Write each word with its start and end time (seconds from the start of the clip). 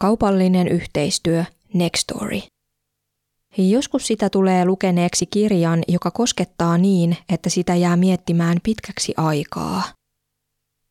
Kaupallinen 0.00 0.68
yhteistyö 0.68 1.44
Nextory. 1.74 2.40
Joskus 3.58 4.06
sitä 4.06 4.30
tulee 4.30 4.64
lukeneeksi 4.64 5.26
kirjan, 5.26 5.82
joka 5.88 6.10
koskettaa 6.10 6.78
niin, 6.78 7.16
että 7.28 7.50
sitä 7.50 7.74
jää 7.74 7.96
miettimään 7.96 8.58
pitkäksi 8.62 9.14
aikaa. 9.16 9.82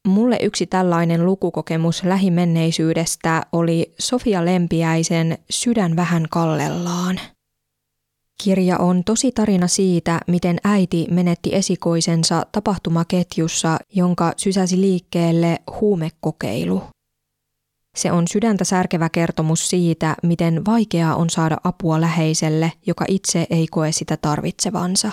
Mulle 0.08 0.38
yksi 0.42 0.66
tällainen 0.68 1.26
lukukokemus 1.26 2.04
lähimenneisyydestä 2.04 3.46
oli 3.52 3.94
Sofia 4.00 4.46
Lempiäisen 4.46 5.38
Sydän 5.50 5.96
vähän 5.96 6.26
kallellaan. 6.30 7.20
Kirja 8.44 8.78
on 8.78 9.04
tosi 9.04 9.32
tarina 9.32 9.68
siitä, 9.68 10.20
miten 10.28 10.58
äiti 10.64 11.08
menetti 11.12 11.56
esikoisensa 11.56 12.46
tapahtumaketjussa, 12.52 13.78
jonka 13.94 14.34
sysäsi 14.38 14.82
liikkeelle 14.82 15.60
huumekokeilu. 15.82 16.84
Se 17.98 18.12
on 18.12 18.28
sydäntä 18.28 18.64
särkevä 18.64 19.10
kertomus 19.10 19.70
siitä, 19.70 20.16
miten 20.24 20.66
vaikeaa 20.66 21.16
on 21.16 21.30
saada 21.30 21.58
apua 21.64 22.02
läheiselle, 22.02 22.72
joka 22.88 23.06
itse 23.08 23.48
ei 23.50 23.68
koe 23.72 23.92
sitä 23.92 24.18
tarvitsevansa. 24.18 25.12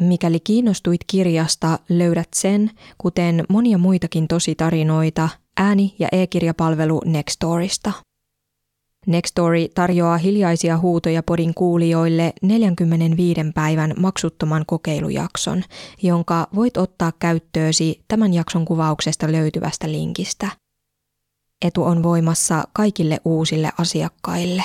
Mikäli 0.00 0.40
kiinnostuit 0.40 1.00
kirjasta, 1.06 1.78
löydät 1.88 2.28
sen, 2.34 2.70
kuten 2.98 3.44
monia 3.48 3.78
muitakin 3.78 4.28
tositarinoita, 4.28 5.28
ääni- 5.56 5.94
ja 5.98 6.08
e-kirjapalvelu 6.12 7.00
Nextorista. 7.04 7.92
Nextory 9.06 9.68
tarjoaa 9.68 10.18
hiljaisia 10.18 10.78
huutoja 10.78 11.22
podin 11.22 11.54
kuulijoille 11.54 12.32
45 12.42 13.40
päivän 13.54 13.94
maksuttoman 13.96 14.64
kokeilujakson, 14.66 15.62
jonka 16.02 16.48
voit 16.54 16.76
ottaa 16.76 17.12
käyttöösi 17.18 18.04
tämän 18.08 18.34
jakson 18.34 18.64
kuvauksesta 18.64 19.32
löytyvästä 19.32 19.92
linkistä. 19.92 20.61
Etu 21.62 21.84
on 21.84 22.02
voimassa 22.02 22.64
kaikille 22.72 23.18
uusille 23.24 23.70
asiakkaille. 23.78 24.62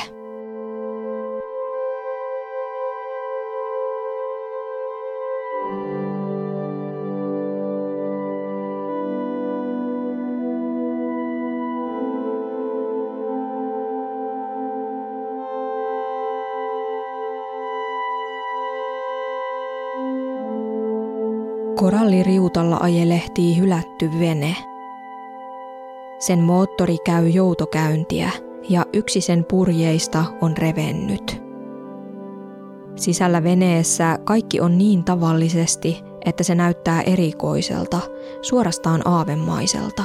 Koralliriutalla 21.75 22.77
ajelehtii 22.77 23.57
hylätty 23.57 24.19
vene. 24.19 24.66
Sen 26.19 26.39
moottori 26.39 26.97
käy 27.05 27.27
joutokäyntiä 27.27 28.29
ja 28.69 28.85
yksi 28.93 29.21
sen 29.21 29.45
purjeista 29.45 30.25
on 30.41 30.57
revennyt. 30.57 31.41
Sisällä 32.95 33.43
veneessä 33.43 34.19
kaikki 34.23 34.61
on 34.61 34.77
niin 34.77 35.03
tavallisesti, 35.03 36.03
että 36.25 36.43
se 36.43 36.55
näyttää 36.55 37.01
erikoiselta, 37.01 37.99
suorastaan 38.41 39.01
aavemaiselta. 39.05 40.03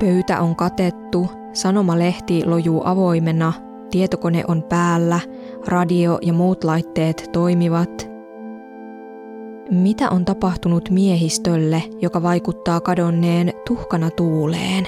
Pöytä 0.00 0.40
on 0.40 0.56
katettu, 0.56 1.30
sanomalehti 1.52 2.46
lojuu 2.46 2.82
avoimena, 2.84 3.52
tietokone 3.90 4.44
on 4.48 4.62
päällä, 4.62 5.20
radio 5.66 6.18
ja 6.22 6.32
muut 6.32 6.64
laitteet 6.64 7.28
toimivat– 7.32 8.08
mitä 9.70 10.10
on 10.10 10.24
tapahtunut 10.24 10.90
miehistölle, 10.90 11.82
joka 12.02 12.22
vaikuttaa 12.22 12.80
kadonneen 12.80 13.52
tuhkana 13.66 14.10
tuuleen 14.10 14.86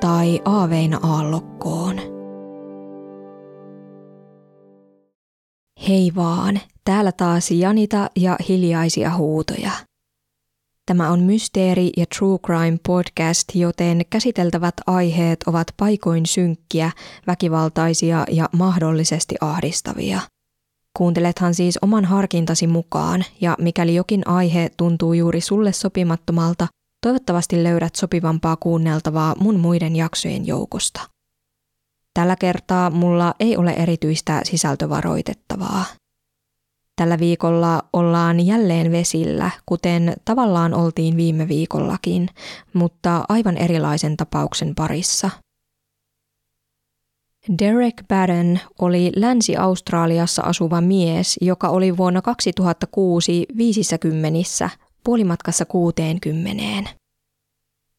tai 0.00 0.40
aaveina 0.44 1.00
aallokkoon? 1.02 1.96
Hei 5.88 6.12
vaan, 6.16 6.60
täällä 6.84 7.12
taas 7.12 7.50
Janita 7.50 8.10
ja 8.16 8.36
hiljaisia 8.48 9.16
huutoja. 9.16 9.70
Tämä 10.86 11.10
on 11.10 11.20
Mysteeri- 11.20 11.92
ja 11.96 12.04
True 12.18 12.38
Crime 12.38 12.78
podcast, 12.86 13.54
joten 13.54 14.00
käsiteltävät 14.10 14.74
aiheet 14.86 15.42
ovat 15.46 15.66
paikoin 15.76 16.26
synkkiä, 16.26 16.90
väkivaltaisia 17.26 18.24
ja 18.30 18.48
mahdollisesti 18.52 19.34
ahdistavia– 19.40 20.20
Kuuntelethan 20.98 21.54
siis 21.54 21.78
oman 21.82 22.04
harkintasi 22.04 22.66
mukaan 22.66 23.24
ja 23.40 23.56
mikäli 23.58 23.94
jokin 23.94 24.28
aihe 24.28 24.70
tuntuu 24.76 25.12
juuri 25.12 25.40
sulle 25.40 25.72
sopimattomalta, 25.72 26.66
toivottavasti 27.06 27.62
löydät 27.64 27.94
sopivampaa 27.96 28.56
kuunneltavaa 28.56 29.34
mun 29.40 29.60
muiden 29.60 29.96
jaksojen 29.96 30.46
joukosta. 30.46 31.00
Tällä 32.14 32.36
kertaa 32.36 32.90
mulla 32.90 33.34
ei 33.40 33.56
ole 33.56 33.70
erityistä 33.70 34.40
sisältövaroitettavaa. 34.44 35.84
Tällä 36.96 37.18
viikolla 37.18 37.82
ollaan 37.92 38.46
jälleen 38.46 38.92
vesillä, 38.92 39.50
kuten 39.66 40.14
tavallaan 40.24 40.74
oltiin 40.74 41.16
viime 41.16 41.48
viikollakin, 41.48 42.28
mutta 42.72 43.24
aivan 43.28 43.56
erilaisen 43.56 44.16
tapauksen 44.16 44.74
parissa– 44.74 45.30
Derek 47.58 48.02
Barron 48.08 48.58
oli 48.78 49.12
Länsi-Australiassa 49.16 50.42
asuva 50.42 50.80
mies, 50.80 51.38
joka 51.40 51.68
oli 51.68 51.96
vuonna 51.96 52.22
2006 52.22 53.46
50 53.56 54.70
puolimatkassa 55.04 55.64
60. 55.64 56.90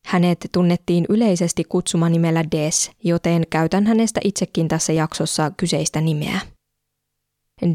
Hänet 0.06 0.50
tunnettiin 0.52 1.06
yleisesti 1.09 1.64
kutsumanimellä 1.64 2.44
Des, 2.52 2.92
joten 3.04 3.44
käytän 3.50 3.88
hänestä 3.88 4.20
itsekin 4.24 4.68
tässä 4.68 4.94
jaksossa 4.94 5.52
kyseistä 5.58 6.02
nimeä. 6.02 6.40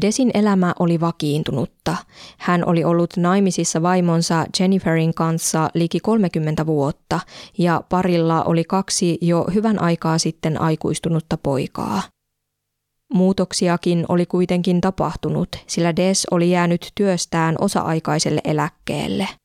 Desin 0.01 0.31
elämä 0.33 0.73
oli 0.79 0.99
vakiintunutta. 0.99 1.97
Hän 2.37 2.65
oli 2.65 2.83
ollut 2.83 3.17
naimisissa 3.17 3.81
vaimonsa 3.81 4.45
Jenniferin 4.59 5.13
kanssa 5.13 5.69
liki 5.73 5.99
30 5.99 6.65
vuotta 6.65 7.19
ja 7.57 7.81
parilla 7.89 8.43
oli 8.43 8.63
kaksi 8.63 9.17
jo 9.21 9.45
hyvän 9.53 9.81
aikaa 9.81 10.17
sitten 10.17 10.61
aikuistunutta 10.61 11.37
poikaa. 11.37 12.01
Muutoksiakin 13.13 14.05
oli 14.09 14.25
kuitenkin 14.25 14.81
tapahtunut, 14.81 15.49
sillä 15.67 15.95
Des 15.95 16.27
oli 16.31 16.51
jäänyt 16.51 16.91
työstään 16.95 17.55
osa-aikaiselle 17.59 18.41
eläkkeelle– 18.43 19.27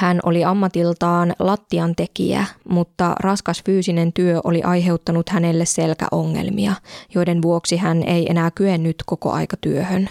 hän 0.00 0.20
oli 0.22 0.44
ammatiltaan 0.44 1.34
lattian 1.38 1.96
tekijä, 1.96 2.44
mutta 2.68 3.14
raskas 3.20 3.62
fyysinen 3.64 4.12
työ 4.12 4.40
oli 4.44 4.62
aiheuttanut 4.62 5.28
hänelle 5.28 5.64
selkäongelmia, 5.64 6.74
joiden 7.14 7.42
vuoksi 7.42 7.76
hän 7.76 8.02
ei 8.02 8.26
enää 8.30 8.50
kyennyt 8.50 8.96
koko 9.06 9.32
aika 9.32 9.56
työhön. 9.60 10.08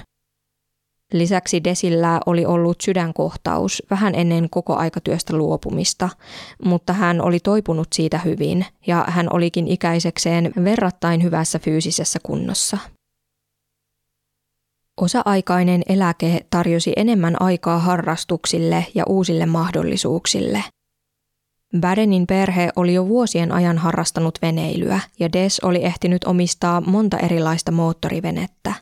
Lisäksi 1.13 1.63
Desillä 1.63 2.19
oli 2.25 2.45
ollut 2.45 2.81
sydänkohtaus 2.81 3.83
vähän 3.89 4.15
ennen 4.15 4.49
koko 4.49 4.75
aikatyöstä 4.75 5.37
luopumista, 5.37 6.09
mutta 6.65 6.93
hän 6.93 7.21
oli 7.21 7.39
toipunut 7.39 7.87
siitä 7.93 8.17
hyvin 8.17 8.65
ja 8.87 9.05
hän 9.07 9.27
olikin 9.33 9.67
ikäisekseen 9.67 10.51
verrattain 10.63 11.23
hyvässä 11.23 11.59
fyysisessä 11.59 12.19
kunnossa. 12.23 12.77
Osa-aikainen 15.01 15.81
eläke 15.89 16.45
tarjosi 16.49 16.93
enemmän 16.95 17.41
aikaa 17.41 17.79
harrastuksille 17.79 18.85
ja 18.95 19.03
uusille 19.09 19.45
mahdollisuuksille. 19.45 20.63
Badenin 21.79 22.27
perhe 22.27 22.69
oli 22.75 22.93
jo 22.93 23.07
vuosien 23.07 23.51
ajan 23.51 23.77
harrastanut 23.77 24.39
veneilyä 24.41 24.99
ja 25.19 25.33
Des 25.33 25.59
oli 25.59 25.85
ehtinyt 25.85 26.23
omistaa 26.23 26.81
monta 26.81 27.17
erilaista 27.17 27.71
moottorivenettä. 27.71 28.73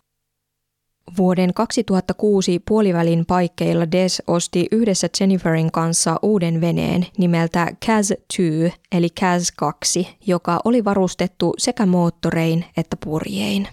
Vuoden 1.17 1.53
2006 1.53 2.59
puolivälin 2.59 3.25
paikkeilla 3.25 3.91
Des 3.91 4.21
osti 4.27 4.67
yhdessä 4.71 5.07
Jenniferin 5.19 5.71
kanssa 5.71 6.19
uuden 6.21 6.61
veneen 6.61 7.05
nimeltä 7.17 7.71
Kaz 7.85 8.11
2 8.11 8.73
eli 8.91 9.09
Kaz 9.09 9.51
2, 9.55 10.17
joka 10.27 10.59
oli 10.65 10.85
varustettu 10.85 11.53
sekä 11.57 11.85
moottorein 11.85 12.65
että 12.77 12.97
purjein. 13.05 13.67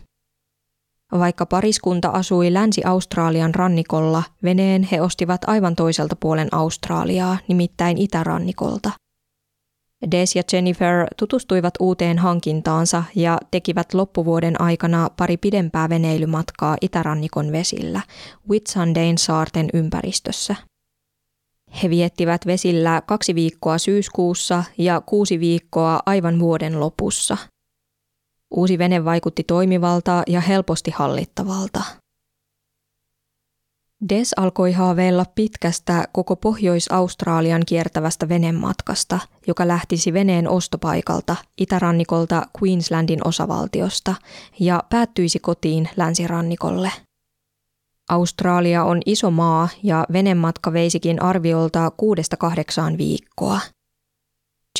Vaikka 1.12 1.46
pariskunta 1.46 2.08
asui 2.08 2.52
Länsi-Australian 2.52 3.54
rannikolla, 3.54 4.22
veneen 4.42 4.82
he 4.82 5.00
ostivat 5.00 5.40
aivan 5.46 5.76
toiselta 5.76 6.16
puolen 6.16 6.48
Australiaa, 6.52 7.38
nimittäin 7.48 7.98
itärannikolta. 7.98 8.90
Des 10.10 10.36
ja 10.36 10.42
Jennifer 10.52 11.06
tutustuivat 11.16 11.74
uuteen 11.80 12.18
hankintaansa 12.18 13.04
ja 13.14 13.38
tekivät 13.50 13.94
loppuvuoden 13.94 14.60
aikana 14.60 15.10
pari 15.16 15.36
pidempää 15.36 15.88
veneilymatkaa 15.88 16.76
itärannikon 16.80 17.52
vesillä, 17.52 18.00
Whitsundayn 18.50 19.18
saarten 19.18 19.68
ympäristössä. 19.74 20.56
He 21.82 21.90
viettivät 21.90 22.46
vesillä 22.46 23.02
kaksi 23.06 23.34
viikkoa 23.34 23.78
syyskuussa 23.78 24.64
ja 24.78 25.00
kuusi 25.00 25.40
viikkoa 25.40 26.00
aivan 26.06 26.38
vuoden 26.38 26.80
lopussa– 26.80 27.36
Uusi 28.56 28.78
vene 28.78 29.04
vaikutti 29.04 29.44
toimivalta 29.44 30.22
ja 30.26 30.40
helposti 30.40 30.90
hallittavalta. 30.90 31.82
Des 34.08 34.32
alkoi 34.36 34.72
haaveilla 34.72 35.24
pitkästä 35.34 36.04
koko 36.12 36.36
Pohjois-Australian 36.36 37.62
kiertävästä 37.66 38.28
venematkasta, 38.28 39.18
joka 39.46 39.68
lähtisi 39.68 40.12
veneen 40.12 40.48
ostopaikalta 40.48 41.36
itärannikolta 41.58 42.46
Queenslandin 42.62 43.28
osavaltiosta 43.28 44.14
ja 44.60 44.82
päättyisi 44.90 45.38
kotiin 45.38 45.88
länsirannikolle. 45.96 46.90
Australia 48.10 48.84
on 48.84 49.00
iso 49.06 49.30
maa 49.30 49.68
ja 49.82 50.06
venematka 50.12 50.72
veisikin 50.72 51.22
arviolta 51.22 51.90
kuudesta 51.96 52.36
kahdeksaan 52.36 52.98
viikkoa– 52.98 53.60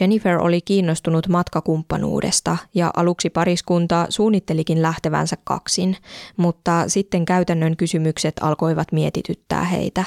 Jennifer 0.01 0.39
oli 0.39 0.61
kiinnostunut 0.61 1.29
matkakumppanuudesta 1.29 2.57
ja 2.75 2.91
aluksi 2.97 3.31
pariskunta 3.31 4.07
suunnittelikin 4.09 4.83
lähtevänsä 4.83 5.37
kaksin, 5.45 5.97
mutta 6.37 6.89
sitten 6.89 7.25
käytännön 7.25 7.77
kysymykset 7.77 8.35
alkoivat 8.41 8.93
mietityttää 8.93 9.65
heitä. 9.65 10.05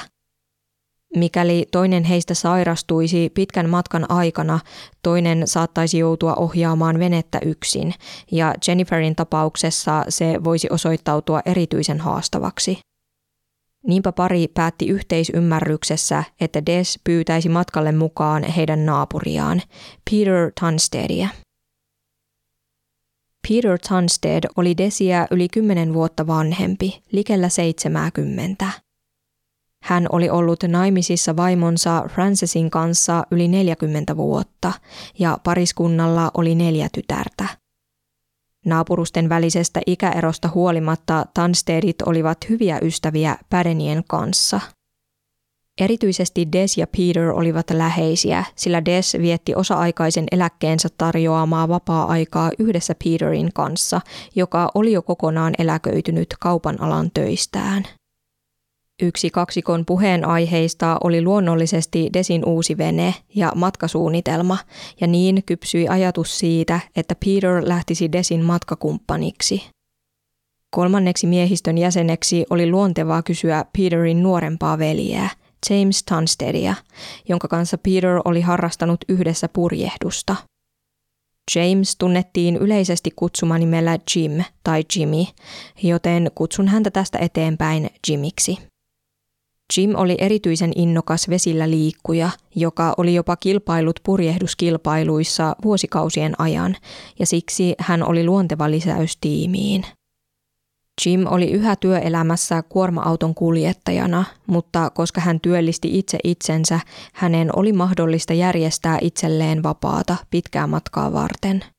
Mikäli 1.16 1.66
toinen 1.72 2.04
heistä 2.04 2.34
sairastuisi 2.34 3.30
pitkän 3.34 3.68
matkan 3.68 4.10
aikana, 4.10 4.60
toinen 5.02 5.42
saattaisi 5.46 5.98
joutua 5.98 6.34
ohjaamaan 6.34 6.98
venettä 6.98 7.38
yksin, 7.44 7.94
ja 8.32 8.54
Jenniferin 8.68 9.16
tapauksessa 9.16 10.04
se 10.08 10.44
voisi 10.44 10.68
osoittautua 10.70 11.40
erityisen 11.46 12.00
haastavaksi. 12.00 12.78
Niinpä 13.86 14.12
pari 14.12 14.48
päätti 14.54 14.88
yhteisymmärryksessä, 14.88 16.24
että 16.40 16.66
Des 16.66 17.00
pyytäisi 17.04 17.48
matkalle 17.48 17.92
mukaan 17.92 18.42
heidän 18.42 18.86
naapuriaan, 18.86 19.62
Peter 20.10 20.52
Tunsteadia. 20.60 21.28
Peter 23.48 23.78
Tunsted 23.88 24.44
oli 24.56 24.76
Desiä 24.76 25.26
yli 25.30 25.48
kymmenen 25.48 25.94
vuotta 25.94 26.26
vanhempi, 26.26 27.02
likellä 27.12 27.48
70. 27.48 28.66
Hän 29.82 30.06
oli 30.12 30.30
ollut 30.30 30.62
naimisissa 30.68 31.36
vaimonsa 31.36 32.04
Francesin 32.08 32.70
kanssa 32.70 33.22
yli 33.30 33.48
40 33.48 34.16
vuotta 34.16 34.72
ja 35.18 35.38
pariskunnalla 35.44 36.30
oli 36.34 36.54
neljä 36.54 36.88
tytärtä– 36.92 37.48
Naapurusten 38.66 39.28
välisestä 39.28 39.80
ikäerosta 39.86 40.50
huolimatta 40.54 41.26
Tanstedit 41.34 42.02
olivat 42.02 42.38
hyviä 42.48 42.78
ystäviä 42.82 43.36
Pädenien 43.50 44.02
kanssa. 44.08 44.60
Erityisesti 45.80 46.52
Des 46.52 46.78
ja 46.78 46.86
Peter 46.86 47.30
olivat 47.30 47.70
läheisiä, 47.70 48.44
sillä 48.56 48.84
Des 48.84 49.16
vietti 49.20 49.54
osa-aikaisen 49.54 50.24
eläkkeensä 50.32 50.88
tarjoamaa 50.98 51.68
vapaa-aikaa 51.68 52.50
yhdessä 52.58 52.94
Peterin 53.04 53.50
kanssa, 53.54 54.00
joka 54.34 54.70
oli 54.74 54.92
jo 54.92 55.02
kokonaan 55.02 55.54
eläköitynyt 55.58 56.28
kaupan 56.40 56.80
alan 56.80 57.10
töistään. 57.14 57.84
Yksi 59.02 59.30
kaksikon 59.30 59.86
puheenaiheista 59.86 60.96
oli 61.04 61.22
luonnollisesti 61.22 62.10
Desin 62.12 62.44
uusi 62.44 62.78
vene 62.78 63.14
ja 63.34 63.52
matkasuunnitelma, 63.54 64.58
ja 65.00 65.06
niin 65.06 65.42
kypsyi 65.46 65.88
ajatus 65.88 66.38
siitä, 66.38 66.80
että 66.96 67.14
Peter 67.24 67.62
lähtisi 67.68 68.12
Desin 68.12 68.44
matkakumppaniksi. 68.44 69.62
Kolmanneksi 70.70 71.26
miehistön 71.26 71.78
jäseneksi 71.78 72.44
oli 72.50 72.70
luontevaa 72.70 73.22
kysyä 73.22 73.64
Peterin 73.78 74.22
nuorempaa 74.22 74.78
veljeä, 74.78 75.30
James 75.70 76.04
Tunsteadia, 76.04 76.74
jonka 77.28 77.48
kanssa 77.48 77.78
Peter 77.78 78.20
oli 78.24 78.40
harrastanut 78.40 79.00
yhdessä 79.08 79.48
purjehdusta. 79.52 80.36
James 81.54 81.96
tunnettiin 81.96 82.56
yleisesti 82.56 83.10
kutsumanimellä 83.16 83.98
Jim 84.16 84.44
tai 84.64 84.84
Jimmy, 84.96 85.24
joten 85.82 86.30
kutsun 86.34 86.68
häntä 86.68 86.90
tästä 86.90 87.18
eteenpäin 87.18 87.90
Jimiksi. 88.08 88.58
Jim 89.76 89.94
oli 89.94 90.16
erityisen 90.18 90.72
innokas 90.76 91.28
vesillä 91.28 91.70
liikkuja, 91.70 92.30
joka 92.54 92.94
oli 92.96 93.14
jopa 93.14 93.36
kilpailut 93.36 94.00
purjehduskilpailuissa 94.02 95.56
vuosikausien 95.64 96.34
ajan, 96.38 96.76
ja 97.18 97.26
siksi 97.26 97.74
hän 97.78 98.02
oli 98.02 98.24
luonteva 98.24 98.70
lisäys 98.70 99.16
tiimiin. 99.20 99.84
Jim 101.06 101.26
oli 101.26 101.50
yhä 101.50 101.76
työelämässä 101.76 102.62
kuorma-auton 102.62 103.34
kuljettajana, 103.34 104.24
mutta 104.46 104.90
koska 104.90 105.20
hän 105.20 105.40
työllisti 105.40 105.98
itse 105.98 106.18
itsensä, 106.24 106.80
hänen 107.14 107.50
oli 107.56 107.72
mahdollista 107.72 108.32
järjestää 108.32 108.98
itselleen 109.00 109.62
vapaata 109.62 110.16
pitkää 110.30 110.66
matkaa 110.66 111.12
varten– 111.12 111.64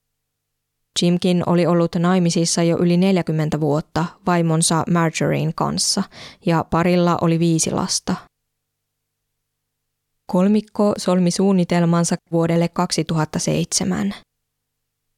Jimkin 1.02 1.44
oli 1.46 1.68
ollut 1.68 1.96
naimisissa 1.96 2.64
jo 2.64 2.78
yli 2.78 2.98
40 2.98 3.60
vuotta 3.60 4.06
vaimonsa 4.28 4.84
Marjorien 4.92 5.54
kanssa 5.54 6.04
ja 6.46 6.66
parilla 6.70 7.18
oli 7.22 7.40
viisi 7.40 7.72
lasta. 7.72 8.16
Kolmikko 10.26 10.94
solmi 10.98 11.32
suunnitelmansa 11.32 12.16
vuodelle 12.32 12.68
2007. 12.68 14.14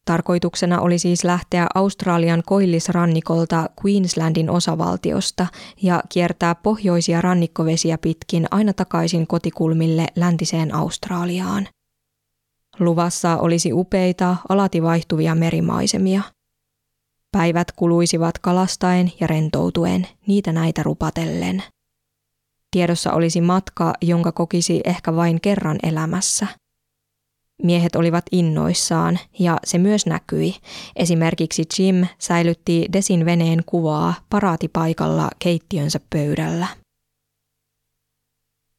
Tarkoituksena 0.05 0.81
oli 0.81 0.99
siis 0.99 1.23
lähteä 1.23 1.67
Australian 1.75 2.43
koillisrannikolta 2.45 3.69
Queenslandin 3.85 4.49
osavaltiosta 4.49 5.47
ja 5.81 6.03
kiertää 6.09 6.55
pohjoisia 6.55 7.21
rannikkovesiä 7.21 7.97
pitkin 7.97 8.47
aina 8.51 8.73
takaisin 8.73 9.27
kotikulmille 9.27 10.07
läntiseen 10.15 10.75
Australiaan– 10.75 11.67
Luvassa 12.79 13.37
olisi 13.37 13.73
upeita, 13.73 14.35
alati 14.49 14.83
vaihtuvia 14.83 15.35
merimaisemia. 15.35 16.21
Päivät 17.31 17.71
kuluisivat 17.71 18.39
kalastaen 18.39 19.11
ja 19.19 19.27
rentoutuen, 19.27 20.07
niitä 20.27 20.51
näitä 20.51 20.83
rupatellen. 20.83 21.63
Tiedossa 22.71 23.13
olisi 23.13 23.41
matka, 23.41 23.93
jonka 24.01 24.31
kokisi 24.31 24.81
ehkä 24.85 25.15
vain 25.15 25.41
kerran 25.41 25.77
elämässä. 25.83 26.47
Miehet 27.63 27.95
olivat 27.95 28.25
innoissaan 28.31 29.19
ja 29.39 29.57
se 29.63 29.77
myös 29.77 30.05
näkyi. 30.05 30.55
Esimerkiksi 30.95 31.63
Jim 31.79 32.07
säilytti 32.19 32.85
Desin 32.93 33.25
veneen 33.25 33.63
kuvaa 33.65 34.13
paraatipaikalla 34.29 35.29
keittiönsä 35.39 35.99
pöydällä. 36.09 36.67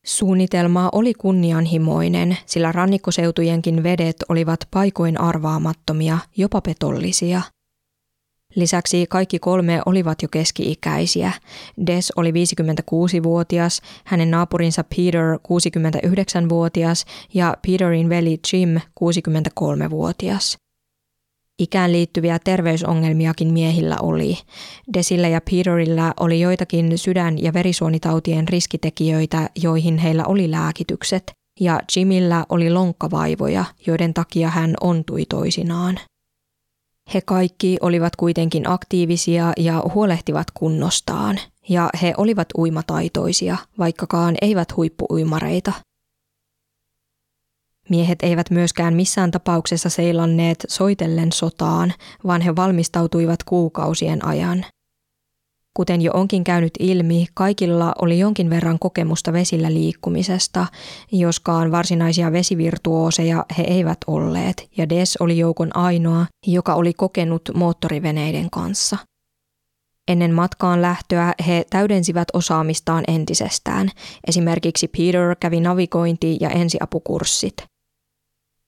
Suunnitelma 0.06 0.88
oli 0.92 1.14
kunnianhimoinen, 1.14 2.36
sillä 2.46 2.72
rannikkoseutujenkin 2.72 3.82
vedet 3.82 4.16
olivat 4.28 4.60
paikoin 4.70 5.20
arvaamattomia, 5.20 6.18
jopa 6.36 6.60
petollisia. 6.60 7.42
Lisäksi 8.54 9.06
kaikki 9.08 9.38
kolme 9.38 9.82
olivat 9.86 10.22
jo 10.22 10.28
keski-ikäisiä. 10.28 11.32
Des 11.86 12.12
oli 12.16 12.30
56-vuotias, 12.30 13.80
hänen 14.04 14.30
naapurinsa 14.30 14.84
Peter 14.84 15.24
69-vuotias 15.36 17.04
ja 17.34 17.56
Peterin 17.66 18.08
veli 18.08 18.40
Jim 18.52 18.80
63-vuotias. 19.00 20.61
Ikään 21.58 21.92
liittyviä 21.92 22.38
terveysongelmiakin 22.38 23.52
miehillä 23.52 23.96
oli. 24.02 24.38
Desillä 24.94 25.28
ja 25.28 25.40
Peterillä 25.40 26.14
oli 26.20 26.40
joitakin 26.40 26.98
sydän- 26.98 27.42
ja 27.42 27.52
verisuonitautien 27.52 28.48
riskitekijöitä, 28.48 29.50
joihin 29.62 29.98
heillä 29.98 30.24
oli 30.24 30.50
lääkitykset, 30.50 31.32
ja 31.60 31.80
Jimillä 31.96 32.46
oli 32.48 32.70
lonkkavaivoja, 32.70 33.64
joiden 33.86 34.14
takia 34.14 34.50
hän 34.50 34.74
ontui 34.80 35.24
toisinaan. 35.28 35.98
He 37.14 37.20
kaikki 37.20 37.76
olivat 37.80 38.16
kuitenkin 38.16 38.68
aktiivisia 38.68 39.52
ja 39.56 39.82
huolehtivat 39.94 40.46
kunnostaan, 40.54 41.38
ja 41.68 41.90
he 42.02 42.14
olivat 42.16 42.48
uimataitoisia, 42.58 43.56
vaikkakaan 43.78 44.34
eivät 44.42 44.76
huippuuimareita– 44.76 45.72
Miehet 47.88 48.18
eivät 48.22 48.50
myöskään 48.50 48.94
missään 48.94 49.30
tapauksessa 49.30 49.88
seilanneet 49.88 50.64
soitellen 50.68 51.32
sotaan, 51.32 51.92
vaan 52.26 52.40
he 52.40 52.56
valmistautuivat 52.56 53.42
kuukausien 53.42 54.24
ajan. 54.24 54.64
Kuten 55.74 56.02
jo 56.02 56.12
onkin 56.14 56.44
käynyt 56.44 56.72
ilmi, 56.78 57.26
kaikilla 57.34 57.92
oli 58.02 58.18
jonkin 58.18 58.50
verran 58.50 58.78
kokemusta 58.78 59.32
vesillä 59.32 59.74
liikkumisesta, 59.74 60.66
joskaan 61.12 61.72
varsinaisia 61.72 62.32
vesivirtuooseja 62.32 63.46
he 63.58 63.62
eivät 63.62 63.98
olleet, 64.06 64.68
ja 64.76 64.88
Des 64.88 65.16
oli 65.20 65.38
joukon 65.38 65.76
ainoa, 65.76 66.26
joka 66.46 66.74
oli 66.74 66.92
kokenut 66.92 67.42
moottoriveneiden 67.54 68.50
kanssa. 68.50 68.96
Ennen 70.08 70.34
matkaan 70.34 70.82
lähtöä 70.82 71.34
he 71.46 71.64
täydensivät 71.70 72.28
osaamistaan 72.32 73.04
entisestään. 73.08 73.90
Esimerkiksi 74.26 74.88
Peter 74.88 75.36
kävi 75.40 75.60
navigointi- 75.60 76.36
ja 76.40 76.50
ensiapukurssit. 76.50 77.71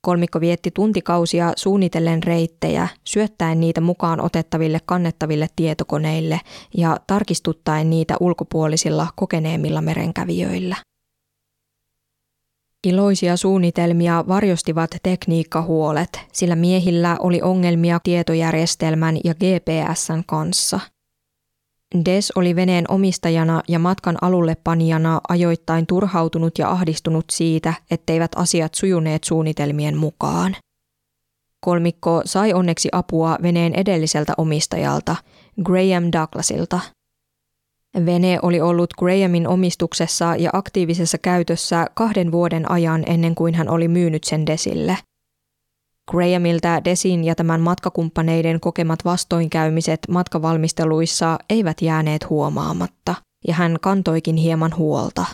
Kolmikko 0.05 0.39
vietti 0.39 0.71
tuntikausia 0.71 1.53
suunnitellen 1.55 2.23
reittejä, 2.23 2.87
syöttäen 3.03 3.59
niitä 3.59 3.81
mukaan 3.81 4.21
otettaville 4.21 4.79
kannettaville 4.85 5.47
tietokoneille 5.55 6.41
ja 6.77 6.97
tarkistuttaen 7.07 7.89
niitä 7.89 8.17
ulkopuolisilla 8.19 9.07
kokeneemmilla 9.15 9.81
merenkävijöillä. 9.81 10.75
Iloisia 12.87 13.37
suunnitelmia 13.37 14.23
varjostivat 14.27 14.95
tekniikkahuolet, 15.03 16.19
sillä 16.33 16.55
miehillä 16.55 17.17
oli 17.19 17.41
ongelmia 17.41 17.99
tietojärjestelmän 18.03 19.17
ja 19.23 19.33
GPSn 19.35 20.23
kanssa– 20.27 20.79
Des 22.05 22.31
oli 22.35 22.55
veneen 22.55 22.85
omistajana 22.89 23.61
ja 23.67 23.79
matkan 23.79 24.17
alulle 24.21 24.55
panijana 24.63 25.21
ajoittain 25.29 25.87
turhautunut 25.87 26.59
ja 26.59 26.71
ahdistunut 26.71 27.25
siitä, 27.31 27.73
etteivät 27.91 28.31
asiat 28.35 28.73
sujuneet 28.73 29.23
suunnitelmien 29.23 29.97
mukaan. 29.97 30.55
Kolmikko 31.65 32.21
sai 32.25 32.53
onneksi 32.53 32.89
apua 32.91 33.37
veneen 33.41 33.73
edelliseltä 33.75 34.33
omistajalta, 34.37 35.15
Graham 35.63 36.03
Douglasilta. 36.13 36.79
Vene 38.05 38.39
oli 38.41 38.61
ollut 38.61 38.93
Grahamin 38.93 39.47
omistuksessa 39.47 40.35
ja 40.35 40.49
aktiivisessa 40.53 41.17
käytössä 41.17 41.87
kahden 41.93 42.31
vuoden 42.31 42.71
ajan 42.71 43.03
ennen 43.07 43.35
kuin 43.35 43.53
hän 43.55 43.69
oli 43.69 43.87
myynyt 43.87 44.23
sen 44.23 44.45
Desille– 44.45 44.97
Grahamilta 46.11 46.85
Desin 46.85 47.23
ja 47.23 47.35
tämän 47.35 47.61
matkakumppaneiden 47.61 48.59
kokemat 48.59 49.05
vastoinkäymiset 49.05 49.99
matkavalmisteluissa 50.09 51.39
eivät 51.49 51.81
jääneet 51.81 52.29
huomaamatta, 52.29 53.15
ja 53.47 53.53
hän 53.53 53.77
kantoikin 53.81 54.35
hieman 54.35 54.77
huolta. 54.77 55.25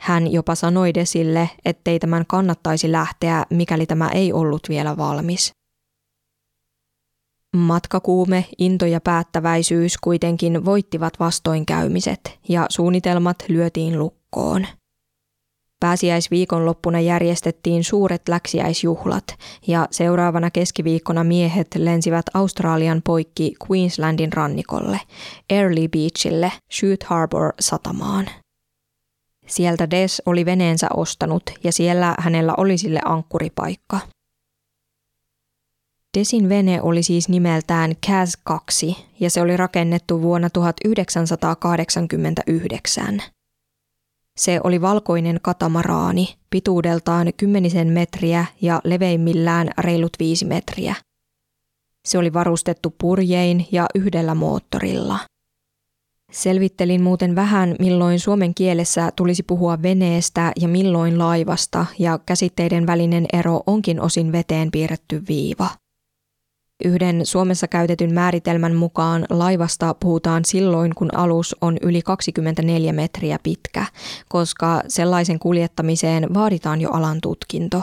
Hän 0.00 0.32
jopa 0.32 0.54
sanoi 0.54 0.94
Desille, 0.94 1.50
ettei 1.64 1.98
tämän 1.98 2.24
kannattaisi 2.26 2.92
lähteä, 2.92 3.46
mikäli 3.50 3.86
tämä 3.86 4.08
ei 4.08 4.32
ollut 4.32 4.62
vielä 4.68 4.96
valmis. 4.96 5.52
Matkakuume, 7.56 8.46
into 8.58 8.86
ja 8.86 9.00
päättäväisyys 9.00 9.98
kuitenkin 9.98 10.64
voittivat 10.64 11.20
vastoinkäymiset 11.20 12.38
ja 12.48 12.66
suunnitelmat 12.70 13.36
lyötiin 13.48 13.98
lukkoon– 13.98 14.66
Pääsiäisviikonloppuna 15.80 17.00
järjestettiin 17.00 17.84
suuret 17.84 18.28
läksiäisjuhlat 18.28 19.24
ja 19.66 19.88
seuraavana 19.90 20.50
keskiviikkona 20.50 21.24
miehet 21.24 21.66
lensivät 21.74 22.26
Australian 22.34 23.02
poikki 23.04 23.54
Queenslandin 23.70 24.32
rannikolle, 24.32 25.00
Early 25.50 25.88
Beachille, 25.88 26.52
Shoot 26.72 27.02
Harbour 27.02 27.52
satamaan. 27.60 28.26
Sieltä 29.46 29.90
Des 29.90 30.22
oli 30.26 30.44
veneensä 30.44 30.88
ostanut 30.96 31.42
ja 31.64 31.72
siellä 31.72 32.14
hänellä 32.18 32.54
oli 32.56 32.78
sille 32.78 33.00
ankkuripaikka. 33.04 34.00
Desin 36.18 36.48
vene 36.48 36.82
oli 36.82 37.02
siis 37.02 37.28
nimeltään 37.28 37.92
Cas 38.06 38.38
2 38.44 38.96
ja 39.20 39.30
se 39.30 39.42
oli 39.42 39.56
rakennettu 39.56 40.22
vuonna 40.22 40.50
1989. 40.50 43.22
Se 44.40 44.60
oli 44.64 44.80
valkoinen 44.80 45.38
katamaraani, 45.42 46.36
pituudeltaan 46.50 47.32
kymmenisen 47.36 47.88
metriä 47.88 48.44
ja 48.62 48.80
leveimmillään 48.84 49.70
reilut 49.78 50.12
viisi 50.18 50.44
metriä. 50.44 50.94
Se 52.08 52.18
oli 52.18 52.32
varustettu 52.32 52.94
purjein 53.00 53.66
ja 53.72 53.86
yhdellä 53.94 54.34
moottorilla. 54.34 55.18
Selvittelin 56.32 57.02
muuten 57.02 57.34
vähän, 57.34 57.76
milloin 57.78 58.20
suomen 58.20 58.54
kielessä 58.54 59.12
tulisi 59.16 59.42
puhua 59.42 59.82
veneestä 59.82 60.52
ja 60.60 60.68
milloin 60.68 61.18
laivasta, 61.18 61.86
ja 61.98 62.18
käsitteiden 62.26 62.86
välinen 62.86 63.26
ero 63.32 63.62
onkin 63.66 64.00
osin 64.00 64.32
veteen 64.32 64.70
piirretty 64.70 65.22
viiva. 65.28 65.68
Yhden 66.84 67.26
Suomessa 67.26 67.68
käytetyn 67.68 68.14
määritelmän 68.14 68.74
mukaan 68.74 69.26
laivasta 69.30 69.94
puhutaan 69.94 70.44
silloin, 70.44 70.94
kun 70.94 71.14
alus 71.14 71.56
on 71.60 71.76
yli 71.82 72.02
24 72.02 72.92
metriä 72.92 73.38
pitkä, 73.42 73.86
koska 74.28 74.82
sellaisen 74.88 75.38
kuljettamiseen 75.38 76.34
vaaditaan 76.34 76.80
jo 76.80 76.90
alan 76.90 77.20
tutkinto. 77.20 77.82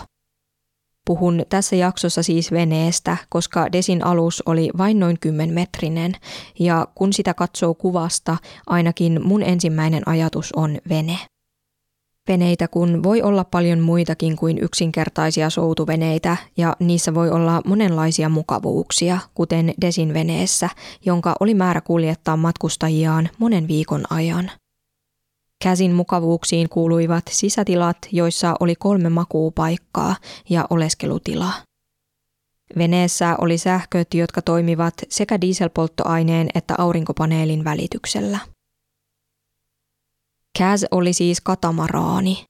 Puhun 1.06 1.46
tässä 1.50 1.76
jaksossa 1.76 2.24
siis 2.24 2.52
veneestä, 2.52 3.18
koska 3.30 3.72
Desin 3.72 4.06
alus 4.06 4.44
oli 4.46 4.70
vain 4.78 5.00
noin 5.00 5.18
10 5.20 5.56
metrinen, 5.56 6.14
ja 6.60 6.88
kun 6.96 7.14
sitä 7.14 7.34
katsoo 7.34 7.74
kuvasta, 7.74 8.38
ainakin 8.68 9.22
mun 9.24 9.44
ensimmäinen 9.44 10.08
ajatus 10.08 10.54
on 10.56 10.78
vene. 10.90 11.18
Veneitä 12.28 12.68
kun 12.68 13.04
voi 13.04 13.22
olla 13.22 13.44
paljon 13.44 13.80
muitakin 13.80 14.36
kuin 14.36 14.58
yksinkertaisia 14.58 15.50
soutuveneitä 15.50 16.38
ja 16.58 16.76
niissä 16.80 17.14
voi 17.14 17.30
olla 17.30 17.62
monenlaisia 17.66 18.30
mukavuuksia, 18.30 19.20
kuten 19.34 19.74
Desin 19.82 20.14
veneessä, 20.14 20.70
jonka 21.06 21.36
oli 21.40 21.54
määrä 21.54 21.82
kuljettaa 21.82 22.38
matkustajiaan 22.38 23.30
monen 23.38 23.68
viikon 23.68 24.04
ajan. 24.10 24.52
Käsin 25.64 25.92
mukavuuksiin 25.94 26.70
kuuluivat 26.70 27.24
sisätilat, 27.30 27.98
joissa 28.12 28.56
oli 28.60 28.76
kolme 28.76 29.10
makuupaikkaa 29.10 30.16
ja 30.50 30.68
oleskelutila. 30.70 31.54
Veneessä 32.78 33.36
oli 33.42 33.58
sähköt, 33.58 34.14
jotka 34.14 34.42
toimivat 34.42 34.94
sekä 35.10 35.42
dieselpolttoaineen 35.42 36.50
että 36.56 36.76
aurinkopaneelin 36.78 37.64
välityksellä. 37.64 38.40
Kaz 40.58 40.84
oli 40.92 41.14
siis 41.14 41.42
katamaraani. 41.42 42.46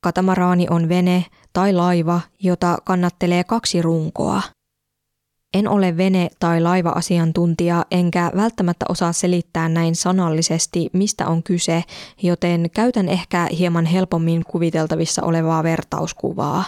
Katamaraani 0.00 0.66
on 0.70 0.88
vene 0.88 1.24
tai 1.52 1.72
laiva, 1.72 2.20
jota 2.42 2.78
kannattelee 2.84 3.44
kaksi 3.44 3.82
runkoa. 3.82 4.42
En 5.54 5.68
ole 5.68 5.96
vene- 5.96 6.30
tai 6.38 6.60
laiva-asiantuntija, 6.60 7.84
enkä 7.90 8.32
välttämättä 8.36 8.86
osaa 8.88 9.12
selittää 9.12 9.68
näin 9.68 9.96
sanallisesti, 9.96 10.90
mistä 10.92 11.26
on 11.26 11.42
kyse, 11.42 11.84
joten 12.22 12.70
käytän 12.74 13.08
ehkä 13.08 13.48
hieman 13.58 13.86
helpommin 13.86 14.44
kuviteltavissa 14.44 15.22
olevaa 15.22 15.62
vertauskuvaa. 15.62 16.64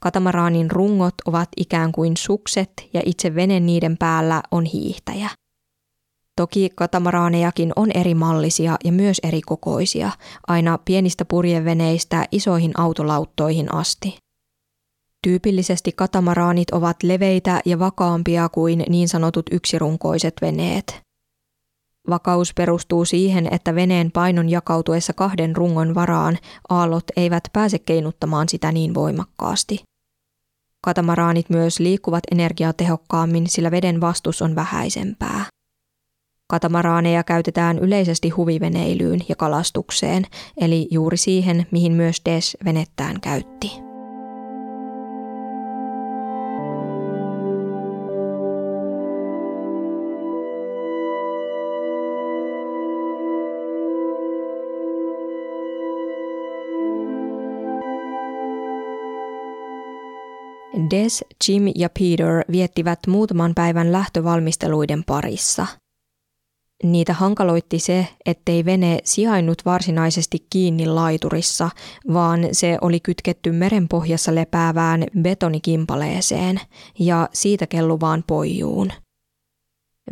Katamaraanin 0.00 0.70
rungot 0.70 1.14
ovat 1.26 1.48
ikään 1.56 1.92
kuin 1.92 2.16
sukset 2.16 2.72
ja 2.92 3.02
itse 3.04 3.34
vene 3.34 3.60
niiden 3.60 3.96
päällä 3.96 4.42
on 4.50 4.64
hiihtäjä. 4.64 5.30
Toki 6.36 6.70
katamaraanejakin 6.74 7.72
on 7.76 7.90
eri 7.94 8.14
mallisia 8.14 8.76
ja 8.84 8.92
myös 8.92 9.20
eri 9.22 9.40
kokoisia, 9.40 10.10
aina 10.46 10.78
pienistä 10.84 11.24
purjeveneistä 11.24 12.24
isoihin 12.32 12.80
autolauttoihin 12.80 13.74
asti. 13.74 14.16
Tyypillisesti 15.22 15.92
katamaraanit 15.92 16.70
ovat 16.70 17.02
leveitä 17.02 17.60
ja 17.64 17.78
vakaampia 17.78 18.48
kuin 18.48 18.84
niin 18.88 19.08
sanotut 19.08 19.46
yksirunkoiset 19.50 20.34
veneet. 20.42 21.00
Vakaus 22.10 22.54
perustuu 22.54 23.04
siihen, 23.04 23.48
että 23.50 23.74
veneen 23.74 24.12
painon 24.12 24.48
jakautuessa 24.48 25.12
kahden 25.12 25.56
rungon 25.56 25.94
varaan 25.94 26.38
aallot 26.68 27.04
eivät 27.16 27.44
pääse 27.52 27.78
keinuttamaan 27.78 28.48
sitä 28.48 28.72
niin 28.72 28.94
voimakkaasti. 28.94 29.82
Katamaraanit 30.84 31.50
myös 31.50 31.80
liikkuvat 31.80 32.24
energiatehokkaammin, 32.32 33.48
sillä 33.48 33.70
veden 33.70 34.00
vastus 34.00 34.42
on 34.42 34.54
vähäisempää. 34.54 35.44
Katamaraaneja 36.48 37.24
käytetään 37.24 37.78
yleisesti 37.78 38.28
huviveneilyyn 38.30 39.20
ja 39.28 39.36
kalastukseen, 39.36 40.26
eli 40.60 40.88
juuri 40.90 41.16
siihen, 41.16 41.66
mihin 41.70 41.92
myös 41.92 42.22
Des 42.24 42.56
venettään 42.64 43.20
käytti. 43.20 43.72
Des, 60.90 61.24
Jim 61.48 61.62
ja 61.74 61.88
Peter 61.98 62.44
viettivät 62.52 62.98
muutaman 63.06 63.52
päivän 63.54 63.92
lähtövalmisteluiden 63.92 65.04
parissa– 65.04 65.66
Niitä 66.84 67.12
hankaloitti 67.12 67.78
se, 67.78 68.08
ettei 68.26 68.64
vene 68.64 68.98
sijainnut 69.04 69.62
varsinaisesti 69.64 70.46
kiinni 70.50 70.86
laiturissa, 70.86 71.70
vaan 72.12 72.48
se 72.52 72.78
oli 72.80 73.00
kytketty 73.00 73.52
merenpohjassa 73.52 74.34
lepäävään 74.34 75.04
betonikimpaleeseen 75.20 76.60
ja 76.98 77.28
siitä 77.32 77.66
kelluvaan 77.66 78.24
poijuun. 78.26 78.92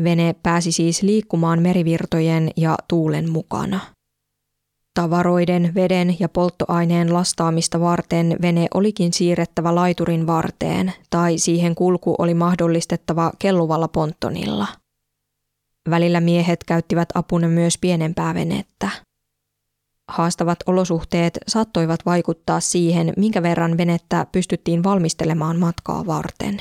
Vene 0.04 0.34
pääsi 0.42 0.72
siis 0.72 1.02
liikkumaan 1.02 1.62
merivirtojen 1.62 2.50
ja 2.56 2.76
tuulen 2.88 3.30
mukana. 3.30 3.80
Tavaroiden, 4.94 5.72
veden 5.74 6.16
ja 6.20 6.28
polttoaineen 6.28 7.14
lastaamista 7.14 7.80
varten 7.80 8.36
vene 8.42 8.66
olikin 8.74 9.12
siirrettävä 9.12 9.74
laiturin 9.74 10.26
varteen 10.26 10.92
tai 11.10 11.38
siihen 11.38 11.74
kulku 11.74 12.14
oli 12.18 12.34
mahdollistettava 12.34 13.30
kelluvalla 13.38 13.88
ponttonilla– 13.88 14.66
Välillä 15.90 16.20
miehet 16.20 16.64
käyttivät 16.64 17.08
apuna 17.14 17.48
myös 17.48 17.78
pienempää 17.78 18.34
venettä. 18.34 18.88
Haastavat 20.08 20.58
olosuhteet 20.66 21.38
saattoivat 21.48 22.00
vaikuttaa 22.06 22.60
siihen, 22.60 23.12
minkä 23.16 23.42
verran 23.42 23.78
venettä 23.78 24.26
pystyttiin 24.32 24.84
valmistelemaan 24.84 25.58
matkaa 25.58 26.06
varten. 26.06 26.60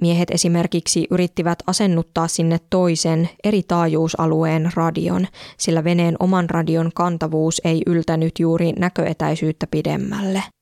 Miehet 0.00 0.30
esimerkiksi 0.30 1.06
yrittivät 1.10 1.58
asennuttaa 1.66 2.28
sinne 2.28 2.58
toisen 2.70 3.28
eri 3.44 3.62
taajuusalueen 3.62 4.70
radion, 4.74 5.26
sillä 5.58 5.84
veneen 5.84 6.16
oman 6.20 6.50
radion 6.50 6.90
kantavuus 6.94 7.60
ei 7.64 7.82
yltänyt 7.86 8.32
juuri 8.38 8.72
näköetäisyyttä 8.72 9.66
pidemmälle– 9.66 10.42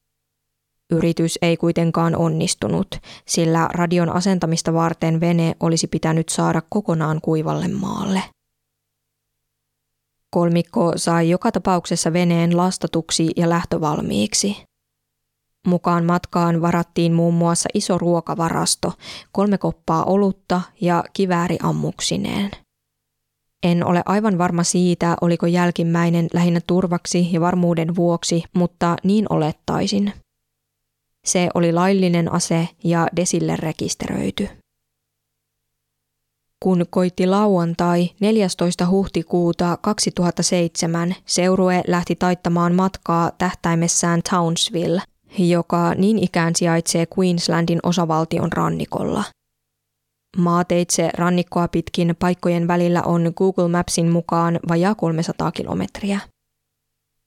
Yritys 0.90 1.38
ei 1.42 1.56
kuitenkaan 1.56 2.16
onnistunut, 2.16 2.88
sillä 3.26 3.68
radion 3.72 4.08
asentamista 4.08 4.74
varten 4.74 5.20
vene 5.20 5.56
olisi 5.60 5.86
pitänyt 5.86 6.28
saada 6.28 6.62
kokonaan 6.68 7.20
kuivalle 7.20 7.68
maalle. 7.68 8.22
Kolmikko 10.30 10.92
sai 10.96 11.30
joka 11.30 11.52
tapauksessa 11.52 12.12
veneen 12.12 12.56
lastatuksi 12.56 13.30
ja 13.36 13.48
lähtövalmiiksi. 13.48 14.56
Mukaan 15.66 16.04
matkaan 16.04 16.62
varattiin 16.62 17.12
muun 17.12 17.34
muassa 17.34 17.68
iso 17.74 17.98
ruokavarasto, 17.98 18.92
kolme 19.32 19.58
koppaa 19.58 20.04
olutta 20.04 20.60
ja 20.80 21.04
kivääri 21.12 21.58
ammuksineen. 21.62 22.50
En 23.62 23.86
ole 23.86 24.02
aivan 24.06 24.38
varma 24.38 24.64
siitä, 24.64 25.16
oliko 25.20 25.46
jälkimmäinen 25.46 26.28
lähinnä 26.32 26.60
turvaksi 26.66 27.32
ja 27.32 27.40
varmuuden 27.40 27.96
vuoksi, 27.96 28.44
mutta 28.54 28.96
niin 29.04 29.26
olettaisin. 29.30 30.12
Se 31.26 31.48
oli 31.54 31.72
laillinen 31.72 32.32
ase 32.32 32.68
ja 32.84 33.08
Desille 33.16 33.56
rekisteröity. 33.56 34.48
Kun 36.60 36.86
koitti 36.90 37.26
lauantai 37.26 38.10
14. 38.20 38.86
huhtikuuta 38.86 39.78
2007, 39.80 41.14
seurue 41.26 41.82
lähti 41.86 42.16
taittamaan 42.16 42.74
matkaa 42.74 43.30
tähtäimessään 43.38 44.20
Townsville, 44.30 45.02
joka 45.38 45.94
niin 45.94 46.18
ikään 46.18 46.56
sijaitsee 46.56 47.06
Queenslandin 47.18 47.78
osavaltion 47.82 48.52
rannikolla. 48.52 49.24
Maateitse 50.36 51.10
rannikkoa 51.14 51.68
pitkin 51.68 52.16
paikkojen 52.18 52.68
välillä 52.68 53.02
on 53.02 53.32
Google 53.36 53.68
Mapsin 53.68 54.10
mukaan 54.10 54.60
vajaa 54.68 54.94
300 54.94 55.52
kilometriä. 55.52 56.20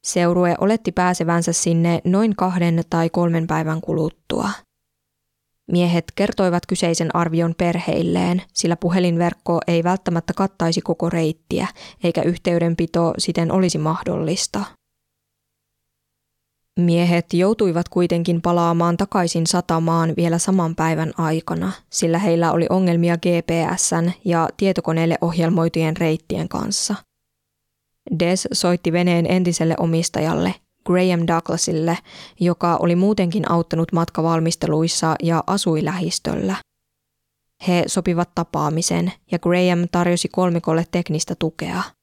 Seurue 0.04 0.56
oletti 0.60 0.92
pääsevänsä 0.92 1.54
sinne 1.54 2.02
noin 2.04 2.36
kahden 2.36 2.84
tai 2.90 3.10
kolmen 3.10 3.48
päivän 3.48 3.82
kuluttua. 3.82 4.50
Miehet 5.72 6.06
kertoivat 6.16 6.66
kyseisen 6.66 7.16
arvion 7.16 7.56
perheilleen, 7.58 8.42
sillä 8.54 8.76
puhelinverkko 8.76 9.60
ei 9.68 9.84
välttämättä 9.84 10.34
kattaisi 10.34 10.82
koko 10.82 11.10
reittiä, 11.10 11.68
eikä 12.04 12.22
yhteydenpito 12.22 13.14
siten 13.18 13.52
olisi 13.52 13.78
mahdollista. 13.78 14.66
Miehet 16.80 17.34
joutuivat 17.34 17.90
kuitenkin 17.90 18.42
palaamaan 18.42 18.98
takaisin 18.98 19.48
satamaan 19.48 20.14
vielä 20.18 20.38
saman 20.38 20.76
päivän 20.76 21.12
aikana, 21.18 21.72
sillä 21.90 22.20
heillä 22.20 22.52
oli 22.52 22.66
ongelmia 22.70 23.18
GPSn 23.18 24.12
ja 24.26 24.50
tietokoneelle 24.58 25.18
ohjelmoitujen 25.22 25.98
reittien 25.98 26.50
kanssa. 26.50 26.96
Des 28.20 28.48
soitti 28.54 28.92
veneen 28.92 29.26
entiselle 29.32 29.76
omistajalle, 29.80 30.56
Graham 30.86 31.28
Douglasille, 31.28 31.98
joka 32.40 32.78
oli 32.78 32.96
muutenkin 32.96 33.52
auttanut 33.52 33.92
matkavalmisteluissa 33.92 35.16
ja 35.24 35.44
asui 35.48 35.86
lähistöllä. 35.86 36.56
He 37.68 37.84
sopivat 37.88 38.30
tapaamisen 38.36 39.12
ja 39.32 39.40
Graham 39.40 39.88
tarjosi 39.92 40.28
kolmikolle 40.32 40.86
teknistä 40.92 41.36
tukea– 41.40 41.84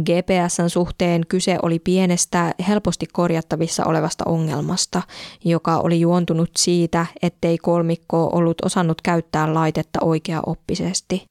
GPSn 0.00 0.70
suhteen 0.70 1.26
kyse 1.28 1.58
oli 1.62 1.78
pienestä, 1.78 2.54
helposti 2.68 3.06
korjattavissa 3.12 3.84
olevasta 3.84 4.24
ongelmasta, 4.26 5.02
joka 5.44 5.78
oli 5.78 6.00
juontunut 6.00 6.50
siitä, 6.56 7.06
ettei 7.22 7.58
kolmikko 7.58 8.30
ollut 8.32 8.56
osannut 8.64 9.02
käyttää 9.02 9.54
laitetta 9.54 9.98
oikeaoppisesti. 10.02 11.24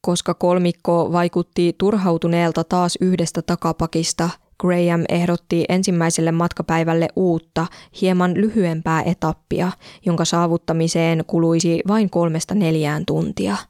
Koska 0.00 0.34
kolmikko 0.34 1.12
vaikutti 1.12 1.74
turhautuneelta 1.78 2.64
taas 2.64 2.98
yhdestä 3.00 3.42
takapakista, 3.42 4.30
Graham 4.60 5.04
ehdotti 5.08 5.64
ensimmäiselle 5.68 6.32
matkapäivälle 6.32 7.08
uutta, 7.16 7.66
hieman 8.00 8.34
lyhyempää 8.34 9.02
etappia, 9.02 9.72
jonka 10.06 10.24
saavuttamiseen 10.24 11.24
kuluisi 11.26 11.80
vain 11.88 12.10
kolmesta 12.10 12.54
neljään 12.54 13.06
tuntia– 13.06 13.56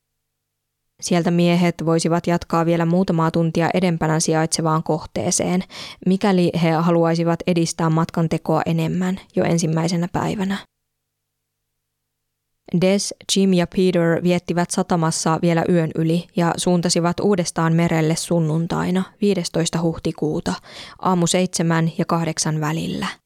Sieltä 1.03 1.31
miehet 1.31 1.75
voisivat 1.85 2.27
jatkaa 2.27 2.67
vielä 2.67 2.87
muutamaa 2.87 3.31
tuntia 3.31 3.71
edempänä 3.75 4.21
sijaitsevaan 4.21 4.83
kohteeseen, 4.83 5.65
mikäli 6.07 6.51
he 6.63 6.71
haluaisivat 6.71 7.41
edistää 7.47 7.91
matkan 7.91 8.29
tekoa 8.29 8.63
enemmän 8.67 9.21
jo 9.37 9.45
ensimmäisenä 9.45 10.09
päivänä. 10.13 10.59
Des, 12.81 13.15
Jim 13.37 13.55
ja 13.55 13.67
Peter 13.67 14.23
viettivät 14.23 14.71
satamassa 14.71 15.39
vielä 15.43 15.65
yön 15.69 15.91
yli 15.95 16.27
ja 16.37 16.55
suuntasivat 16.57 17.21
uudestaan 17.21 17.73
merelle 17.73 18.17
sunnuntaina 18.17 19.03
15. 19.21 19.83
huhtikuuta 19.83 20.55
aamu 20.99 21.27
seitsemän 21.27 21.93
ja 21.99 22.05
kahdeksan 22.05 22.61
välillä– 22.61 23.07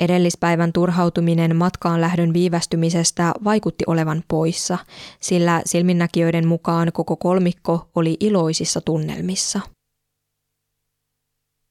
Edellispäivän 0.00 0.72
turhautuminen 0.72 1.56
matkaan 1.56 2.00
lähdön 2.00 2.32
viivästymisestä 2.32 3.32
vaikutti 3.44 3.84
olevan 3.86 4.24
poissa, 4.28 4.78
sillä 5.20 5.62
silminnäkijöiden 5.66 6.48
mukaan 6.48 6.92
koko 6.92 7.16
kolmikko 7.16 7.88
oli 7.94 8.16
iloisissa 8.20 8.80
tunnelmissa. 8.80 9.60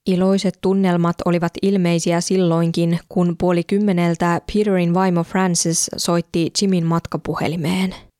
Iloiset 0.10 0.58
tunnelmat 0.62 1.16
olivat 1.26 1.54
ilmeisiä 1.62 2.22
silloinkin, 2.22 3.00
kun 3.10 3.36
puoli 3.39 3.63
kymmeneltä 3.63 4.42
Peterin 4.54 4.94
vaimo 4.94 5.24
Francis 5.24 5.89
soitti 5.98 6.52
Jimin 6.62 6.86
matkapuhelimeen– 6.86 7.96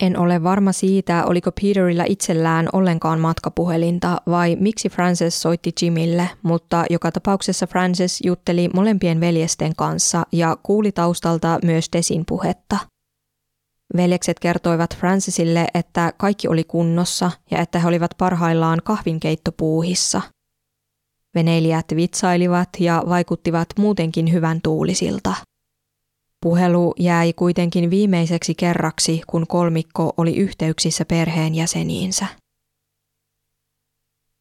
en 0.00 0.18
ole 0.18 0.42
varma 0.42 0.72
siitä, 0.72 1.24
oliko 1.24 1.52
Peterillä 1.52 2.04
itsellään 2.08 2.68
ollenkaan 2.72 3.20
matkapuhelinta 3.20 4.20
vai 4.26 4.56
miksi 4.60 4.88
Frances 4.88 5.42
soitti 5.42 5.72
Jimille, 5.82 6.30
mutta 6.42 6.84
joka 6.90 7.12
tapauksessa 7.12 7.66
Frances 7.66 8.20
jutteli 8.24 8.68
molempien 8.74 9.20
veljesten 9.20 9.76
kanssa 9.76 10.22
ja 10.32 10.56
kuuli 10.62 10.92
taustalta 10.92 11.58
myös 11.64 11.86
Desin 11.92 12.24
puhetta. 12.28 12.78
Veljekset 13.96 14.38
kertoivat 14.40 14.96
Francesille, 14.96 15.66
että 15.74 16.12
kaikki 16.16 16.48
oli 16.48 16.64
kunnossa 16.64 17.30
ja 17.50 17.58
että 17.58 17.78
he 17.78 17.88
olivat 17.88 18.10
parhaillaan 18.18 18.78
kahvinkeittopuuhissa. 18.84 20.22
Veneilijät 21.34 21.86
vitsailivat 21.96 22.68
ja 22.78 23.02
vaikuttivat 23.08 23.68
muutenkin 23.78 24.32
hyvän 24.32 24.60
tuulisilta– 24.62 25.34
Puhelu 26.42 26.94
jäi 26.98 27.32
kuitenkin 27.32 27.90
viimeiseksi 27.90 28.54
kerraksi, 28.54 29.20
kun 29.26 29.46
kolmikko 29.46 30.12
oli 30.16 30.36
yhteyksissä 30.36 31.04
perheenjäseniinsä. 31.04 32.26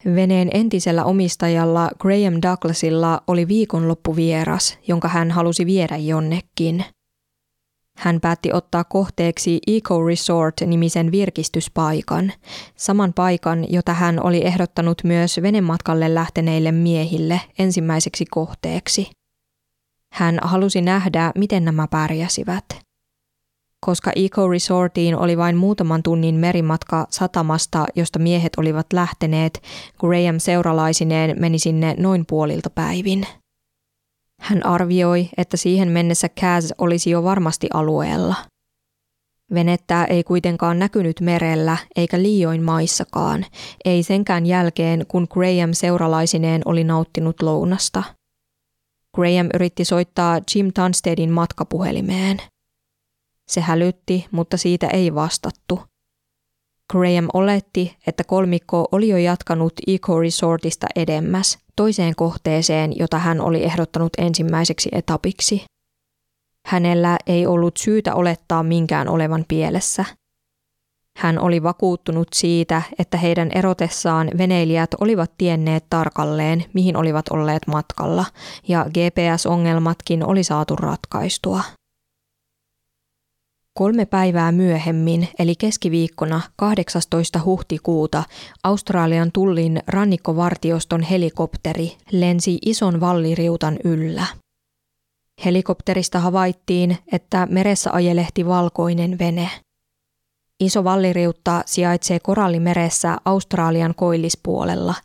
Veneen 0.05 0.49
entisellä 0.53 1.03
omistajalla 1.03 1.91
Graham 1.99 2.33
Douglasilla 2.41 3.21
oli 3.27 3.47
viikonloppuvieras, 3.47 4.77
jonka 4.87 5.07
hän 5.07 5.31
halusi 5.31 5.65
viedä 5.65 5.97
jonnekin. 5.97 6.85
Hän 7.99 8.19
päätti 8.21 8.53
ottaa 8.53 8.83
kohteeksi 8.83 9.59
Eco 9.67 10.05
Resort-nimisen 10.05 11.11
virkistyspaikan, 11.11 12.31
saman 12.75 13.13
paikan, 13.13 13.65
jota 13.69 13.93
hän 13.93 14.23
oli 14.23 14.45
ehdottanut 14.45 15.01
myös 15.03 15.39
venematkalle 15.41 16.15
lähteneille 16.15 16.71
miehille 16.71 17.41
ensimmäiseksi 17.59 18.25
kohteeksi– 18.25 19.09
hän 20.13 20.39
halusi 20.41 20.81
nähdä, 20.81 21.31
miten 21.35 21.65
nämä 21.65 21.87
pärjäsivät. 21.87 22.65
Koska 23.85 24.11
Eco 24.15 24.47
Resortiin 24.47 25.15
oli 25.15 25.37
vain 25.37 25.57
muutaman 25.57 26.03
tunnin 26.03 26.35
merimatka 26.35 27.07
satamasta, 27.09 27.85
josta 27.95 28.19
miehet 28.19 28.53
olivat 28.57 28.93
lähteneet, 28.93 29.63
Graham 29.99 30.39
seuralaisineen 30.39 31.35
meni 31.39 31.59
sinne 31.59 31.95
noin 31.97 32.25
puolilta 32.25 32.69
päivin. 32.69 33.27
Hän 34.39 34.65
arvioi, 34.65 35.29
että 35.37 35.57
siihen 35.57 35.89
mennessä 35.89 36.29
Kaz 36.41 36.71
olisi 36.77 37.09
jo 37.09 37.23
varmasti 37.23 37.67
alueella. 37.73 38.35
Venettä 39.53 40.05
ei 40.05 40.23
kuitenkaan 40.23 40.79
näkynyt 40.79 41.21
merellä 41.21 41.77
eikä 41.95 42.21
liioin 42.21 42.63
maissakaan, 42.63 43.45
ei 43.85 44.03
senkään 44.03 44.45
jälkeen 44.45 45.05
kun 45.07 45.27
Graham 45.29 45.73
seuralaisineen 45.73 46.61
oli 46.65 46.83
nauttinut 46.83 47.41
lounasta– 47.41 48.03
Graham 49.15 49.47
yritti 49.53 49.85
soittaa 49.85 50.39
Jim 50.55 50.71
Tunstedin 50.73 51.31
matkapuhelimeen. 51.31 52.41
Se 53.47 53.61
hälytti, 53.61 54.27
mutta 54.31 54.57
siitä 54.57 54.87
ei 54.87 55.15
vastattu. 55.15 55.88
Graham 56.91 57.27
oletti, 57.33 57.97
että 58.07 58.23
kolmikko 58.23 58.87
oli 58.91 59.09
jo 59.09 59.17
jatkanut 59.17 59.73
Eco 59.87 60.19
Resortista 60.19 60.87
edemmäs 60.95 61.57
toiseen 61.75 62.15
kohteeseen, 62.15 62.93
jota 62.99 63.19
hän 63.19 63.41
oli 63.41 63.63
ehdottanut 63.63 64.13
ensimmäiseksi 64.17 64.89
etapiksi. 64.91 65.63
Hänellä 66.67 67.17
ei 67.27 67.47
ollut 67.47 67.77
syytä 67.77 68.15
olettaa 68.15 68.63
minkään 68.63 69.07
olevan 69.07 69.45
pielessä– 69.47 70.05
hän 71.19 71.39
oli 71.39 71.63
vakuuttunut 71.63 72.27
siitä, 72.33 72.81
että 72.99 73.17
heidän 73.17 73.51
erotessaan 73.55 74.31
veneilijät 74.37 74.89
olivat 74.99 75.31
tienneet 75.37 75.85
tarkalleen, 75.89 76.65
mihin 76.73 76.97
olivat 76.97 77.29
olleet 77.29 77.67
matkalla, 77.67 78.25
ja 78.67 78.85
GPS-ongelmatkin 78.85 80.25
oli 80.25 80.43
saatu 80.43 80.75
ratkaistua. 80.75 81.63
Kolme 83.73 84.05
päivää 84.05 84.51
myöhemmin, 84.51 85.27
eli 85.39 85.55
keskiviikkona 85.55 86.41
18. 86.55 87.39
huhtikuuta, 87.45 88.23
Australian 88.63 89.31
tullin 89.31 89.83
rannikkovartioston 89.87 91.01
helikopteri 91.01 91.97
lensi 92.11 92.57
ison 92.65 92.99
valliriutan 92.99 93.77
yllä. 93.83 94.25
Helikopterista 95.45 96.19
havaittiin, 96.19 96.97
että 97.11 97.47
meressä 97.51 97.91
ajelehti 97.91 98.45
valkoinen 98.45 99.19
vene– 99.19 99.49
Iso 100.59 100.83
valliriutta 100.83 101.63
sijaitsee 101.65 102.19
korallimeressä 102.19 103.17
Australian 103.25 103.95
koillispuolella, 103.95 104.95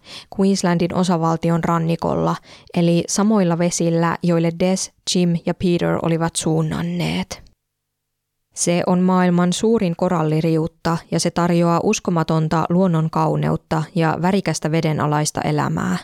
Queenslandin 0.40 0.94
osavaltion 0.94 1.64
rannikolla, 1.64 2.36
eli 2.76 3.04
samoilla 3.08 3.58
vesillä, 3.58 4.18
joille 4.22 4.52
Des, 4.60 4.92
Jim 5.14 5.36
ja 5.46 5.54
Peter 5.54 5.98
olivat 6.02 6.36
suunnanneet. 6.36 7.43
Se 8.54 8.82
on 8.86 9.00
maailman 9.00 9.52
suurin 9.52 9.96
koralliriutta 9.96 10.98
ja 11.10 11.20
se 11.20 11.30
tarjoaa 11.30 11.80
uskomatonta 11.82 12.64
luonnon 12.68 13.10
kauneutta 13.10 13.82
ja 13.94 14.18
värikästä 14.22 14.70
vedenalaista 14.70 15.40
elämää. 15.40 15.98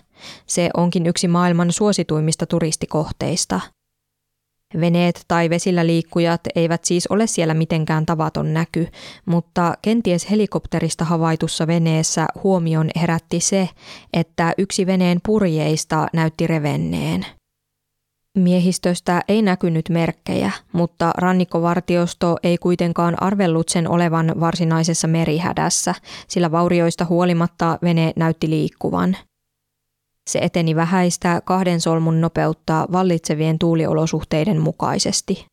Se 0.46 0.70
onkin 0.76 1.06
yksi 1.06 1.28
maailman 1.28 1.72
suosituimmista 1.72 2.46
turistikohteista– 2.46 3.60
Veneet 4.80 5.24
tai 5.28 5.50
vesillä 5.50 5.86
liikkujat 5.86 6.40
eivät 6.54 6.84
siis 6.84 7.06
ole 7.06 7.26
siellä 7.26 7.54
mitenkään 7.54 8.06
tavaton 8.06 8.54
näky, 8.54 8.86
mutta 9.26 9.74
kenties 9.82 10.30
helikopterista 10.30 11.04
havaitussa 11.04 11.66
veneessä 11.66 12.26
huomion 12.44 12.90
herätti 13.00 13.40
se, 13.40 13.68
että 14.12 14.52
yksi 14.58 14.86
veneen 14.86 15.20
purjeista 15.26 16.06
näytti 16.12 16.46
revenneen. 16.46 17.26
Miehistöstä 18.38 19.22
ei 19.28 19.42
näkynyt 19.42 19.88
merkkejä, 19.88 20.50
mutta 20.72 21.12
rannikkovartiosto 21.16 22.36
ei 22.42 22.58
kuitenkaan 22.58 23.22
arvellut 23.22 23.68
sen 23.68 23.88
olevan 23.88 24.32
varsinaisessa 24.40 25.08
merihädässä, 25.08 25.94
sillä 26.28 26.50
vaurioista 26.50 27.04
huolimatta 27.04 27.78
vene 27.82 28.12
näytti 28.16 28.50
liikkuvan– 28.50 29.16
se 30.30 30.38
eteni 30.38 30.76
vähäistä 30.76 31.42
kahden 31.44 31.80
solmun 31.80 32.20
nopeutta 32.20 32.88
vallitsevien 32.92 33.58
tuuliolosuhteiden 33.58 34.60
mukaisesti. 34.60 35.46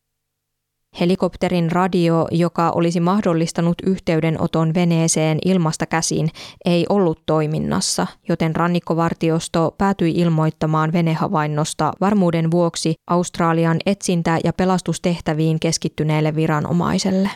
Helikopterin 1.00 1.72
radio, 1.72 2.28
joka 2.30 2.70
olisi 2.70 3.00
mahdollistanut 3.00 3.74
yhteydenoton 3.86 4.74
veneeseen 4.74 5.38
ilmasta 5.44 5.86
käsin, 5.86 6.30
ei 6.64 6.86
ollut 6.88 7.22
toiminnassa, 7.26 8.06
joten 8.28 8.56
rannikkovartiosto 8.56 9.74
päätyi 9.78 10.10
ilmoittamaan 10.10 10.92
venehavainnosta 10.92 11.92
varmuuden 12.00 12.50
vuoksi 12.50 12.94
Australian 13.10 13.76
etsintä- 13.86 14.38
ja 14.44 14.52
pelastustehtäviin 14.52 15.60
keskittyneelle 15.60 16.34
viranomaiselle. 16.34 17.30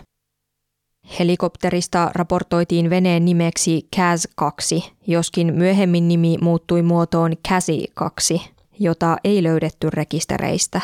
Helikopterista 1.18 2.10
raportoitiin 2.14 2.90
veneen 2.90 3.24
nimeksi 3.24 3.88
Cas 3.96 4.28
2, 4.36 4.92
joskin 5.06 5.54
myöhemmin 5.54 6.08
nimi 6.08 6.36
muuttui 6.40 6.82
muotoon 6.82 7.32
Casi 7.48 7.86
2, 7.94 8.40
jota 8.78 9.16
ei 9.24 9.42
löydetty 9.42 9.90
rekistereistä. 9.90 10.80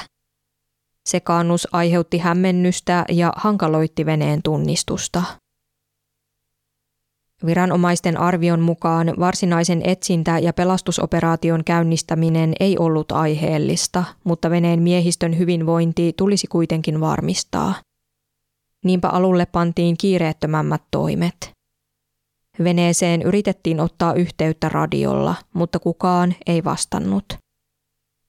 Sekaannus 1.09 1.69
aiheutti 1.73 2.19
hämmennystä 2.19 3.05
ja 3.09 3.33
hankaloitti 3.37 4.07
veneen 4.07 4.41
tunnistusta. 4.43 5.23
Viranomaisten 7.47 8.21
arvion 8.21 8.61
mukaan 8.61 9.15
varsinaisen 9.19 9.83
etsintä- 9.85 10.39
ja 10.39 10.53
pelastusoperaation 10.53 11.65
käynnistäminen 11.65 12.53
ei 12.61 12.79
ollut 12.79 13.13
aiheellista, 13.13 14.05
mutta 14.25 14.51
veneen 14.51 14.83
miehistön 14.83 15.39
hyvinvointi 15.39 16.13
tulisi 16.17 16.47
kuitenkin 16.47 17.01
varmistaa– 17.01 17.75
Niinpä 18.85 19.09
alulle 19.09 19.47
pantiin 19.47 19.97
kiireettömämmät 19.99 20.83
toimet. 20.91 21.53
Veneeseen 22.65 23.23
yritettiin 23.23 23.81
ottaa 23.81 24.15
yhteyttä 24.15 24.69
radiolla, 24.69 25.35
mutta 25.53 25.79
kukaan 25.79 26.35
ei 26.47 26.65
vastannut. 26.65 27.25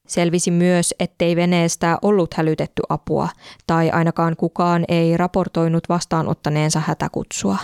Selvisi 0.10 0.52
myös, 0.52 0.96
ettei 1.00 1.36
veneestä 1.36 1.98
ollut 2.02 2.34
hälytetty 2.34 2.82
apua, 2.90 3.30
tai 3.68 3.92
ainakaan 3.92 4.36
kukaan 4.36 4.86
ei 4.88 5.18
raportoinut 5.18 5.90
vastaanottaneensa 5.90 6.80
hätäkutsua. 6.80 7.58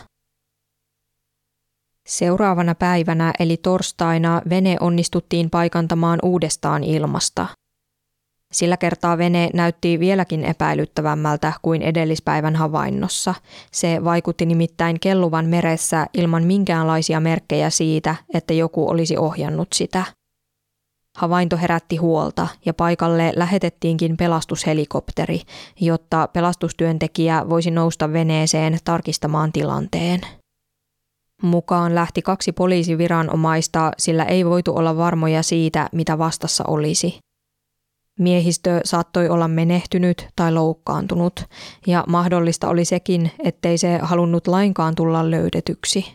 Seuraavana 2.07 2.75
päivänä 2.75 3.33
eli 3.39 3.57
torstaina 3.57 4.41
vene 4.49 4.77
onnistuttiin 4.79 5.49
paikantamaan 5.49 6.19
uudestaan 6.23 6.83
ilmasta– 6.83 7.47
sillä 8.55 8.77
kertaa 8.77 9.17
vene 9.17 9.49
näytti 9.53 9.99
vieläkin 9.99 10.45
epäilyttävämmältä 10.45 11.53
kuin 11.61 11.81
edellispäivän 11.81 12.55
havainnossa. 12.55 13.35
Se 13.71 14.03
vaikutti 14.03 14.45
nimittäin 14.45 14.99
kelluvan 14.99 15.45
meressä 15.45 16.05
ilman 16.13 16.43
minkäänlaisia 16.43 17.19
merkkejä 17.19 17.69
siitä, 17.69 18.15
että 18.33 18.53
joku 18.53 18.89
olisi 18.89 19.17
ohjannut 19.17 19.67
sitä. 19.73 20.05
Havainto 21.15 21.57
herätti 21.57 21.97
huolta 21.97 22.47
ja 22.65 22.73
paikalle 22.73 23.33
lähetettiinkin 23.35 24.17
pelastushelikopteri, 24.17 25.41
jotta 25.81 26.27
pelastustyöntekijä 26.33 27.45
voisi 27.49 27.71
nousta 27.71 28.13
veneeseen 28.13 28.77
tarkistamaan 28.83 29.51
tilanteen. 29.51 30.21
Mukaan 31.41 31.95
lähti 31.95 32.21
kaksi 32.21 32.51
poliisiviranomaista, 32.51 33.91
sillä 33.97 34.23
ei 34.23 34.45
voitu 34.45 34.77
olla 34.77 34.97
varmoja 34.97 35.43
siitä, 35.43 35.89
mitä 35.91 36.17
vastassa 36.17 36.63
olisi. 36.67 37.19
Miehistö 38.19 38.81
saattoi 38.83 39.29
olla 39.29 39.47
menehtynyt 39.47 40.27
tai 40.35 40.53
loukkaantunut, 40.53 41.45
ja 41.87 42.03
mahdollista 42.07 42.69
oli 42.69 42.85
sekin, 42.85 43.31
ettei 43.43 43.77
se 43.77 43.99
halunnut 44.01 44.47
lainkaan 44.47 44.95
tulla 44.95 45.31
löydetyksi. 45.31 46.13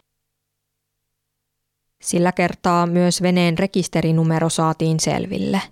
Sillä 2.02 2.32
kertaa 2.32 2.86
myös 2.86 3.22
veneen 3.22 3.58
rekisterinumero 3.58 4.48
saatiin 4.48 5.00
selville. 5.00 5.62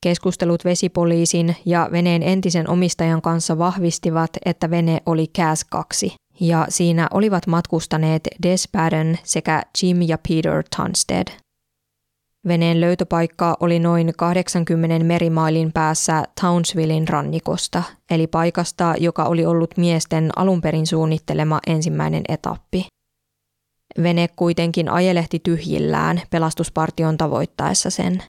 Keskustelut 0.00 0.64
vesipoliisin 0.64 1.56
ja 1.66 1.88
veneen 1.92 2.22
entisen 2.22 2.70
omistajan 2.70 3.22
kanssa 3.22 3.58
vahvistivat, 3.58 4.30
että 4.44 4.70
vene 4.70 5.02
oli 5.06 5.26
Cas 5.38 5.64
2 5.64 6.16
ja 6.40 6.66
siinä 6.68 7.08
olivat 7.10 7.46
matkustaneet 7.46 8.28
Des 8.42 8.68
Baden 8.72 9.18
sekä 9.22 9.62
Jim 9.82 10.02
ja 10.02 10.18
Peter 10.28 10.64
Tunstead– 10.76 11.26
Veneen 12.48 12.80
löytöpaikka 12.80 13.56
oli 13.60 13.78
noin 13.78 14.12
80 14.16 15.04
merimailin 15.06 15.72
päässä 15.72 16.24
Townsvillein 16.40 17.08
rannikosta, 17.08 17.82
eli 18.10 18.26
paikasta, 18.26 18.94
joka 19.00 19.24
oli 19.24 19.46
ollut 19.46 19.76
miesten 19.76 20.30
alunperin 20.36 20.86
suunnittelema 20.86 21.60
ensimmäinen 21.66 22.22
etappi. 22.28 22.86
Vene 24.02 24.28
kuitenkin 24.36 24.88
ajelehti 24.88 25.40
tyhjillään 25.42 26.22
pelastuspartion 26.30 27.18
tavoittaessa 27.18 27.90
sen. 27.90 28.22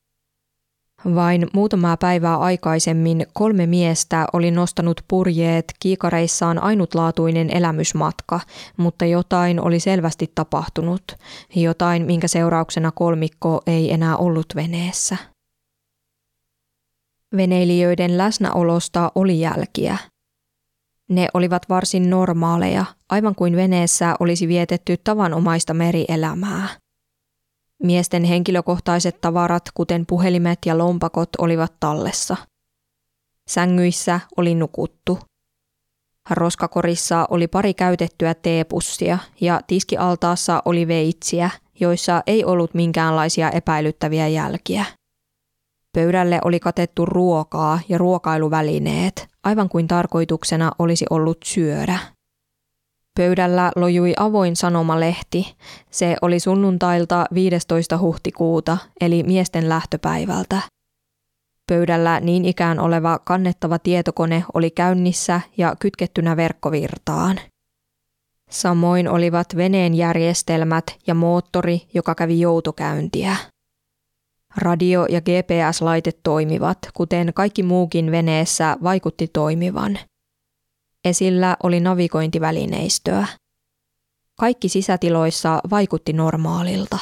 Vain 1.16 1.48
muutamaa 1.54 1.98
päivää 1.98 2.38
aikaisemmin 2.38 3.28
kolme 3.34 3.66
miestä 3.66 4.26
oli 4.34 4.52
nostanut 4.52 5.02
purjeet 5.08 5.66
kiikareissaan 5.80 6.64
ainutlaatuinen 6.64 7.50
elämysmatka, 7.50 8.40
mutta 8.78 9.06
jotain 9.06 9.62
oli 9.62 9.80
selvästi 9.80 10.32
tapahtunut, 10.36 11.04
jotain 11.56 12.06
minkä 12.06 12.28
seurauksena 12.28 12.92
kolmikko 12.92 13.62
ei 13.68 13.94
enää 13.94 14.18
ollut 14.18 14.46
veneessä. 14.56 15.18
Veneilijöiden 17.38 18.18
läsnäolosta 18.18 19.12
oli 19.16 19.40
jälkiä. 19.40 19.98
Ne 21.10 21.28
olivat 21.34 21.70
varsin 21.70 22.10
normaaleja, 22.10 22.86
aivan 23.10 23.36
kuin 23.36 23.56
veneessä 23.56 24.16
olisi 24.20 24.48
vietetty 24.48 24.98
tavanomaista 24.98 25.74
merielämää– 25.74 26.68
Miesten 27.84 28.24
henkilökohtaiset 28.24 29.22
tavarat, 29.22 29.64
kuten 29.74 30.06
puhelimet 30.06 30.60
ja 30.66 30.78
lompakot, 30.78 31.30
olivat 31.38 31.74
tallessa. 31.80 32.38
Sängyissä 33.50 34.20
oli 34.38 34.56
nukuttu. 34.56 35.20
Roskakorissa 36.30 37.28
oli 37.30 37.48
pari 37.48 37.74
käytettyä 37.74 38.34
teepussia 38.34 39.18
ja 39.42 39.62
tiskialtaassa 39.68 40.62
oli 40.66 40.88
veitsiä, 40.88 41.50
joissa 41.80 42.24
ei 42.28 42.46
ollut 42.46 42.74
minkäänlaisia 42.74 43.52
epäilyttäviä 43.52 44.28
jälkiä. 44.28 44.86
Pöydälle 45.94 46.40
oli 46.44 46.60
katettu 46.60 47.06
ruokaa 47.06 47.80
ja 47.90 47.98
ruokailuvälineet, 47.98 49.28
aivan 49.44 49.70
kuin 49.70 49.88
tarkoituksena 49.88 50.72
olisi 50.80 51.06
ollut 51.10 51.38
syödä. 51.46 52.00
Pöydällä 53.18 53.72
lojui 53.76 54.14
avoin 54.18 54.56
sanomalehti. 54.56 55.56
Se 55.92 56.16
oli 56.22 56.40
sunnuntailta 56.40 57.26
15. 57.34 57.98
huhtikuuta, 57.98 58.78
eli 59.02 59.24
miesten 59.24 59.70
lähtöpäivältä. 59.70 60.62
Pöydällä 61.68 62.20
niin 62.20 62.46
ikään 62.46 62.80
oleva 62.80 63.20
kannettava 63.20 63.80
tietokone 63.80 64.46
oli 64.54 64.72
käynnissä 64.72 65.42
ja 65.58 65.76
kytkettynä 65.80 66.38
verkkovirtaan. 66.38 67.40
Samoin 68.50 69.10
olivat 69.10 69.48
veneen 69.56 69.94
järjestelmät 69.94 70.84
ja 71.08 71.14
moottori, 71.14 71.82
joka 71.94 72.16
kävi 72.16 72.40
joutokäyntiä. 72.40 73.36
Radio- 74.58 75.06
ja 75.06 75.22
GPS-laite 75.22 76.12
toimivat, 76.24 76.78
kuten 76.94 77.32
kaikki 77.34 77.64
muukin 77.64 78.12
veneessä 78.12 78.78
vaikutti 78.84 79.28
toimivan– 79.28 80.00
Esillä 81.06 81.58
oli 81.64 81.80
navigointivälineistöä. 81.80 83.28
Kaikki 84.40 84.70
sisätiloissa 84.70 85.62
vaikutti 85.70 86.14
normaalilta. 86.14 86.98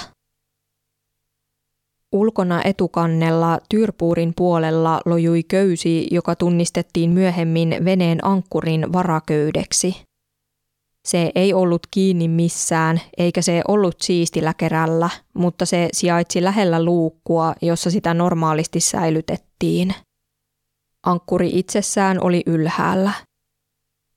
Ulkona 2.11 2.61
etukannella 2.63 3.59
Tyrpuurin 3.69 4.33
puolella 4.37 5.01
lojui 5.05 5.43
köysi, 5.43 6.07
joka 6.11 6.35
tunnistettiin 6.35 7.09
myöhemmin 7.09 7.75
veneen 7.85 8.25
ankkurin 8.25 8.93
varaköydeksi. 8.93 10.01
Se 11.07 11.31
ei 11.35 11.53
ollut 11.53 11.87
kiinni 11.91 12.27
missään, 12.27 13.01
eikä 13.17 13.41
se 13.41 13.61
ollut 13.67 13.95
siistillä 14.01 14.53
kerällä, 14.53 15.09
mutta 15.33 15.65
se 15.65 15.89
sijaitsi 15.93 16.43
lähellä 16.43 16.83
luukkua, 16.85 17.53
jossa 17.61 17.91
sitä 17.91 18.13
normaalisti 18.13 18.79
säilytettiin. 18.79 19.95
Ankkuri 21.05 21.49
itsessään 21.53 22.23
oli 22.23 22.43
ylhäällä. 22.45 23.11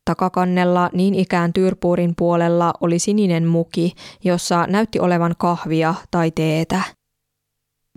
Takakannella 0.04 0.90
niin 0.92 1.14
ikään 1.14 1.52
Tyrpuurin 1.52 2.14
puolella 2.16 2.72
oli 2.80 2.98
sininen 2.98 3.46
muki, 3.46 3.94
jossa 4.24 4.66
näytti 4.66 5.00
olevan 5.00 5.34
kahvia 5.38 5.94
tai 6.10 6.30
teetä. 6.30 6.82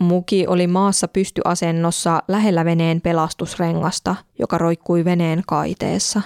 Muki 0.02 0.48
oli 0.48 0.68
maassa 0.68 1.08
pystyasennossa 1.08 2.24
lähellä 2.28 2.66
veneen 2.66 3.02
pelastusrengasta, 3.02 4.16
joka 4.40 4.58
roikkui 4.58 5.06
veneen 5.06 5.44
kaiteessa. 5.48 6.22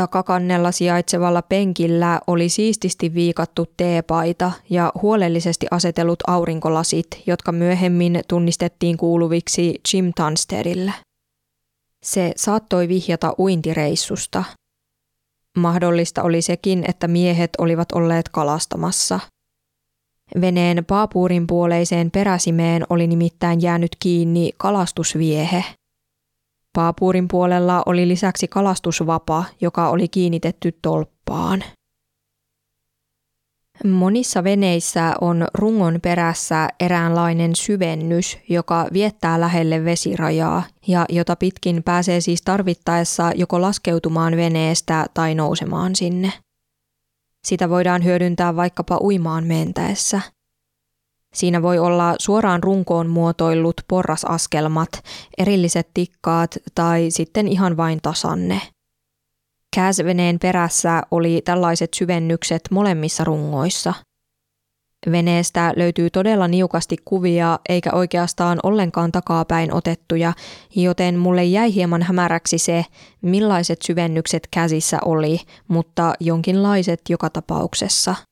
Takakannella 0.00 0.72
sijaitsevalla 0.72 1.42
penkillä 1.42 2.20
oli 2.26 2.48
siististi 2.48 3.14
viikattu 3.14 3.66
teepaita 3.76 4.52
ja 4.70 4.92
huolellisesti 5.02 5.66
asetellut 5.70 6.18
aurinkolasit, 6.26 7.06
jotka 7.26 7.52
myöhemmin 7.52 8.20
tunnistettiin 8.28 8.96
kuuluviksi 8.96 9.80
Jim 9.92 10.12
Tunstedille. 10.16 10.92
Se 12.02 12.32
saattoi 12.36 12.88
vihjata 12.88 13.34
uintireissusta. 13.38 14.44
Mahdollista 15.56 16.22
oli 16.22 16.42
sekin, 16.42 16.84
että 16.88 17.08
miehet 17.08 17.50
olivat 17.58 17.92
olleet 17.92 18.28
kalastamassa. 18.28 19.20
Veneen 20.40 20.84
paapuurin 20.84 21.46
puoleiseen 21.46 22.10
peräsimeen 22.10 22.86
oli 22.90 23.06
nimittäin 23.06 23.62
jäänyt 23.62 23.96
kiinni 23.98 24.50
kalastusviehe– 24.56 25.64
Paapuurin 26.72 27.28
puolella 27.28 27.82
oli 27.86 28.08
lisäksi 28.08 28.48
kalastusvapa, 28.48 29.44
joka 29.60 29.88
oli 29.88 30.08
kiinnitetty 30.08 30.78
tolppaan. 30.82 31.64
Monissa 33.84 34.44
veneissä 34.44 35.14
on 35.20 35.46
rungon 35.54 35.98
perässä 36.02 36.68
eräänlainen 36.80 37.56
syvennys, 37.56 38.38
joka 38.48 38.86
viettää 38.92 39.40
lähelle 39.40 39.84
vesirajaa 39.84 40.62
ja 40.86 41.04
jota 41.08 41.36
pitkin 41.36 41.82
pääsee 41.82 42.20
siis 42.20 42.42
tarvittaessa 42.42 43.32
joko 43.34 43.60
laskeutumaan 43.60 44.36
veneestä 44.36 45.06
tai 45.14 45.34
nousemaan 45.34 45.96
sinne. 45.96 46.32
Sitä 47.44 47.68
voidaan 47.70 48.04
hyödyntää 48.04 48.56
vaikkapa 48.56 48.98
uimaan 49.00 49.46
mentäessä– 49.46 50.20
Siinä 51.34 51.62
voi 51.62 51.78
olla 51.78 52.14
suoraan 52.18 52.62
runkoon 52.62 53.06
muotoillut 53.06 53.80
porrasaskelmat, 53.88 54.88
erilliset 55.38 55.88
tikkaat 55.94 56.56
tai 56.74 57.06
sitten 57.10 57.48
ihan 57.48 57.76
vain 57.76 57.98
tasanne. 58.02 58.60
Kääsveneen 59.76 60.38
perässä 60.38 61.02
oli 61.10 61.42
tällaiset 61.44 61.94
syvennykset 61.94 62.62
molemmissa 62.70 63.24
rungoissa. 63.24 63.94
Veneestä 65.12 65.72
löytyy 65.76 66.10
todella 66.10 66.48
niukasti 66.48 66.96
kuvia 67.04 67.58
eikä 67.68 67.90
oikeastaan 67.92 68.58
ollenkaan 68.62 69.12
takapäin 69.12 69.74
otettuja, 69.74 70.32
joten 70.76 71.18
mulle 71.18 71.44
jäi 71.44 71.74
hieman 71.74 72.02
hämäräksi 72.02 72.58
se, 72.58 72.84
millaiset 73.22 73.82
syvennykset 73.82 74.48
käsissä 74.50 74.98
oli, 75.04 75.40
mutta 75.68 76.14
jonkinlaiset 76.20 77.00
joka 77.08 77.30
tapauksessa– 77.30 78.14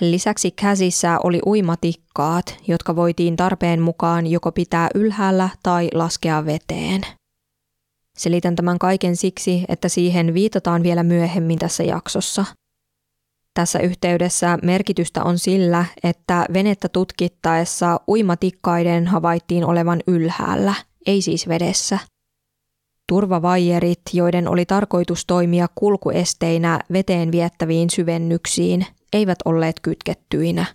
Lisäksi 0.00 0.50
käsissä 0.50 1.18
oli 1.24 1.40
uimatikkaat, 1.46 2.56
jotka 2.68 2.96
voitiin 2.96 3.36
tarpeen 3.36 3.82
mukaan 3.82 4.26
joko 4.26 4.52
pitää 4.52 4.88
ylhäällä 4.94 5.48
tai 5.62 5.88
laskea 5.94 6.46
veteen. 6.46 7.00
Selitän 8.18 8.56
tämän 8.56 8.78
kaiken 8.78 9.16
siksi, 9.16 9.64
että 9.68 9.88
siihen 9.88 10.34
viitataan 10.34 10.82
vielä 10.82 11.02
myöhemmin 11.02 11.58
tässä 11.58 11.82
jaksossa. 11.82 12.44
Tässä 13.54 13.78
yhteydessä 13.78 14.58
merkitystä 14.62 15.24
on 15.24 15.38
sillä, 15.38 15.84
että 16.04 16.46
venettä 16.52 16.88
tutkittaessa 16.88 18.00
uimatikkaiden 18.08 19.06
havaittiin 19.06 19.64
olevan 19.64 20.00
ylhäällä, 20.06 20.74
ei 21.06 21.22
siis 21.22 21.48
vedessä. 21.48 21.98
Turvavaijerit, 23.08 24.00
joiden 24.12 24.48
oli 24.48 24.66
tarkoitus 24.66 25.26
toimia 25.26 25.66
kulkuesteinä 25.74 26.80
veteen 26.92 27.32
viettäviin 27.32 27.90
syvennyksiin, 27.90 28.86
eivät 29.12 29.38
olleet 29.44 29.80
kytkettyinä, 29.80 30.66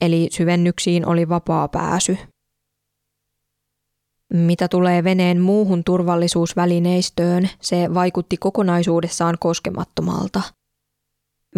eli 0.00 0.28
syvennyksiin 0.32 1.06
oli 1.06 1.28
vapaa 1.28 1.68
pääsy. 1.68 2.18
Mitä 4.34 4.68
tulee 4.68 5.04
veneen 5.04 5.40
muuhun 5.40 5.84
turvallisuusvälineistöön, 5.84 7.48
se 7.60 7.94
vaikutti 7.94 8.36
kokonaisuudessaan 8.36 9.36
koskemattomalta. 9.40 10.42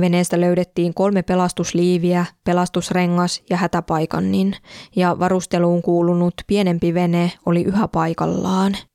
Veneestä 0.01 0.41
löydettiin 0.41 0.95
kolme 0.95 1.23
pelastusliiviä, 1.23 2.27
pelastusrengas 2.45 3.43
ja 3.51 3.57
hätäpaikannin, 3.57 4.57
ja 4.97 5.19
varusteluun 5.19 5.83
kuulunut 5.83 6.35
pienempi 6.47 6.95
vene 6.95 7.33
oli 7.47 7.63
yhä 7.63 7.89
paikallaan– 7.89 8.77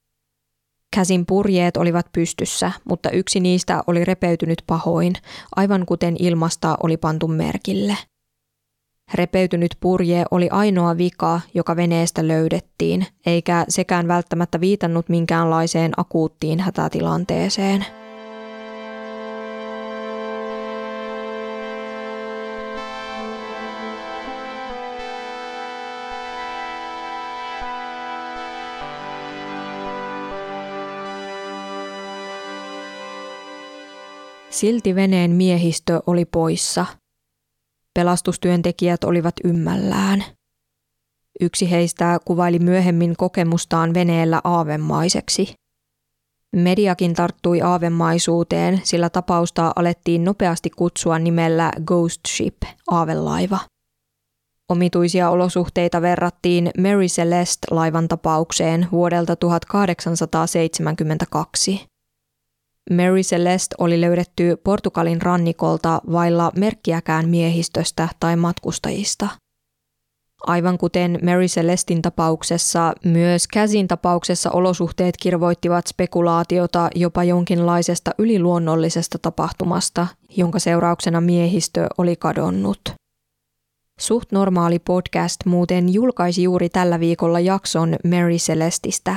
Käsin 0.94 1.26
purjeet 1.26 1.78
olivat 1.78 2.06
pystyssä, 2.12 2.72
mutta 2.90 3.10
yksi 3.10 3.40
niistä 3.40 3.84
oli 3.88 4.06
repeytynyt 4.06 4.64
pahoin, 4.68 5.14
aivan 5.56 5.86
kuten 5.86 6.16
ilmasta 6.20 6.78
oli 6.84 6.98
pantu 6.98 7.28
merkille. 7.28 7.98
Repeytynyt 9.14 9.78
purje 9.80 10.26
oli 10.32 10.50
ainoa 10.50 10.98
vika, 10.98 11.42
joka 11.54 11.76
veneestä 11.76 12.28
löydettiin, 12.28 13.06
eikä 13.26 13.66
sekään 13.70 14.08
välttämättä 14.08 14.60
viitannut 14.60 15.10
minkäänlaiseen 15.10 15.92
akuuttiin 15.98 16.60
hätätilanteeseen. 16.60 17.86
Silti 34.64 34.96
veneen 34.96 35.32
miehistö 35.32 36.02
oli 36.08 36.26
poissa. 36.26 36.86
Pelastustyöntekijät 37.94 39.04
olivat 39.04 39.34
ymmällään. 39.44 40.24
Yksi 41.42 41.72
heistä 41.72 42.20
kuvaili 42.26 42.60
myöhemmin 42.60 43.16
kokemustaan 43.18 43.94
veneellä 43.94 44.42
aavemaiseksi. 44.44 45.54
Mediakin 46.56 47.14
tarttui 47.14 47.62
aavemaisuuteen, 47.62 48.82
sillä 48.84 49.10
tapausta 49.10 49.74
alettiin 49.76 50.24
nopeasti 50.24 50.70
kutsua 50.70 51.20
nimellä 51.20 51.72
Ghost 51.86 52.22
Ship, 52.28 52.58
aavelaiva. 52.92 53.60
Omituisia 54.70 55.30
olosuhteita 55.30 56.02
verrattiin 56.02 56.72
Mary 56.78 57.06
Celeste-laivan 57.06 58.08
tapaukseen 58.08 58.88
vuodelta 58.92 59.36
1872. 59.36 61.93
Mary 62.90 63.22
Celeste 63.22 63.76
oli 63.78 64.02
löydetty 64.02 64.56
Portugalin 64.64 65.22
rannikolta 65.22 66.02
vailla 66.12 66.52
merkkiäkään 66.56 67.30
miehistöstä 67.30 68.08
tai 68.20 68.36
matkustajista. 68.36 69.28
Aivan 70.48 70.78
kuten 70.78 71.20
Mary 71.24 71.46
Celestin 71.46 72.02
tapauksessa, 72.02 72.94
myös 73.06 73.48
Käsin 73.48 73.88
tapauksessa 73.88 74.52
olosuhteet 74.52 75.18
kirvoittivat 75.18 75.88
spekulaatiota 75.88 76.90
jopa 76.96 77.24
jonkinlaisesta 77.24 78.12
yliluonnollisesta 78.18 79.20
tapahtumasta, 79.22 80.08
jonka 80.38 80.60
seurauksena 80.60 81.22
miehistö 81.22 81.88
oli 81.98 82.16
kadonnut. 82.16 82.80
Suht 84.00 84.32
normaali 84.32 84.80
podcast 84.80 85.46
muuten 85.46 85.94
julkaisi 85.94 86.44
juuri 86.44 86.70
tällä 86.70 87.00
viikolla 87.00 87.40
jakson 87.40 87.96
Mary 88.04 88.36
Celestistä, 88.36 89.16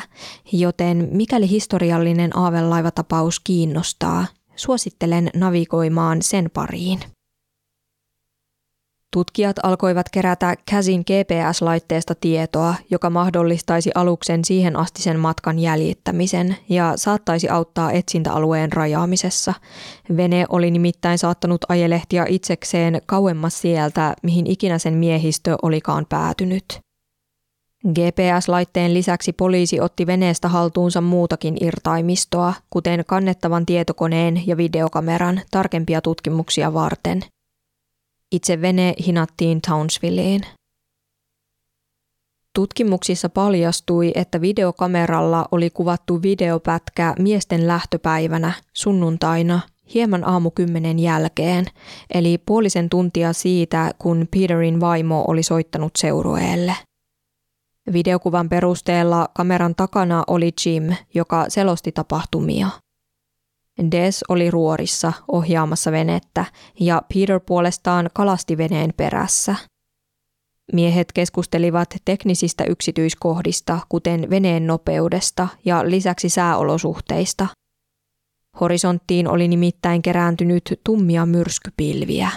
joten 0.53 1.09
mikäli 1.13 1.51
historiallinen 1.51 2.37
aavelaiva-tapaus 2.37 3.41
kiinnostaa, 3.41 4.27
suosittelen 4.57 5.31
navigoimaan 5.35 6.23
sen 6.23 6.51
pariin. 6.55 7.16
Tutkijat 9.17 9.57
alkoivat 9.63 10.07
kerätä 10.13 10.55
käsin 10.71 11.01
GPS-laitteesta 11.01 12.15
tietoa, 12.21 12.75
joka 12.91 13.11
mahdollistaisi 13.11 13.91
aluksen 13.95 14.45
siihen 14.45 14.77
astisen 14.77 15.19
matkan 15.19 15.59
jäljittämisen 15.59 16.57
ja 16.69 16.93
saattaisi 16.97 17.49
auttaa 17.49 17.93
etsintäalueen 17.93 18.73
rajaamisessa. 18.73 19.55
Vene 20.17 20.47
oli 20.49 20.71
nimittäin 20.71 21.19
saattanut 21.19 21.61
ajelehtia 21.69 22.25
itsekseen 22.29 23.03
kauemmas 23.07 23.61
sieltä, 23.61 24.15
mihin 24.23 24.47
ikinä 24.47 24.79
sen 24.79 24.95
miehistö 24.95 25.57
olikaan 25.63 26.07
päätynyt. 26.09 26.81
GPS-laitteen 27.89 28.95
lisäksi 28.95 29.33
poliisi 29.33 29.81
otti 29.81 30.07
veneestä 30.07 30.49
haltuunsa 30.49 31.01
muutakin 31.01 31.57
irtaimistoa, 31.61 32.55
kuten 32.71 33.05
kannettavan 33.07 33.67
tietokoneen 33.67 34.47
ja 34.47 34.57
videokameran 34.57 35.41
tarkempia 35.51 36.01
tutkimuksia 36.01 36.75
varten– 36.75 37.23
itse 38.33 38.61
vene 38.61 38.95
hinattiin 39.07 39.61
Townsvilleen. 39.69 40.41
Tutkimuksissa 42.55 43.29
paljastui, 43.29 44.13
että 44.15 44.41
videokameralla 44.41 45.49
oli 45.51 45.71
kuvattu 45.71 46.23
videopätkä 46.23 47.15
miesten 47.19 47.67
lähtöpäivänä, 47.67 48.53
sunnuntaina, 48.73 49.61
hieman 49.95 50.29
aamukymmenen 50.29 50.99
jälkeen, 50.99 51.67
eli 52.15 52.39
puolisen 52.39 52.89
tuntia 52.89 53.33
siitä, 53.33 53.91
kun 53.99 54.29
Peterin 54.31 54.81
vaimo 54.81 55.25
oli 55.29 55.43
soittanut 55.43 55.93
seurueelle. 55.99 56.77
Videokuvan 57.93 58.49
perusteella 58.49 59.29
kameran 59.35 59.75
takana 59.75 60.25
oli 60.27 60.53
Jim, 60.67 60.95
joka 61.15 61.45
selosti 61.49 61.93
tapahtumia. 61.93 62.69
Des 63.93 64.25
oli 64.29 64.51
ruorissa 64.51 65.13
ohjaamassa 65.33 65.93
venettä 65.93 66.45
ja 66.81 67.03
Peter 67.15 67.41
puolestaan 67.41 68.11
kalasti 68.15 68.59
veneen 68.59 68.95
perässä– 68.97 69.57
Miehet 70.73 71.13
keskustelivat 71.13 71.97
teknisistä 72.05 72.65
yksityiskohdista, 72.65 73.79
kuten 73.89 74.31
veneen 74.31 74.67
nopeudesta 74.67 75.49
ja 75.65 75.91
lisäksi 75.91 76.29
sääolosuhteista. 76.29 77.47
Horisonttiin 78.61 79.29
oli 79.29 79.49
nimittäin 79.49 80.03
kerääntynyt 80.03 80.81
tummia 80.85 81.27
myrskypilviä. 81.27 82.31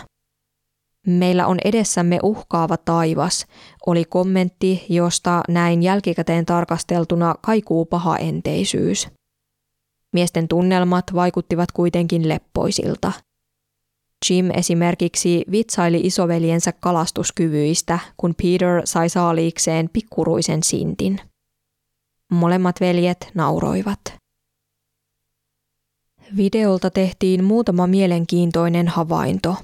Meillä 1.08 1.48
on 1.48 1.58
edessämme 1.66 2.20
uhkaava 2.24 2.78
taivas, 2.78 3.46
oli 3.86 4.06
kommentti, 4.06 4.86
josta 4.90 5.42
näin 5.48 5.84
jälkikäteen 5.84 6.46
tarkasteltuna 6.46 7.36
kaikuu 7.42 7.86
paha 7.86 8.18
enteisyys. 8.18 9.08
Miesten 10.14 10.48
tunnelmat 10.48 11.06
vaikuttivat 11.14 11.72
kuitenkin 11.72 12.30
leppoisilta– 12.30 13.12
Jim 14.30 14.50
esimerkiksi 14.54 15.46
vitsaili 15.52 16.02
isoveljensä 16.04 16.72
kalastuskyvyistä, 16.72 18.00
kun 18.18 18.36
Peter 18.44 18.82
sai 18.86 19.10
saaliikseen 19.10 19.90
pikkuruisen 19.94 20.64
sintin. 20.64 21.20
Molemmat 22.32 22.82
veljet 22.82 23.32
nauroivat. 23.34 24.00
Videolta 26.38 26.90
tehtiin 26.90 27.44
muutama 27.44 27.88
mielenkiintoinen 27.88 28.88
havainto. 28.88 29.56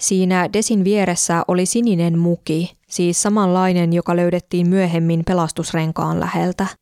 Siinä 0.00 0.52
Desin 0.52 0.84
vieressä 0.84 1.44
oli 1.48 1.66
sininen 1.66 2.18
muki, 2.18 2.76
siis 2.88 3.22
samanlainen, 3.22 3.92
joka 3.92 4.16
löydettiin 4.16 4.68
myöhemmin 4.68 5.22
pelastusrenkaan 5.26 6.20
läheltä– 6.20 6.66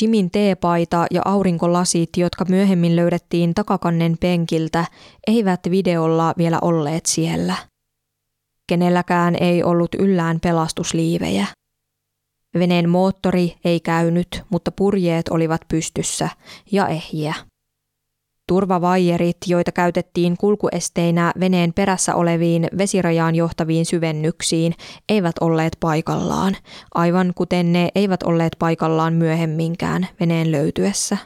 Jimin 0.00 0.30
teepaita 0.30 1.06
ja 1.10 1.22
aurinkolasit, 1.24 2.10
jotka 2.16 2.44
myöhemmin 2.48 2.96
löydettiin 2.96 3.54
takakannen 3.54 4.16
penkiltä, 4.20 4.84
eivät 5.26 5.60
videolla 5.70 6.34
vielä 6.38 6.58
olleet 6.62 7.06
siellä. 7.06 7.56
Kenelläkään 8.68 9.36
ei 9.40 9.62
ollut 9.62 9.94
yllään 9.94 10.40
pelastusliivejä. 10.40 11.46
Veneen 12.58 12.88
moottori 12.88 13.54
ei 13.64 13.80
käynyt, 13.80 14.42
mutta 14.50 14.70
purjeet 14.70 15.28
olivat 15.28 15.60
pystyssä 15.68 16.28
ja 16.72 16.88
ehjiä. 16.88 17.34
Turvavaijerit, 18.48 19.36
joita 19.46 19.72
käytettiin 19.72 20.36
kulkuesteinä 20.36 21.32
veneen 21.40 21.72
perässä 21.72 22.14
oleviin 22.14 22.68
vesirajaan 22.78 23.34
johtaviin 23.34 23.86
syvennyksiin, 23.86 24.74
eivät 25.08 25.34
olleet 25.40 25.76
paikallaan, 25.80 26.56
aivan 26.94 27.32
kuten 27.34 27.72
ne 27.72 27.88
eivät 27.94 28.22
olleet 28.22 28.56
paikallaan 28.58 29.12
myöhemminkään 29.12 30.08
veneen 30.20 30.52
löytyessä. 30.52 31.18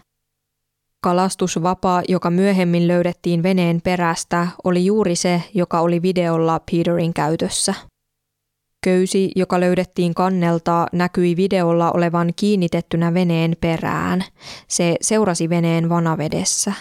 Kalastusvapa, 1.03 2.03
joka 2.09 2.31
myöhemmin 2.31 2.89
löydettiin 2.89 3.43
veneen 3.43 3.81
perästä, 3.85 4.49
oli 4.65 4.87
juuri 4.87 5.17
se, 5.17 5.43
joka 5.55 5.81
oli 5.81 6.03
videolla 6.03 6.61
Peterin 6.73 7.15
käytössä. 7.15 7.75
Köysi, 8.85 9.31
joka 9.37 9.61
löydettiin 9.61 10.15
kannelta, 10.15 10.87
näkyi 10.93 11.37
videolla 11.37 11.93
olevan 11.93 12.33
kiinnitettynä 12.37 13.15
veneen 13.15 13.57
perään. 13.61 14.25
Se 14.69 14.97
seurasi 15.01 15.49
veneen 15.49 15.89
vanavedessä. 15.89 16.73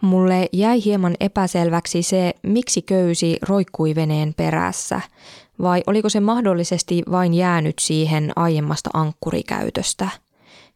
Mulle 0.00 0.48
jäi 0.52 0.84
hieman 0.84 1.14
epäselväksi 1.20 2.02
se, 2.02 2.34
miksi 2.42 2.82
köysi 2.82 3.36
roikkui 3.42 3.94
veneen 3.94 4.34
perässä, 4.36 5.00
vai 5.62 5.82
oliko 5.86 6.08
se 6.08 6.20
mahdollisesti 6.20 7.02
vain 7.10 7.34
jäänyt 7.34 7.74
siihen 7.80 8.32
aiemmasta 8.36 8.90
ankkurikäytöstä. 8.94 10.08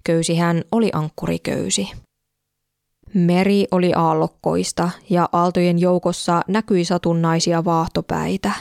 Köysihän 0.05 0.65
oli 0.73 0.91
ankkuriköysi. 0.93 1.91
Meri 3.15 3.65
oli 3.71 3.93
aallokkoista 3.97 4.91
ja 5.11 5.29
aaltojen 5.33 5.79
joukossa 5.79 6.43
näkyi 6.49 6.85
satunnaisia 6.85 7.65
vaahtopäitä. 7.65 8.53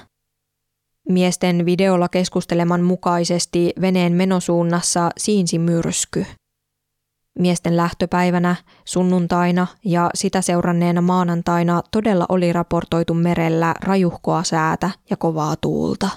Miesten 1.10 1.66
videolla 1.66 2.10
keskusteleman 2.10 2.82
mukaisesti 2.82 3.74
veneen 3.82 4.14
menosuunnassa 4.14 5.10
siinsi 5.18 5.60
myrsky– 5.60 6.26
Miesten 7.40 7.78
lähtöpäivänä, 7.78 8.56
sunnuntaina 8.86 9.68
ja 9.86 10.10
sitä 10.14 10.42
seuranneena 10.42 11.02
maanantaina 11.02 11.82
todella 11.92 12.26
oli 12.30 12.54
raportoitu 12.54 13.14
merellä 13.14 13.76
rajuhkoa 13.82 14.44
säätä 14.44 14.90
ja 15.10 15.18
kovaa 15.18 15.56
tuulta. 15.56 16.10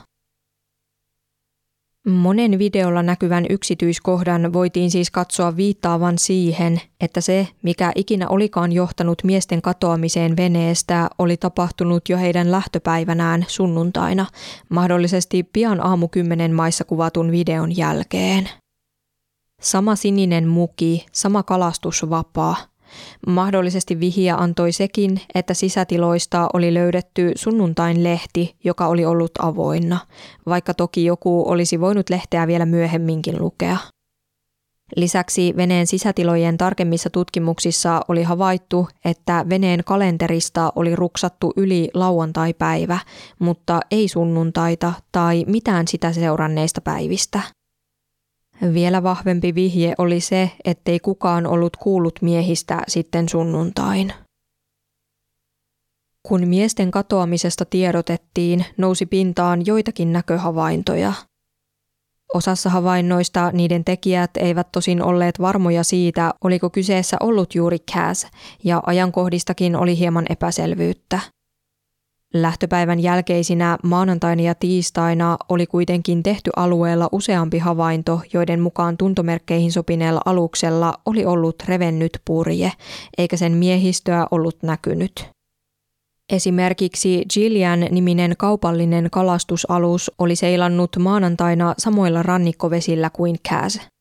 Monen 2.08 2.58
videolla 2.58 3.02
näkyvän 3.02 3.46
yksityiskohdan 3.50 4.52
voitiin 4.52 4.90
siis 4.90 5.10
katsoa 5.10 5.56
viittaavan 5.56 6.18
siihen, 6.18 6.80
että 7.00 7.20
se, 7.20 7.48
mikä 7.62 7.92
ikinä 7.94 8.28
olikaan 8.28 8.72
johtanut 8.72 9.24
miesten 9.24 9.62
katoamiseen 9.62 10.36
veneestä, 10.36 11.08
oli 11.18 11.36
tapahtunut 11.36 12.08
jo 12.08 12.18
heidän 12.18 12.50
lähtöpäivänään 12.50 13.44
sunnuntaina, 13.48 14.26
mahdollisesti 14.68 15.42
pian 15.42 15.86
aamukymmenen 15.86 16.52
maissa 16.54 16.84
kuvatun 16.84 17.30
videon 17.32 17.76
jälkeen. 17.76 18.48
Sama 19.64 19.96
sininen 19.96 20.48
muki, 20.48 21.06
sama 21.12 21.42
kalastusvapaa. 21.42 22.56
Mahdollisesti 23.26 24.00
vihiä 24.00 24.36
antoi 24.36 24.72
sekin, 24.72 25.20
että 25.34 25.54
sisätiloista 25.54 26.48
oli 26.52 26.74
löydetty 26.74 27.32
sunnuntain 27.34 28.04
lehti, 28.04 28.56
joka 28.64 28.86
oli 28.86 29.04
ollut 29.04 29.30
avoinna, 29.38 29.98
vaikka 30.46 30.74
toki 30.74 31.04
joku 31.04 31.50
olisi 31.50 31.80
voinut 31.80 32.10
lehteä 32.10 32.46
vielä 32.46 32.66
myöhemminkin 32.66 33.40
lukea. 33.40 33.76
Lisäksi 34.96 35.54
veneen 35.56 35.86
sisätilojen 35.86 36.58
tarkemmissa 36.58 37.10
tutkimuksissa 37.10 38.00
oli 38.08 38.22
havaittu, 38.22 38.88
että 39.04 39.46
veneen 39.48 39.84
kalenterista 39.84 40.72
oli 40.76 40.96
ruksattu 40.96 41.52
yli 41.56 41.90
lauantai-päivä, 41.94 42.98
mutta 43.38 43.80
ei 43.90 44.08
sunnuntaita 44.08 44.92
tai 45.12 45.44
mitään 45.48 45.88
sitä 45.88 46.12
seuranneista 46.12 46.80
päivistä. 46.80 47.40
Vielä 48.74 49.02
vahvempi 49.02 49.54
vihje 49.54 49.94
oli 49.98 50.20
se, 50.20 50.50
ettei 50.64 51.00
kukaan 51.00 51.46
ollut 51.46 51.76
kuullut 51.76 52.22
miehistä 52.22 52.82
sitten 52.88 53.28
sunnuntain. 53.28 54.12
Kun 56.22 56.48
miesten 56.48 56.90
katoamisesta 56.90 57.64
tiedotettiin, 57.64 58.64
nousi 58.76 59.06
pintaan 59.06 59.66
joitakin 59.66 60.12
näköhavaintoja. 60.12 61.12
Osassa 62.34 62.70
havainnoista 62.70 63.50
niiden 63.52 63.84
tekijät 63.84 64.30
eivät 64.36 64.72
tosin 64.72 65.02
olleet 65.02 65.40
varmoja 65.40 65.84
siitä, 65.84 66.34
oliko 66.44 66.70
kyseessä 66.70 67.16
ollut 67.20 67.54
juuri 67.54 67.78
Cass, 67.78 68.26
ja 68.64 68.82
ajankohdistakin 68.86 69.76
oli 69.76 69.98
hieman 69.98 70.26
epäselvyyttä. 70.30 71.20
Lähtöpäivän 72.34 73.00
jälkeisinä 73.00 73.78
maanantaina 73.82 74.42
ja 74.42 74.54
tiistaina 74.54 75.36
oli 75.48 75.66
kuitenkin 75.66 76.22
tehty 76.22 76.50
alueella 76.56 77.08
useampi 77.12 77.58
havainto, 77.58 78.20
joiden 78.32 78.60
mukaan 78.60 78.96
tuntomerkkeihin 78.96 79.72
sopineella 79.72 80.20
aluksella 80.24 80.94
oli 81.06 81.24
ollut 81.24 81.56
revennyt 81.66 82.18
purje, 82.24 82.72
eikä 83.18 83.36
sen 83.36 83.52
miehistöä 83.52 84.26
ollut 84.30 84.62
näkynyt. 84.62 85.28
Esimerkiksi 86.32 87.24
Gillian 87.34 87.80
niminen 87.90 88.34
kaupallinen 88.38 89.08
kalastusalus 89.12 90.10
oli 90.18 90.36
seilannut 90.36 90.96
maanantaina 90.98 91.74
samoilla 91.78 92.22
rannikkovesillä 92.22 93.10
kuin 93.10 93.36
Cass– 93.48 93.80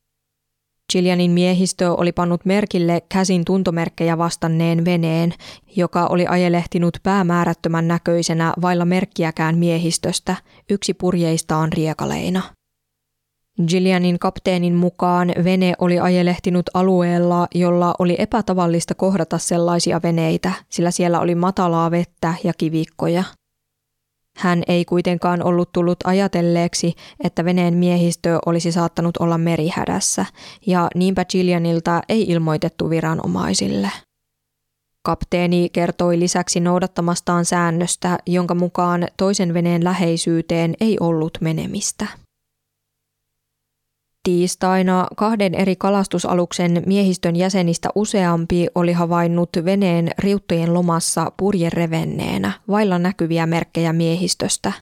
Gillianin 0.93 1.31
miehistö 1.31 1.91
oli 1.93 2.11
pannut 2.11 2.45
merkille 2.45 3.01
käsin 3.09 3.45
tuntomerkkejä 3.45 4.17
vastanneen 4.17 4.85
veneen, 4.85 5.33
joka 5.75 6.07
oli 6.07 6.27
ajelehtinut 6.27 6.97
päämäärättömän 7.03 7.87
näköisenä 7.87 8.53
vailla 8.61 8.85
merkkiäkään 8.85 9.57
miehistöstä, 9.57 10.35
yksi 10.69 10.93
purjeistaan 10.93 11.73
riekaleina. 11.73 12.41
Gillianin 13.67 14.19
kapteenin 14.19 14.75
mukaan 14.75 15.33
vene 15.43 15.73
oli 15.79 15.99
ajelehtinut 15.99 16.65
alueella, 16.73 17.47
jolla 17.55 17.95
oli 17.99 18.15
epätavallista 18.19 18.95
kohdata 18.95 19.37
sellaisia 19.37 19.99
veneitä, 20.03 20.51
sillä 20.69 20.91
siellä 20.91 21.19
oli 21.19 21.35
matalaa 21.35 21.91
vettä 21.91 22.33
ja 22.43 22.53
kivikkoja– 22.57 23.23
hän 24.37 24.63
ei 24.67 24.85
kuitenkaan 24.85 25.43
ollut 25.43 25.71
tullut 25.71 25.97
ajatelleeksi, 26.03 26.93
että 27.23 27.45
veneen 27.45 27.73
miehistö 27.73 28.39
olisi 28.45 28.71
saattanut 28.71 29.17
olla 29.17 29.37
merihädässä, 29.37 30.25
ja 30.67 30.87
niinpä 30.95 31.25
Gillianilta 31.25 32.01
ei 32.09 32.23
ilmoitettu 32.23 32.89
viranomaisille. 32.89 33.91
Kapteeni 35.05 35.69
kertoi 35.69 36.19
lisäksi 36.19 36.59
noudattamastaan 36.59 37.45
säännöstä, 37.45 38.19
jonka 38.25 38.55
mukaan 38.55 39.07
toisen 39.17 39.53
veneen 39.53 39.83
läheisyyteen 39.83 40.73
ei 40.81 40.97
ollut 40.99 41.37
menemistä. 41.41 42.07
Tiistaina 44.23 45.07
kahden 45.15 45.55
eri 45.55 45.75
kalastusaluksen 45.75 46.83
miehistön 46.85 47.35
jäsenistä 47.35 47.89
useampi 47.95 48.67
oli 48.75 48.93
havainnut 48.93 49.49
veneen 49.65 50.11
riuttojen 50.19 50.73
lomassa 50.73 51.31
purjerevenneenä, 51.37 52.51
vailla 52.67 52.99
näkyviä 52.99 53.45
merkkejä 53.45 53.93
miehistöstä. 53.93 54.73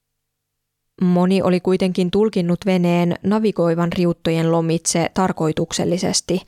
Moni 1.01 1.41
oli 1.41 1.59
kuitenkin 1.59 2.11
tulkinnut 2.11 2.65
veneen 2.65 3.15
navigoivan 3.23 3.93
riuttojen 3.93 4.51
lomitse 4.51 5.09
tarkoituksellisesti, 5.13 6.41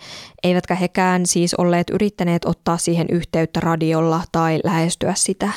eivätkä 0.43 0.75
hekään 0.75 1.25
siis 1.25 1.53
olleet 1.53 1.89
yrittäneet 1.89 2.45
ottaa 2.45 2.77
siihen 2.77 3.07
yhteyttä 3.09 3.59
radiolla 3.59 4.21
tai 4.31 4.59
lähestyä 4.63 5.13
sitä. 5.15 5.49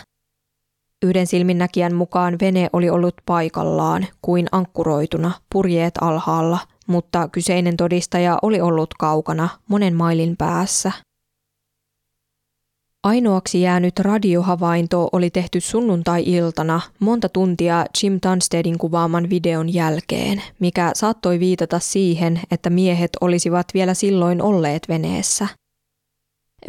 Yhden 1.05 1.27
silminnäkijän 1.27 1.95
mukaan 1.95 2.37
vene 2.41 2.71
oli 2.73 2.91
ollut 2.91 3.15
paikallaan 3.27 4.07
kuin 4.23 4.47
ankkuroituna, 4.53 5.33
purjeet 5.53 5.95
alhaalla– 6.01 6.59
mutta 6.87 7.29
kyseinen 7.29 7.77
todistaja 7.77 8.39
oli 8.43 8.61
ollut 8.61 8.95
kaukana, 8.99 9.49
monen 9.69 9.95
mailin 9.95 10.37
päässä. 10.37 10.93
Ainoaksi 13.05 13.61
jäänyt 13.61 13.99
radiohavainto 13.99 15.09
oli 15.13 15.31
tehty 15.31 15.61
sunnuntai-iltana 15.61 16.81
monta 16.99 17.29
tuntia 17.29 17.87
Jim 18.03 18.21
Tunstedin 18.21 18.79
kuvaaman 18.79 19.31
videon 19.31 19.75
jälkeen, 19.75 20.43
mikä 20.59 20.91
saattoi 20.95 21.41
viitata 21.41 21.79
siihen, 21.79 22.41
että 22.51 22.71
miehet 22.71 23.11
olisivat 23.21 23.67
vielä 23.75 23.95
silloin 23.95 24.43
olleet 24.43 24.83
veneessä– 24.89 25.49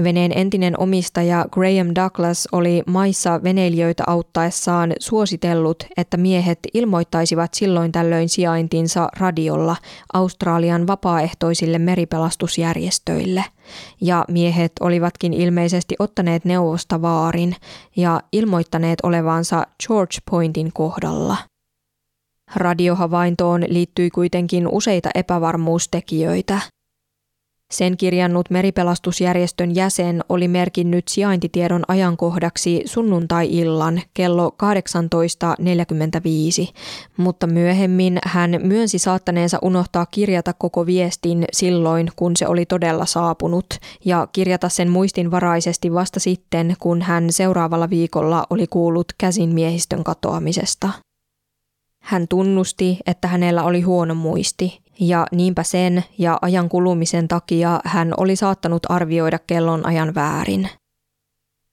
Veneen 0.03 0.37
entinen 0.37 0.79
omistaja 0.79 1.45
Graham 1.51 1.87
Douglas 1.95 2.47
oli 2.51 2.83
maissa 2.87 3.43
veneilijöitä 3.43 4.03
auttaessaan 4.07 4.93
suositellut, 4.99 5.83
että 5.97 6.17
miehet 6.17 6.59
ilmoittaisivat 6.73 7.53
silloin 7.53 7.91
tällöin 7.91 8.29
sijaintinsa 8.29 9.09
radiolla 9.19 9.75
Australian 10.13 10.87
vapaaehtoisille 10.87 11.79
meripelastusjärjestöille. 11.79 13.43
Ja 14.01 14.25
miehet 14.27 14.71
olivatkin 14.79 15.33
ilmeisesti 15.33 15.95
ottaneet 15.99 16.45
neuvosta 16.45 17.01
vaarin 17.01 17.55
ja 17.95 18.21
ilmoittaneet 18.31 18.99
olevansa 19.03 19.67
George 19.87 20.17
Pointin 20.31 20.73
kohdalla. 20.73 21.37
Radiohavaintoon 22.55 23.63
liittyi 23.67 24.09
kuitenkin 24.09 24.67
useita 24.67 25.09
epävarmuustekijöitä– 25.15 26.59
sen 27.71 27.97
kirjannut 27.97 28.49
meripelastusjärjestön 28.49 29.75
jäsen 29.75 30.23
oli 30.29 30.47
merkinnyt 30.47 31.07
sijaintitiedon 31.07 31.83
ajankohdaksi 31.87 32.81
sunnuntai-illan 32.85 34.01
kello 34.13 34.55
18.45, 36.63 36.73
mutta 37.17 37.47
myöhemmin 37.47 38.19
hän 38.25 38.59
myönsi 38.63 38.99
saattaneensa 38.99 39.59
unohtaa 39.61 40.05
kirjata 40.05 40.53
koko 40.53 40.85
viestin 40.85 41.45
silloin, 41.51 42.11
kun 42.15 42.37
se 42.37 42.47
oli 42.47 42.65
todella 42.65 43.05
saapunut, 43.05 43.65
ja 44.05 44.27
kirjata 44.31 44.69
sen 44.69 44.89
muistinvaraisesti 44.89 45.93
vasta 45.93 46.19
sitten, 46.19 46.75
kun 46.79 47.01
hän 47.01 47.31
seuraavalla 47.31 47.89
viikolla 47.89 48.45
oli 48.49 48.67
kuullut 48.67 49.07
käsin 49.17 49.53
miehistön 49.53 50.03
katoamisesta. 50.03 50.89
Hän 52.01 52.27
tunnusti, 52.27 52.99
että 53.07 53.27
hänellä 53.27 53.63
oli 53.63 53.81
huono 53.81 54.15
muisti 54.15 54.86
ja 54.99 55.27
niinpä 55.31 55.63
sen 55.63 56.03
ja 56.17 56.37
ajan 56.41 56.69
kulumisen 56.69 57.27
takia 57.27 57.79
hän 57.85 58.13
oli 58.17 58.35
saattanut 58.35 58.81
arvioida 58.89 59.39
kellon 59.47 59.85
ajan 59.85 60.15
väärin. 60.15 60.69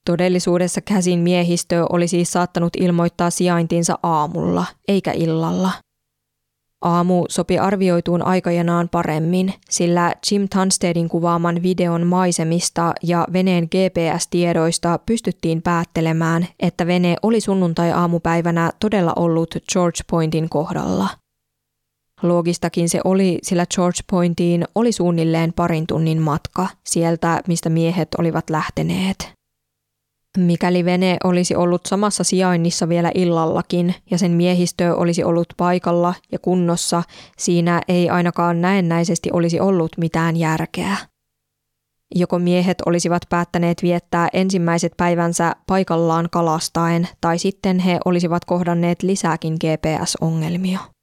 Todellisuudessa 0.07 0.81
käsin 0.81 1.19
miehistö 1.19 1.87
oli 1.91 2.09
siis 2.09 2.33
saattanut 2.33 2.77
ilmoittaa 2.77 3.31
sijaintinsa 3.31 3.99
aamulla, 4.03 4.65
eikä 4.89 5.13
illalla. 5.13 5.71
Aamu 6.83 7.25
sopi 7.29 7.59
arvioituun 7.59 8.23
aikajanaan 8.23 8.89
paremmin, 8.89 9.55
sillä 9.71 10.13
Jim 10.31 10.49
Tunstedin 10.55 11.09
kuvaaman 11.09 11.63
videon 11.63 12.07
maisemista 12.07 12.93
ja 13.03 13.27
veneen 13.33 13.65
GPS-tiedoista 13.65 14.99
pystyttiin 15.07 15.63
päättelemään, 15.63 16.47
että 16.61 16.87
vene 16.87 17.17
oli 17.23 17.41
sunnuntai-aamupäivänä 17.41 18.71
todella 18.81 19.13
ollut 19.17 19.55
George 19.73 20.01
Pointin 20.11 20.49
kohdalla– 20.49 21.09
Loogistakin 22.25 22.89
se 22.89 23.01
oli, 23.05 23.39
sillä 23.43 23.67
George 23.75 23.99
Pointiin 24.11 24.65
oli 24.75 24.93
suunnilleen 24.93 25.53
parin 25.53 25.87
tunnin 25.87 26.23
matka 26.23 26.69
sieltä, 26.85 27.41
mistä 27.49 27.71
miehet 27.71 28.09
olivat 28.19 28.51
lähteneet. 28.51 29.33
Mikäli 30.39 30.85
vene 30.85 31.17
olisi 31.25 31.57
ollut 31.57 31.87
samassa 31.87 32.25
sijainnissa 32.25 32.89
vielä 32.89 33.11
illallakin 33.15 33.95
ja 34.11 34.19
sen 34.19 34.31
miehistö 34.31 34.95
olisi 34.95 35.25
ollut 35.25 35.47
paikalla 35.57 36.15
ja 36.33 36.39
kunnossa, 36.39 37.03
siinä 37.39 37.81
ei 37.89 38.11
ainakaan 38.11 38.61
näennäisesti 38.61 39.31
olisi 39.33 39.61
ollut 39.61 39.93
mitään 39.99 40.37
järkeä. 40.37 40.97
Joko 42.15 42.39
miehet 42.39 42.79
olisivat 42.87 43.23
päättäneet 43.31 43.83
viettää 43.83 44.29
ensimmäiset 44.33 44.93
päivänsä 44.97 45.57
paikallaan 45.67 46.29
kalastaen, 46.33 47.09
tai 47.21 47.39
sitten 47.39 47.79
he 47.79 47.99
olisivat 48.05 48.45
kohdanneet 48.45 49.03
lisääkin 49.03 49.55
GPS-ongelmia. 49.55 50.94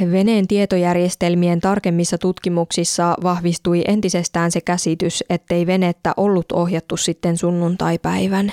Veneen 0.00 0.48
tietojärjestelmien 0.48 1.60
tarkemmissa 1.60 2.18
tutkimuksissa 2.18 3.16
vahvistui 3.22 3.84
entisestään 3.86 4.50
se 4.50 4.60
käsitys, 4.60 5.24
ettei 5.30 5.66
venettä 5.66 6.12
ollut 6.16 6.52
ohjattu 6.52 6.96
sitten 6.96 7.36
sunnuntaipäivän. 7.36 8.52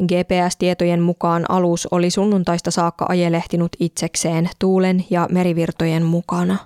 GPS-tietojen 0.00 1.00
mukaan 1.00 1.50
alus 1.50 1.88
oli 1.90 2.10
sunnuntaista 2.10 2.70
saakka 2.70 3.06
ajelehtinut 3.08 3.72
itsekseen 3.80 4.50
tuulen 4.58 5.04
ja 5.10 5.28
merivirtojen 5.30 6.02
mukana. 6.02 6.56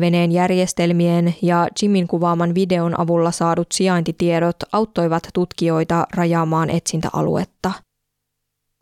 Veneen 0.00 0.32
järjestelmien 0.32 1.34
ja 1.42 1.68
Jimin 1.82 2.06
kuvaaman 2.06 2.54
videon 2.54 3.00
avulla 3.00 3.30
saadut 3.30 3.72
sijaintitiedot 3.72 4.56
auttoivat 4.72 5.28
tutkijoita 5.34 6.06
rajaamaan 6.14 6.70
etsintäaluetta– 6.70 7.72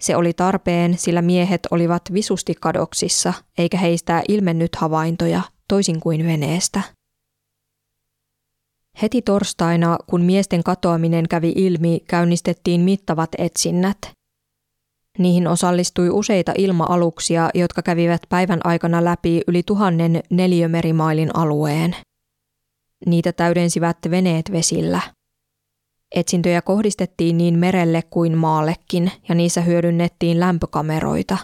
se 0.07 0.17
oli 0.17 0.33
tarpeen, 0.33 0.99
sillä 0.99 1.23
miehet 1.23 1.61
olivat 1.71 2.03
visusti 2.13 2.55
kadoksissa, 2.61 3.33
eikä 3.59 3.79
heistä 3.79 4.23
ilmennyt 4.29 4.77
havaintoja, 4.77 5.43
toisin 5.69 6.01
kuin 6.01 6.27
veneestä. 6.27 6.81
Heti 9.03 9.23
torstaina, 9.23 9.99
kun 10.07 10.23
miesten 10.23 10.63
katoaminen 10.63 11.29
kävi 11.29 11.53
ilmi, 11.57 12.01
käynnistettiin 12.09 12.81
mittavat 12.81 13.31
etsinnät. 13.39 13.99
Niihin 15.19 15.49
osallistui 15.49 16.11
useita 16.11 16.53
ilma-aluksia, 16.59 17.51
jotka 17.55 17.83
kävivät 17.83 18.23
päivän 18.29 18.61
aikana 18.65 19.05
läpi 19.05 19.41
yli 19.49 19.63
tuhannen 19.63 20.21
neliömerimailin 20.31 21.37
alueen. 21.37 21.97
Niitä 23.07 23.33
täydensivät 23.33 23.99
veneet 24.11 24.53
vesillä– 24.53 25.01
Etsintöjä 26.15 26.63
kohdistettiin 26.63 27.39
niin 27.39 27.59
merelle 27.59 28.03
kuin 28.11 28.39
maallekin 28.39 29.11
ja 29.29 29.35
niissä 29.35 29.61
hyödynnettiin 29.61 30.41
lämpökameroita. 30.41 31.39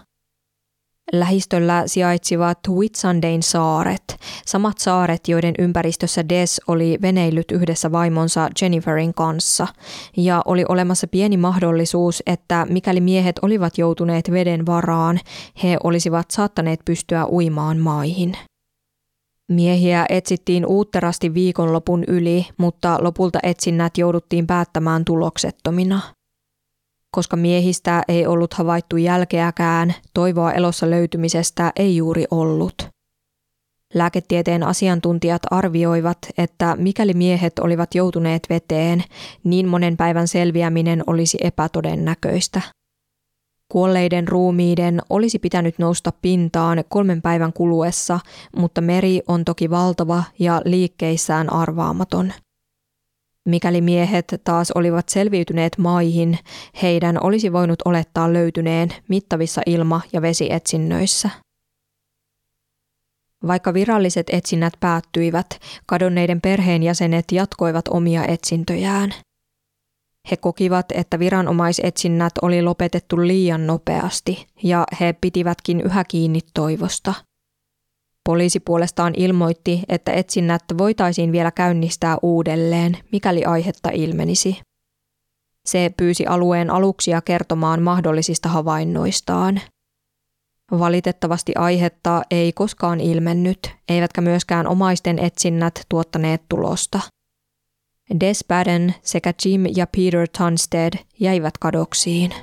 Lähistöllä 1.13 1.83
sijaitsivat 1.87 2.59
Whitsundayn 2.69 3.43
saaret, 3.43 4.17
samat 4.47 4.79
saaret, 4.79 5.29
joiden 5.29 5.55
ympäristössä 5.59 6.29
Des 6.29 6.61
oli 6.69 6.99
veneillyt 7.03 7.51
yhdessä 7.51 7.93
vaimonsa 7.93 8.49
Jenniferin 8.61 9.15
kanssa, 9.15 9.67
ja 10.17 10.43
oli 10.45 10.65
olemassa 10.69 11.07
pieni 11.07 11.37
mahdollisuus, 11.37 12.23
että 12.27 12.67
mikäli 12.71 13.01
miehet 13.01 13.39
olivat 13.43 13.79
joutuneet 13.79 14.31
veden 14.31 14.67
varaan, 14.67 15.21
he 15.63 15.77
olisivat 15.85 16.31
saattaneet 16.31 16.81
pystyä 16.85 17.27
uimaan 17.27 17.79
maihin. 17.79 18.37
Miehiä 19.53 20.07
etsittiin 20.09 20.67
uutterasti 20.67 21.35
viikonlopun 21.35 22.05
yli, 22.09 22.47
mutta 22.57 22.99
lopulta 23.01 23.39
etsinnät 23.43 23.99
jouduttiin 23.99 24.47
päättämään 24.47 25.05
tuloksettomina. 25.05 26.01
Koska 27.11 27.37
miehistä 27.37 28.03
ei 28.09 28.27
ollut 28.27 28.55
havaittu 28.55 28.97
jälkeäkään, 28.97 29.95
toivoa 30.15 30.53
elossa 30.53 30.91
löytymisestä 30.91 31.73
ei 31.77 31.97
juuri 31.97 32.25
ollut. 32.31 32.89
Lääketieteen 33.95 34.63
asiantuntijat 34.63 35.43
arvioivat, 35.51 36.19
että 36.39 36.77
mikäli 36.79 37.15
miehet 37.15 37.59
olivat 37.59 37.95
joutuneet 37.95 38.47
veteen, 38.51 39.05
niin 39.45 39.69
monen 39.69 39.97
päivän 39.97 40.29
selviäminen 40.29 41.03
olisi 41.07 41.39
epätodennäköistä. 41.41 42.61
Kuolleiden 43.73 44.29
ruumiiden 44.29 45.01
olisi 45.11 45.39
pitänyt 45.39 45.79
nousta 45.79 46.13
pintaan 46.23 46.85
kolmen 46.89 47.23
päivän 47.23 47.53
kuluessa, 47.53 48.21
mutta 48.57 48.81
meri 48.81 49.21
on 49.29 49.45
toki 49.45 49.71
valtava 49.71 50.25
ja 50.39 50.63
liikkeissään 50.65 51.53
arvaamaton. 51.53 52.33
Mikäli 53.49 53.81
miehet 53.81 54.41
taas 54.45 54.71
olivat 54.71 55.09
selviytyneet 55.09 55.79
maihin, 55.79 56.39
heidän 56.83 57.25
olisi 57.25 57.53
voinut 57.53 57.79
olettaa 57.85 58.33
löytyneen 58.33 58.89
mittavissa 59.09 59.61
ilma- 59.67 60.01
ja 60.13 60.23
vesietsinnöissä. 60.23 61.31
Vaikka 63.47 63.75
viralliset 63.75 64.27
etsinnät 64.31 64.73
päättyivät, 64.81 65.47
kadonneiden 65.87 66.41
perheenjäsenet 66.41 67.25
jatkoivat 67.33 67.89
omia 67.89 68.25
etsintöjään– 68.25 69.15
he 70.31 70.37
kokivat, 70.37 70.87
että 70.93 71.19
viranomaisetsinnät 71.19 72.33
oli 72.43 72.63
lopetettu 72.63 73.27
liian 73.27 73.67
nopeasti 73.67 74.47
ja 74.63 74.85
he 75.01 75.13
pitivätkin 75.21 75.81
yhä 75.81 76.05
kiinni 76.05 76.41
toivosta. 76.55 77.15
Poliisi 78.25 78.61
puolestaan 78.61 79.15
ilmoitti, 79.17 79.83
että 79.89 80.13
etsinnät 80.13 80.63
voitaisiin 80.79 81.33
vielä 81.33 81.51
käynnistää 81.51 82.17
uudelleen, 82.23 82.99
mikäli 83.13 83.45
aihetta 83.45 83.91
ilmenisi. 83.93 84.61
Se 85.67 85.95
pyysi 85.97 86.27
alueen 86.27 86.71
aluksia 86.71 87.21
kertomaan 87.21 87.83
mahdollisista 87.83 88.49
havainnoistaan. 88.49 89.61
Valitettavasti 90.79 91.53
aihetta 91.57 92.23
ei 92.31 92.53
koskaan 92.53 93.01
ilmennyt, 93.01 93.59
eivätkä 93.89 94.21
myöskään 94.21 94.67
omaisten 94.67 95.19
etsinnät 95.19 95.81
tuottaneet 95.89 96.43
tulosta. 96.49 97.01
Despaden 98.21 98.95
sekä 99.03 99.33
Jim 99.45 99.65
ja 99.77 99.87
Peter 99.87 100.29
Tunstead 100.39 100.93
jäivät 101.21 101.59
kadoksiin. 101.59 102.35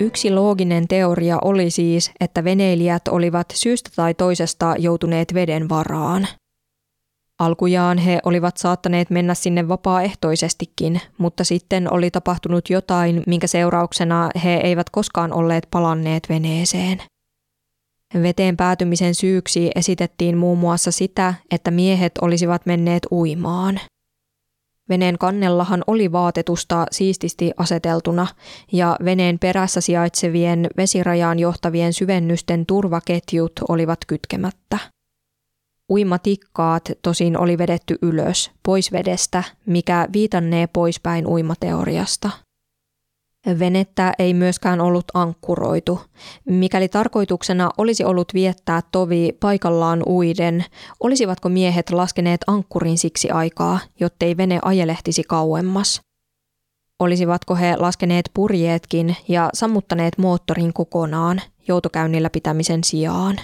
Yksi 0.00 0.30
looginen 0.30 0.88
teoria 0.88 1.38
oli 1.42 1.70
siis, 1.70 2.10
että 2.20 2.44
veneilijät 2.44 3.08
olivat 3.08 3.46
syystä 3.54 3.90
tai 3.96 4.14
toisesta 4.14 4.74
joutuneet 4.78 5.34
veden 5.34 5.68
varaan. 5.68 6.28
Alkujaan 7.44 7.98
he 7.98 8.18
olivat 8.24 8.56
saattaneet 8.56 9.10
mennä 9.10 9.34
sinne 9.34 9.68
vapaaehtoisestikin, 9.68 11.00
mutta 11.18 11.44
sitten 11.44 11.92
oli 11.92 12.10
tapahtunut 12.10 12.70
jotain, 12.70 13.22
minkä 13.26 13.46
seurauksena 13.46 14.30
he 14.44 14.54
eivät 14.54 14.90
koskaan 14.90 15.32
olleet 15.32 15.66
palanneet 15.70 16.28
veneeseen. 16.28 17.02
Veteen 18.22 18.56
päätymisen 18.56 19.14
syyksi 19.14 19.70
esitettiin 19.74 20.36
muun 20.36 20.58
muassa 20.58 20.90
sitä, 20.90 21.34
että 21.50 21.70
miehet 21.70 22.12
olisivat 22.20 22.66
menneet 22.66 23.06
uimaan– 23.10 23.80
Veneen 24.88 25.18
kannellahan 25.18 25.84
oli 25.86 26.12
vaatetusta 26.12 26.86
siististi 26.90 27.50
aseteltuna 27.56 28.26
ja 28.72 28.96
veneen 29.04 29.38
perässä 29.38 29.80
sijaitsevien 29.80 30.66
vesirajaan 30.76 31.38
johtavien 31.38 31.92
syvennysten 31.92 32.66
turvaketjut 32.66 33.52
olivat 33.68 33.98
kytkemättä. 34.06 34.78
Uimatikkaat 35.90 36.90
tosin 37.02 37.38
oli 37.38 37.58
vedetty 37.58 37.98
ylös, 38.02 38.50
pois 38.62 38.92
vedestä, 38.92 39.42
mikä 39.66 40.08
viitannee 40.12 40.66
poispäin 40.66 41.26
uimateoriasta– 41.26 42.30
Venettä 43.58 44.12
ei 44.18 44.34
myöskään 44.34 44.80
ollut 44.80 45.04
ankkuroitu. 45.14 46.00
Mikäli 46.44 46.88
tarkoituksena 46.88 47.70
olisi 47.78 48.04
ollut 48.04 48.34
viettää 48.34 48.80
tovi 48.92 49.32
paikallaan 49.40 50.02
uiden, 50.06 50.64
olisivatko 51.00 51.48
miehet 51.48 51.90
laskeneet 51.90 52.40
ankkurin 52.46 52.98
siksi 52.98 53.30
aikaa, 53.30 53.78
jottei 54.00 54.36
vene 54.36 54.58
ajelehtisi 54.62 55.22
kauemmas? 55.22 56.00
Olisivatko 56.98 57.54
he 57.54 57.76
laskeneet 57.76 58.30
purjeetkin 58.34 59.16
ja 59.28 59.50
sammuttaneet 59.54 60.18
moottorin 60.18 60.72
kokonaan 60.72 61.40
joutokäynnillä 61.68 62.30
pitämisen 62.30 62.84
sijaan? 62.84 63.40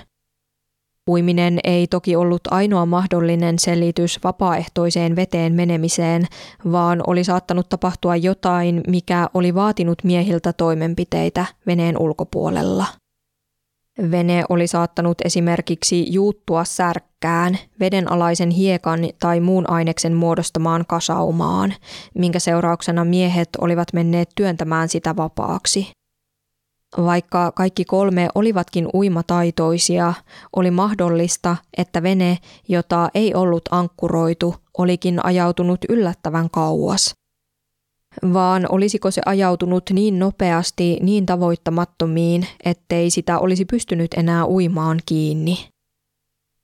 Uiminen 1.09 1.59
ei 1.64 1.86
toki 1.86 2.16
ollut 2.16 2.40
ainoa 2.50 2.86
mahdollinen 2.86 3.59
selitys 3.59 4.18
vapaaehtoiseen 4.24 5.16
veteen 5.16 5.54
menemiseen, 5.54 6.26
vaan 6.72 7.02
oli 7.06 7.24
saattanut 7.24 7.68
tapahtua 7.68 8.16
jotain, 8.16 8.80
mikä 8.86 9.28
oli 9.34 9.54
vaatinut 9.54 10.04
miehiltä 10.04 10.52
toimenpiteitä 10.52 11.46
veneen 11.66 11.98
ulkopuolella. 11.98 12.86
Vene 14.11 14.44
oli 14.48 14.66
saattanut 14.66 15.18
esimerkiksi 15.24 16.12
juuttua 16.12 16.64
särkkään, 16.64 17.59
vedenalaisen 17.80 18.50
hiekan 18.50 19.00
tai 19.20 19.40
muun 19.40 19.70
aineksen 19.70 20.14
muodostamaan 20.14 20.84
kasaumaan, 20.88 21.74
minkä 22.14 22.38
seurauksena 22.38 23.04
miehet 23.04 23.48
olivat 23.61 23.92
menneet 23.92 24.28
työntämään 24.34 24.88
sitä 24.88 25.16
vapaaksi. 25.16 25.97
Vaikka 26.97 27.53
kaikki 27.53 27.84
kolme 27.84 28.28
olivatkin 28.34 28.89
uimataitoisia, 28.95 30.14
oli 30.57 30.70
mahdollista, 30.70 31.57
että 31.76 32.03
vene, 32.03 32.39
jota 32.68 33.09
ei 33.14 33.34
ollut 33.34 33.62
ankkuroitu, 33.70 34.55
olikin 34.78 35.24
ajautunut 35.24 35.80
yllättävän 35.89 36.51
kauas. 36.51 37.14
Vaan 38.32 38.66
olisiko 38.70 39.11
se 39.11 39.22
ajautunut 39.26 39.91
niin 39.93 40.18
nopeasti 40.18 40.99
niin 41.03 41.26
tavoittamattomiin, 41.26 42.47
ettei 42.64 43.11
sitä 43.11 43.39
olisi 43.39 43.64
pystynyt 43.64 44.14
enää 44.14 44.47
uimaan 44.47 45.01
kiinni? 45.07 45.68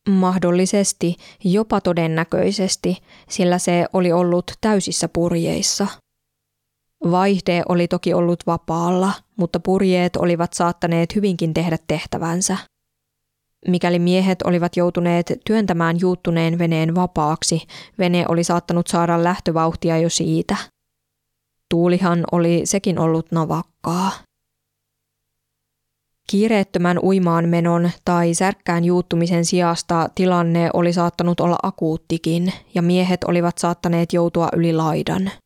Mahdollisesti, 0.08 1.16
jopa 1.44 1.80
todennäköisesti, 1.80 2.96
sillä 3.28 3.58
se 3.58 3.86
oli 3.92 4.12
ollut 4.12 4.52
täysissä 4.60 5.08
purjeissa– 5.08 5.86
Vaihde 7.10 7.62
oli 7.68 7.88
toki 7.88 8.14
ollut 8.14 8.46
vapaalla, 8.46 9.12
mutta 9.36 9.60
purjeet 9.60 10.16
olivat 10.16 10.52
saattaneet 10.52 11.14
hyvinkin 11.14 11.54
tehdä 11.54 11.78
tehtävänsä. 11.86 12.56
Mikäli 13.68 13.98
miehet 13.98 14.42
olivat 14.42 14.76
joutuneet 14.76 15.32
työntämään 15.46 16.00
juuttuneen 16.00 16.58
veneen 16.58 16.94
vapaaksi, 16.94 17.62
vene 17.98 18.24
oli 18.28 18.44
saattanut 18.44 18.86
saada 18.86 19.24
lähtövauhtia 19.24 19.98
jo 19.98 20.10
siitä. 20.10 20.56
Tuulihan 21.70 22.24
oli 22.32 22.60
sekin 22.64 22.98
ollut 22.98 23.32
navakkaa. 23.32 24.10
Kiireettömän 26.30 26.98
uimaan 26.98 27.48
menon 27.48 27.90
tai 28.04 28.34
särkkään 28.34 28.84
juuttumisen 28.84 29.44
sijasta 29.44 30.08
tilanne 30.14 30.70
oli 30.74 30.92
saattanut 30.92 31.40
olla 31.40 31.56
akuuttikin 31.62 32.52
ja 32.74 32.82
miehet 32.82 33.24
olivat 33.24 33.58
saattaneet 33.58 34.12
joutua 34.12 34.48
yli 34.56 34.72
laidan– 34.72 35.30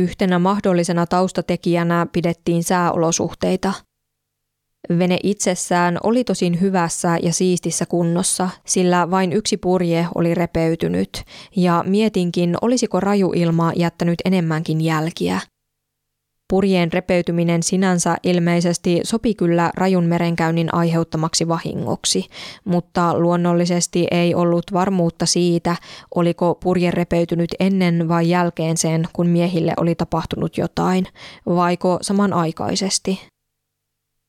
Yhtenä 0.00 0.38
mahdollisena 0.38 1.06
taustatekijänä 1.06 2.06
pidettiin 2.12 2.64
sääolosuhteita. 2.64 3.72
Vene 4.98 5.18
itsessään 5.22 5.98
oli 6.02 6.24
tosin 6.24 6.60
hyvässä 6.60 7.18
ja 7.22 7.32
siistissä 7.32 7.86
kunnossa, 7.86 8.50
sillä 8.66 9.10
vain 9.10 9.32
yksi 9.32 9.56
purje 9.56 10.06
oli 10.14 10.34
repeytynyt, 10.34 11.22
ja 11.56 11.84
mietinkin, 11.86 12.56
olisiko 12.62 13.00
rajuilma 13.00 13.72
jättänyt 13.76 14.18
enemmänkin 14.24 14.80
jälkiä– 14.80 15.40
Purjeen 16.50 16.92
repeytyminen 16.92 17.62
sinänsä 17.62 18.16
ilmeisesti 18.22 19.00
sopi 19.04 19.34
kyllä 19.34 19.70
rajun 19.76 20.04
merenkäynnin 20.04 20.74
aiheuttamaksi 20.74 21.48
vahingoksi, 21.48 22.26
mutta 22.64 23.18
luonnollisesti 23.18 24.06
ei 24.10 24.34
ollut 24.34 24.64
varmuutta 24.72 25.26
siitä, 25.26 25.76
oliko 26.14 26.54
purje 26.54 26.90
repeytynyt 26.90 27.50
ennen 27.60 28.08
vai 28.08 28.28
jälkeen 28.28 28.76
sen, 28.76 29.08
kun 29.12 29.26
miehille 29.26 29.72
oli 29.76 29.94
tapahtunut 29.94 30.58
jotain, 30.58 31.06
vaiko 31.46 31.98
samanaikaisesti. 32.02 33.29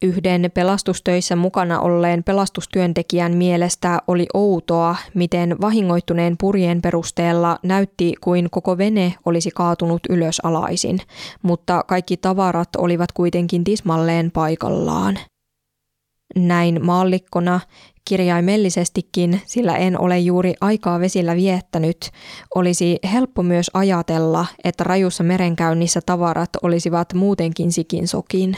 Yhden 0.04 0.52
pelastustöissä 0.54 1.36
mukana 1.36 1.80
olleen 1.80 2.24
pelastustyöntekijän 2.24 3.38
mielestä 3.38 4.00
oli 4.08 4.28
outoa, 4.34 4.96
miten 5.14 5.56
vahingoittuneen 5.62 6.36
purjeen 6.40 6.82
perusteella 6.82 7.58
näytti 7.64 8.14
kuin 8.22 8.48
koko 8.52 8.78
vene 8.78 9.14
olisi 9.26 9.52
kaatunut 9.56 10.02
ylös 10.10 10.40
alaisin, 10.44 11.00
mutta 11.42 11.84
kaikki 11.88 12.18
tavarat 12.18 12.70
olivat 12.78 13.12
kuitenkin 13.12 13.64
tismalleen 13.64 14.32
paikallaan. 14.32 15.20
Näin 16.36 16.86
maallikkona, 16.86 17.60
kirjaimellisestikin, 18.06 19.42
sillä 19.46 19.78
en 19.78 20.00
ole 20.00 20.20
juuri 20.20 20.54
aikaa 20.62 21.00
vesillä 21.00 21.36
viettänyt, 21.36 22.12
olisi 22.56 23.00
helppo 23.14 23.44
myös 23.44 23.72
ajatella, 23.74 24.46
että 24.64 24.84
rajussa 24.84 25.24
merenkäynnissä 25.24 26.00
tavarat 26.06 26.50
olisivat 26.64 27.14
muutenkin 27.14 27.72
sikin 27.72 28.08
sokin. 28.08 28.58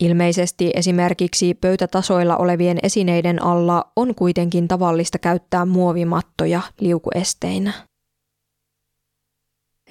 Ilmeisesti 0.00 0.70
esimerkiksi 0.74 1.54
pöytätasoilla 1.54 2.36
olevien 2.36 2.78
esineiden 2.82 3.42
alla 3.42 3.92
on 3.96 4.14
kuitenkin 4.14 4.68
tavallista 4.68 5.18
käyttää 5.18 5.64
muovimattoja 5.64 6.60
liukuesteinä. 6.80 7.72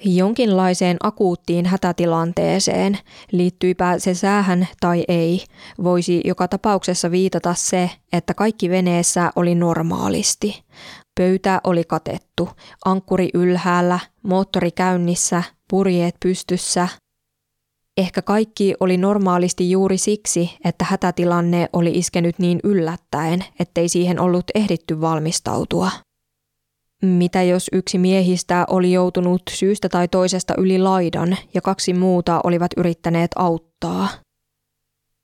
Jonkinlaiseen 0.04 0.96
akuuttiin 1.02 1.66
hätätilanteeseen, 1.66 2.98
liittyipä 3.32 3.98
se 3.98 4.14
säähän 4.14 4.68
tai 4.80 5.04
ei, 5.08 5.44
voisi 5.82 6.20
joka 6.24 6.48
tapauksessa 6.48 7.10
viitata 7.10 7.54
se, 7.54 7.90
että 8.12 8.34
kaikki 8.34 8.70
veneessä 8.70 9.30
oli 9.36 9.54
normaalisti. 9.54 10.64
Pöytä 11.20 11.60
oli 11.64 11.84
katettu, 11.84 12.48
ankkuri 12.84 13.28
ylhäällä, 13.34 13.98
moottori 14.22 14.70
käynnissä, 14.70 15.42
purjeet 15.70 16.16
pystyssä, 16.22 16.88
Ehkä 17.96 18.22
kaikki 18.22 18.74
oli 18.80 18.96
normaalisti 18.96 19.70
juuri 19.70 19.98
siksi, 19.98 20.50
että 20.64 20.84
hätätilanne 20.84 21.68
oli 21.72 21.90
iskenyt 21.90 22.38
niin 22.38 22.60
yllättäen, 22.64 23.44
ettei 23.60 23.88
siihen 23.88 24.20
ollut 24.20 24.44
ehditty 24.54 25.00
valmistautua. 25.00 25.90
Mitä 27.02 27.42
jos 27.42 27.68
yksi 27.72 27.98
miehistä 27.98 28.64
oli 28.70 28.92
joutunut 28.92 29.42
syystä 29.50 29.88
tai 29.88 30.08
toisesta 30.08 30.54
yli 30.58 30.78
laidan 30.78 31.36
ja 31.54 31.60
kaksi 31.60 31.94
muuta 31.94 32.40
olivat 32.44 32.70
yrittäneet 32.76 33.30
auttaa? 33.36 34.08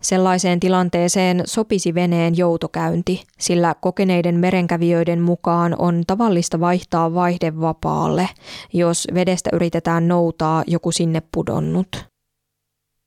Sellaiseen 0.03 0.61
tilanteeseen 0.61 1.43
sopisi 1.45 1.95
veneen 1.95 2.37
joutokäynti, 2.37 3.23
sillä 3.39 3.75
kokeneiden 3.81 4.35
merenkävijöiden 4.35 5.21
mukaan 5.21 5.77
on 5.79 6.03
tavallista 6.07 6.61
vaihtaa 6.61 7.15
vaihde 7.15 7.61
vapaalle, 7.61 8.29
jos 8.73 9.09
vedestä 9.15 9.51
yritetään 9.53 10.09
noutaa 10.09 10.65
joku 10.67 10.93
sinne 10.93 11.23
pudonnut. 11.35 12.16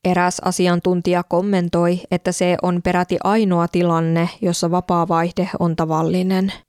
Eräs 0.03 0.39
asiantuntija 0.39 1.23
kommentoi, 1.23 1.99
että 2.11 2.31
se 2.31 2.57
on 2.61 2.81
peräti 2.81 3.17
ainoa 3.23 3.67
tilanne, 3.67 4.29
jossa 4.41 4.71
vapaa 4.71 5.07
vaihde 5.07 5.49
on 5.59 5.75
tavallinen– 5.75 6.53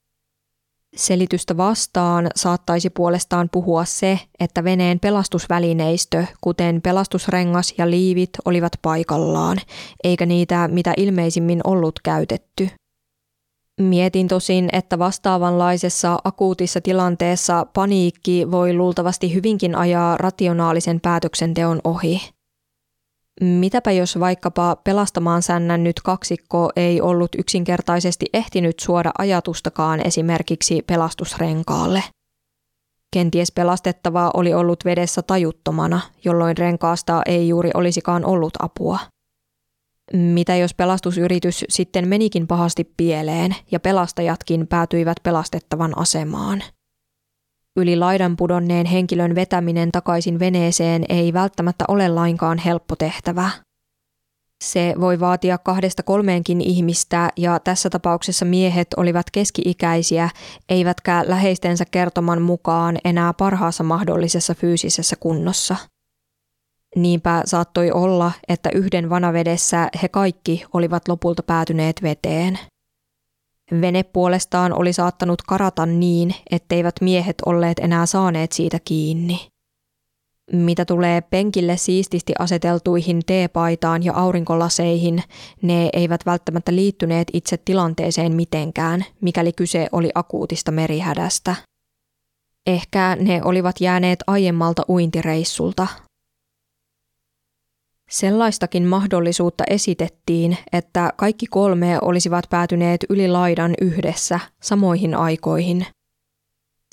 Selitystä 0.96 1.56
vastaan 1.56 2.26
saattaisi 2.36 2.90
puolestaan 2.90 3.48
puhua 3.52 3.84
se, 3.84 4.20
että 4.40 4.64
veneen 4.64 5.00
pelastusvälineistö, 5.00 6.24
kuten 6.40 6.82
pelastusrengas 6.82 7.74
ja 7.78 7.90
liivit, 7.90 8.30
olivat 8.44 8.72
paikallaan, 8.82 9.58
eikä 10.04 10.26
niitä 10.26 10.68
mitä 10.68 10.94
ilmeisimmin 10.96 11.60
ollut 11.64 12.00
käytetty. 12.04 12.68
Mietin 13.80 14.28
tosin, 14.28 14.68
että 14.72 14.98
vastaavanlaisessa 14.98 16.18
akuutissa 16.24 16.80
tilanteessa 16.80 17.66
paniikki 17.74 18.50
voi 18.50 18.74
luultavasti 18.74 19.34
hyvinkin 19.34 19.74
ajaa 19.74 20.16
rationaalisen 20.16 21.00
päätöksenteon 21.00 21.80
ohi– 21.84 22.20
Mitäpä 23.40 23.90
jos 23.90 24.20
vaikkapa 24.20 24.76
pelastamaan 24.76 25.42
sännännyt 25.42 26.00
kaksikko 26.04 26.70
ei 26.76 27.00
ollut 27.00 27.34
yksinkertaisesti 27.38 28.26
ehtinyt 28.32 28.80
suoda 28.80 29.10
ajatustakaan 29.18 30.06
esimerkiksi 30.06 30.82
pelastusrenkaalle? 30.82 32.02
Kenties 33.12 33.52
pelastettava 33.52 34.30
oli 34.34 34.54
ollut 34.54 34.84
vedessä 34.84 35.22
tajuttomana, 35.22 36.00
jolloin 36.24 36.58
renkaasta 36.58 37.22
ei 37.26 37.48
juuri 37.48 37.70
olisikaan 37.74 38.24
ollut 38.24 38.52
apua. 38.58 38.98
Mitä 40.12 40.56
jos 40.56 40.74
pelastusyritys 40.74 41.64
sitten 41.68 42.08
menikin 42.08 42.46
pahasti 42.46 42.92
pieleen 42.96 43.56
ja 43.70 43.80
pelastajatkin 43.80 44.66
päätyivät 44.66 45.16
pelastettavan 45.22 45.98
asemaan– 45.98 46.62
Yli 47.76 47.96
laidan 47.96 48.36
pudonneen 48.36 48.86
henkilön 48.86 49.34
vetäminen 49.34 49.92
takaisin 49.92 50.38
veneeseen 50.38 51.04
ei 51.08 51.32
välttämättä 51.32 51.84
ole 51.88 52.08
lainkaan 52.08 52.58
helppo 52.58 52.96
tehtävä. 52.96 53.50
Se 54.64 54.94
voi 55.00 55.20
vaatia 55.20 55.58
kahdesta 55.58 56.02
kolmeenkin 56.02 56.60
ihmistä 56.60 57.30
ja 57.36 57.58
tässä 57.58 57.90
tapauksessa 57.90 58.44
miehet 58.44 58.88
olivat 58.96 59.26
keski-ikäisiä, 59.32 60.30
eivätkä 60.68 61.24
läheistensä 61.26 61.84
kertoman 61.90 62.42
mukaan 62.42 62.98
enää 63.04 63.32
parhaassa 63.32 63.84
mahdollisessa 63.84 64.54
fyysisessä 64.54 65.16
kunnossa. 65.20 65.76
Niinpä 66.96 67.42
saattoi 67.44 67.90
olla, 67.90 68.32
että 68.48 68.70
yhden 68.74 69.10
vanavedessä 69.10 69.88
he 70.02 70.08
kaikki 70.08 70.64
olivat 70.72 71.08
lopulta 71.08 71.42
päätyneet 71.42 72.02
veteen– 72.02 72.58
Vene 73.80 74.02
puolestaan 74.02 74.72
oli 74.72 74.92
saattanut 74.92 75.42
karata 75.42 75.86
niin, 75.86 76.34
etteivät 76.50 76.94
miehet 77.00 77.36
olleet 77.46 77.78
enää 77.78 78.06
saaneet 78.06 78.52
siitä 78.52 78.78
kiinni. 78.84 79.48
Mitä 80.52 80.84
tulee 80.84 81.20
penkille 81.20 81.76
siististi 81.76 82.32
aseteltuihin 82.38 83.22
teepaitaan 83.26 84.04
ja 84.04 84.12
aurinkolaseihin, 84.14 85.22
ne 85.62 85.90
eivät 85.92 86.26
välttämättä 86.26 86.74
liittyneet 86.74 87.28
itse 87.32 87.56
tilanteeseen 87.56 88.32
mitenkään, 88.32 89.04
mikäli 89.20 89.52
kyse 89.52 89.88
oli 89.92 90.10
akuutista 90.14 90.70
merihädästä. 90.70 91.56
Ehkä 92.66 93.16
ne 93.20 93.40
olivat 93.44 93.80
jääneet 93.80 94.18
aiemmalta 94.26 94.82
uintireissulta, 94.88 95.86
Sellaistakin 98.10 98.86
mahdollisuutta 98.86 99.64
esitettiin, 99.70 100.58
että 100.72 101.12
kaikki 101.16 101.46
kolme 101.46 101.98
olisivat 102.02 102.44
päätyneet 102.50 103.04
yli 103.08 103.28
laidan 103.28 103.74
yhdessä 103.80 104.40
samoihin 104.62 105.14
aikoihin. 105.14 105.86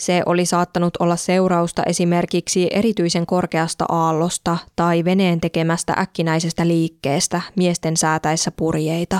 Se 0.02 0.24
oli 0.26 0.46
saattanut 0.46 0.98
olla 1.00 1.16
seurausta 1.16 1.84
esimerkiksi 1.84 2.68
erityisen 2.72 3.26
korkeasta 3.26 3.86
aallosta 3.90 4.58
tai 4.76 5.06
veneen 5.06 5.42
tekemästä 5.42 5.94
äkkinäisestä 5.98 6.68
liikkeestä 6.68 7.42
miesten 7.56 7.98
säätäessä 7.98 8.52
purjeita. 8.52 9.20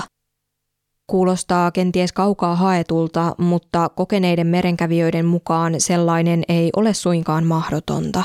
Kuulostaa 1.06 1.70
kenties 1.70 2.12
kaukaa 2.12 2.56
haetulta, 2.56 3.34
mutta 3.38 3.88
kokeneiden 3.88 4.46
merenkävijöiden 4.46 5.26
mukaan 5.26 5.74
sellainen 5.78 6.42
ei 6.48 6.70
ole 6.76 6.94
suinkaan 6.94 7.46
mahdotonta. 7.46 8.22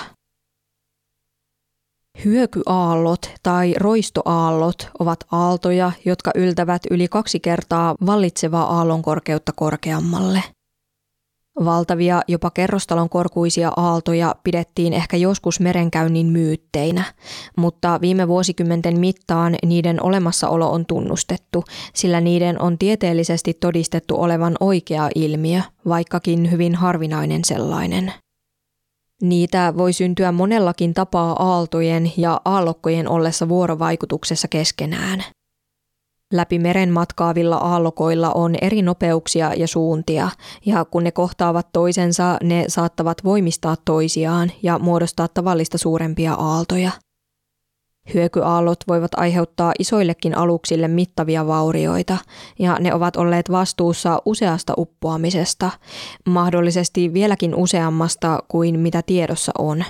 Hyökyaallot 2.25 3.31
tai 3.43 3.73
roistoaallot 3.77 4.89
ovat 4.99 5.19
aaltoja, 5.31 5.91
jotka 6.05 6.31
yltävät 6.35 6.81
yli 6.91 7.07
kaksi 7.07 7.39
kertaa 7.39 7.95
vallitsevaa 8.05 8.77
aallonkorkeutta 8.77 9.51
korkeammalle. 9.55 10.43
Valtavia, 11.65 12.21
jopa 12.27 12.51
kerrostalon 12.51 13.09
korkuisia 13.09 13.71
aaltoja 13.77 14.35
pidettiin 14.43 14.93
ehkä 14.93 15.17
joskus 15.17 15.59
merenkäynnin 15.59 16.25
myytteinä, 16.27 17.03
mutta 17.57 18.01
viime 18.01 18.27
vuosikymmenten 18.27 18.99
mittaan 18.99 19.55
niiden 19.65 20.03
olemassaolo 20.03 20.71
on 20.71 20.85
tunnustettu, 20.85 21.63
sillä 21.93 22.21
niiden 22.21 22.61
on 22.61 22.77
tieteellisesti 22.77 23.53
todistettu 23.53 24.21
olevan 24.21 24.55
oikea 24.59 25.09
ilmiö, 25.15 25.61
vaikkakin 25.87 26.51
hyvin 26.51 26.75
harvinainen 26.75 27.45
sellainen. 27.45 28.13
Niitä 29.23 29.73
voi 29.77 29.93
syntyä 29.93 30.31
monellakin 30.31 30.93
tapaa 30.93 31.31
aaltojen 31.31 32.11
ja 32.17 32.41
aallokkojen 32.45 33.09
ollessa 33.09 33.49
vuorovaikutuksessa 33.49 34.47
keskenään. 34.47 35.23
Läpi 36.33 36.59
meren 36.59 36.89
matkaavilla 36.89 37.55
aallokoilla 37.55 38.31
on 38.31 38.55
eri 38.61 38.81
nopeuksia 38.81 39.53
ja 39.53 39.67
suuntia, 39.67 40.29
ja 40.65 40.85
kun 40.85 41.03
ne 41.03 41.11
kohtaavat 41.11 41.67
toisensa, 41.73 42.37
ne 42.43 42.65
saattavat 42.67 43.17
voimistaa 43.23 43.75
toisiaan 43.85 44.51
ja 44.63 44.79
muodostaa 44.79 45.27
tavallista 45.27 45.77
suurempia 45.77 46.33
aaltoja– 46.33 46.91
Hyökyaallot 48.13 48.79
voivat 48.87 49.11
aiheuttaa 49.17 49.73
isoillekin 49.79 50.37
aluksille 50.37 50.87
mittavia 50.87 51.47
vaurioita, 51.47 52.17
ja 52.59 52.77
ne 52.79 52.93
ovat 52.93 53.15
olleet 53.15 53.51
vastuussa 53.51 54.21
useasta 54.25 54.73
uppoamisesta, 54.77 55.71
mahdollisesti 56.25 57.13
vieläkin 57.13 57.55
useammasta 57.55 58.43
kuin 58.47 58.79
mitä 58.79 59.01
tiedossa 59.01 59.51
on. 59.57 59.83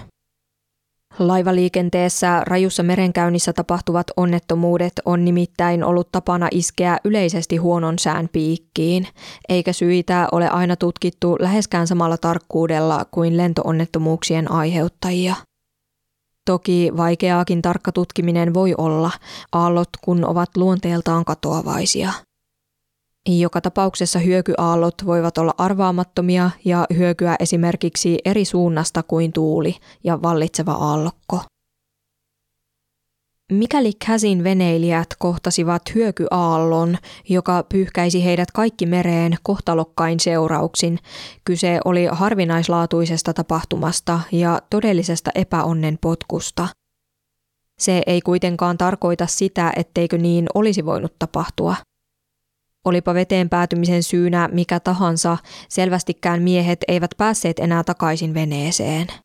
Laivaliikenteessä 1.19 2.41
rajussa 2.45 2.83
merenkäynnissä 2.83 3.53
tapahtuvat 3.53 4.07
onnettomuudet 4.17 4.93
on 5.05 5.25
nimittäin 5.25 5.83
ollut 5.83 6.11
tapana 6.11 6.47
iskeä 6.51 6.97
yleisesti 7.03 7.57
huonon 7.57 7.99
sään 7.99 8.29
piikkiin, 8.31 9.07
eikä 9.49 9.73
syitä 9.73 10.27
ole 10.31 10.49
aina 10.49 10.75
tutkittu 10.75 11.37
läheskään 11.39 11.87
samalla 11.87 12.17
tarkkuudella 12.17 13.05
kuin 13.11 13.37
lentoonnettomuuksien 13.37 14.51
aiheuttajia– 14.51 15.35
Toki 16.45 16.91
vaikeaakin 16.97 17.61
tarkka 17.61 17.91
tutkiminen 17.91 18.53
voi 18.53 18.73
olla, 18.77 19.11
aallot 19.51 19.89
kun 20.01 20.25
ovat 20.25 20.57
luonteeltaan 20.57 21.25
katoavaisia. 21.25 22.13
Joka 23.29 23.61
tapauksessa 23.61 24.19
hyökyaallot 24.19 24.95
voivat 25.05 25.37
olla 25.37 25.53
arvaamattomia 25.57 26.49
ja 26.65 26.85
hyökyä 26.97 27.35
esimerkiksi 27.39 28.19
eri 28.25 28.45
suunnasta 28.45 29.03
kuin 29.03 29.33
tuuli 29.33 29.75
ja 30.03 30.21
vallitseva 30.21 30.71
aallokko. 30.71 31.39
Mikäli 33.53 33.91
käsin 34.05 34.43
veneilijät 34.43 35.07
kohtasivat 35.19 35.81
hyökyaallon, 35.95 36.97
joka 37.29 37.63
pyyhkäisi 37.69 38.25
heidät 38.25 38.51
kaikki 38.51 38.85
mereen 38.85 39.35
kohtalokkain 39.43 40.19
seurauksin, 40.19 40.99
kyse 41.45 41.79
oli 41.85 42.05
harvinaislaatuisesta 42.11 43.33
tapahtumasta 43.33 44.19
ja 44.31 44.61
todellisesta 44.69 45.31
epäonnen 45.35 45.97
potkusta. 46.01 46.67
Se 47.79 48.01
ei 48.05 48.21
kuitenkaan 48.21 48.77
tarkoita 48.77 49.27
sitä, 49.27 49.73
etteikö 49.75 50.17
niin 50.17 50.45
olisi 50.53 50.85
voinut 50.85 51.19
tapahtua. 51.19 51.75
Olipa 52.85 53.13
veteen 53.13 53.49
päätymisen 53.49 54.03
syynä 54.03 54.49
mikä 54.51 54.79
tahansa, 54.79 55.37
selvästikään 55.69 56.41
miehet 56.41 56.79
eivät 56.87 57.11
päässeet 57.17 57.59
enää 57.59 57.83
takaisin 57.83 58.33
veneeseen– 58.33 59.07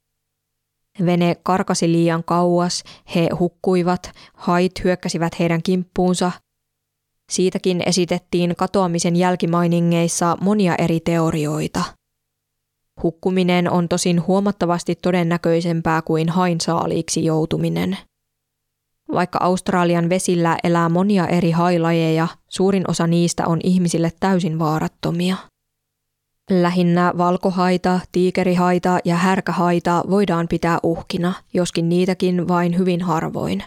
Vene 1.06 1.36
karkasi 1.42 1.92
liian 1.92 2.24
kauas, 2.24 2.84
he 3.14 3.28
hukkuivat, 3.38 4.10
hait 4.34 4.72
hyökkäsivät 4.84 5.38
heidän 5.38 5.62
kimppuunsa. 5.62 6.32
Siitäkin 7.32 7.82
esitettiin 7.86 8.54
katoamisen 8.56 9.16
jälkimainingeissa 9.16 10.36
monia 10.40 10.74
eri 10.78 11.00
teorioita. 11.00 11.82
Hukkuminen 13.02 13.70
on 13.70 13.88
tosin 13.88 14.26
huomattavasti 14.26 14.94
todennäköisempää 14.94 16.02
kuin 16.02 16.28
hain 16.28 16.60
saaliiksi 16.60 17.24
joutuminen. 17.24 17.98
Vaikka 19.12 19.38
Australian 19.42 20.08
vesillä 20.08 20.56
elää 20.64 20.88
monia 20.88 21.26
eri 21.26 21.50
hailajeja, 21.50 22.28
suurin 22.48 22.90
osa 22.90 23.06
niistä 23.06 23.46
on 23.46 23.60
ihmisille 23.64 24.12
täysin 24.20 24.58
vaarattomia. 24.58 25.36
Lähinnä 26.50 27.12
valkohaita, 27.18 28.00
tiikerihaita 28.12 28.98
ja 29.04 29.16
härkähaita 29.16 30.04
voidaan 30.10 30.48
pitää 30.48 30.78
uhkina, 30.82 31.32
joskin 31.54 31.88
niitäkin 31.88 32.48
vain 32.48 32.78
hyvin 32.78 33.02
harvoin. 33.02 33.64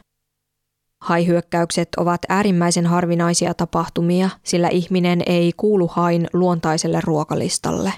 Haihyökkäykset 1.02 1.90
ovat 1.98 2.22
äärimmäisen 2.30 2.86
harvinaisia 2.86 3.54
tapahtumia, 3.54 4.30
sillä 4.44 4.68
ihminen 4.70 5.22
ei 5.26 5.54
kuulu 5.58 5.88
hain 5.88 6.28
luontaiselle 6.34 7.00
ruokalistalle. 7.04 7.94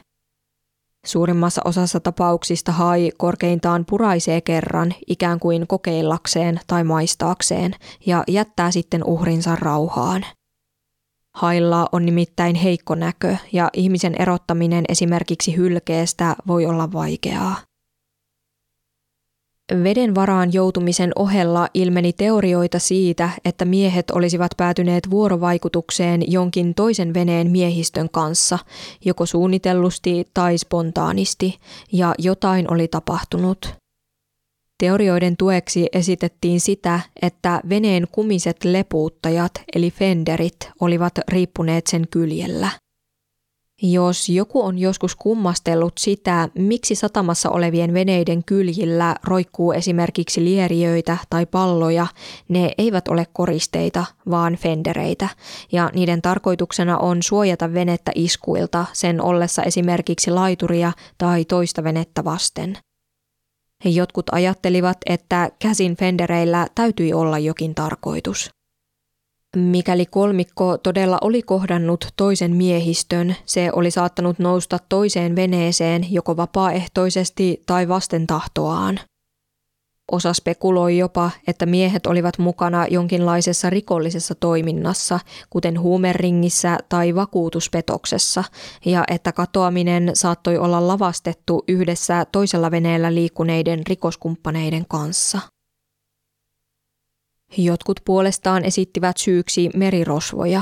Suurimmassa 1.06 1.62
osassa 1.66 2.00
tapauksista 2.00 2.72
hai 2.72 3.12
korkeintaan 3.18 3.86
puraisee 3.86 4.42
kerran 4.42 4.94
ikään 5.08 5.40
kuin 5.40 5.68
kokeillakseen 5.68 6.60
tai 6.68 6.84
maistaakseen 6.84 7.76
ja 8.06 8.24
jättää 8.28 8.72
sitten 8.72 9.04
uhrinsa 9.04 9.56
rauhaan. 9.56 10.26
Hailla 11.36 11.90
on 11.92 12.06
nimittäin 12.06 12.56
heikko 12.56 12.96
näkö 12.96 13.36
ja 13.52 13.70
ihmisen 13.74 14.16
erottaminen 14.20 14.86
esimerkiksi 14.90 15.56
hylkeestä 15.56 16.36
voi 16.48 16.66
olla 16.66 16.92
vaikeaa. 16.92 17.56
Veden 19.84 20.16
varaan 20.16 20.54
joutumisen 20.54 21.12
ohella 21.16 21.68
ilmeni 21.74 22.14
teorioita 22.14 22.80
siitä, 22.80 23.30
että 23.46 23.66
miehet 23.66 24.12
olisivat 24.12 24.52
päätyneet 24.58 25.10
vuorovaikutukseen 25.10 26.32
jonkin 26.32 26.76
toisen 26.76 27.14
veneen 27.14 27.52
miehistön 27.52 28.10
kanssa, 28.10 28.60
joko 29.06 29.26
suunnitellusti 29.26 30.28
tai 30.34 30.58
spontaanisti, 30.58 31.60
ja 31.92 32.16
jotain 32.18 32.74
oli 32.74 32.88
tapahtunut. 32.88 33.83
Teorioiden 34.78 35.38
tueksi 35.38 35.88
esitettiin 35.94 36.60
sitä, 36.60 37.00
että 37.22 37.62
veneen 37.70 38.08
kumiset 38.12 38.64
lepuuttajat 38.64 39.52
eli 39.76 39.92
fenderit 39.92 40.72
olivat 40.80 41.14
riippuneet 41.28 41.88
sen 41.88 42.08
kyljellä– 42.12 42.70
jos 43.82 44.30
joku 44.30 44.62
on 44.64 44.80
joskus 44.80 45.16
kummastellut 45.16 45.94
sitä, 45.98 46.50
miksi 46.56 46.96
satamassa 46.96 47.50
olevien 47.50 47.94
veneiden 47.94 48.44
kyljillä 48.44 49.16
roikkuu 49.24 49.72
esimerkiksi 49.72 50.44
lieriöitä 50.44 51.18
tai 51.30 51.46
palloja, 51.46 52.08
ne 52.50 52.72
eivät 52.78 53.08
ole 53.08 53.28
koristeita, 53.34 54.06
vaan 54.30 54.56
fendereitä, 54.56 55.30
ja 55.72 55.90
niiden 55.94 56.22
tarkoituksena 56.22 56.98
on 56.98 57.24
suojata 57.24 57.74
venettä 57.74 58.12
iskuilta 58.16 58.86
sen 58.94 59.22
ollessa 59.22 59.64
esimerkiksi 59.64 60.32
laituria 60.32 60.92
tai 61.18 61.46
toista 61.46 61.84
venettä 61.84 62.24
vasten. 62.24 62.78
Jotkut 63.86 64.26
ajattelivat, 64.32 64.98
että 65.06 65.52
käsin 65.60 65.96
fendereillä 65.96 66.68
täytyi 66.76 67.14
olla 67.14 67.40
jokin 67.40 67.76
tarkoitus. 67.76 68.50
Mikäli 69.56 70.06
kolmikko 70.06 70.78
todella 70.78 71.18
oli 71.22 71.42
kohdannut 71.42 72.08
toisen 72.16 72.56
miehistön, 72.56 73.36
se 73.46 73.70
oli 73.74 73.92
saattanut 73.92 74.40
nousta 74.40 74.80
toiseen 74.90 75.36
veneeseen 75.36 76.14
joko 76.14 76.38
vapaaehtoisesti 76.38 77.64
tai 77.66 77.88
vasten 77.88 78.28
tahtoaan. 78.28 79.00
Osa 80.12 80.34
spekuloi 80.34 80.98
jopa, 80.98 81.32
että 81.48 81.66
miehet 81.66 82.06
olivat 82.06 82.38
mukana 82.38 82.88
jonkinlaisessa 82.88 83.70
rikollisessa 83.70 84.36
toiminnassa, 84.36 85.20
kuten 85.50 85.80
huumeringissä 85.80 86.78
tai 86.90 87.16
vakuutuspetoksessa, 87.16 88.44
ja 88.86 89.04
että 89.12 89.32
katoaminen 89.32 90.12
saattoi 90.14 90.58
olla 90.58 90.88
lavastettu 90.88 91.64
yhdessä 91.68 92.26
toisella 92.32 92.72
veneellä 92.72 93.16
liikkuneiden 93.16 93.82
rikoskumppaneiden 93.90 94.86
kanssa. 94.90 95.40
Jotkut 97.58 98.00
puolestaan 98.06 98.66
esittivät 98.66 99.18
syyksi 99.18 99.70
merirosvoja. 99.76 100.62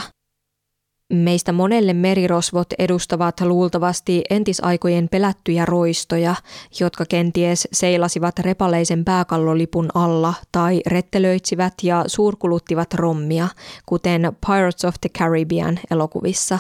Meistä 1.12 1.52
monelle 1.52 1.94
merirosvot 1.94 2.68
edustavat 2.80 3.42
luultavasti 3.42 4.24
entisaikojen 4.30 5.10
pelättyjä 5.12 5.66
roistoja, 5.66 6.36
jotka 6.80 7.06
kenties 7.06 7.68
seilasivat 7.74 8.40
repaleisen 8.40 9.06
pääkallolipun 9.06 9.90
alla 9.94 10.34
tai 10.52 10.82
rettelöitsivät 10.88 11.74
ja 11.84 12.04
suurkuluttivat 12.08 12.94
rommia, 12.94 13.48
kuten 13.86 14.22
Pirates 14.48 14.86
of 14.86 14.96
the 15.02 15.10
Caribbean 15.10 15.80
elokuvissa. 15.92 16.60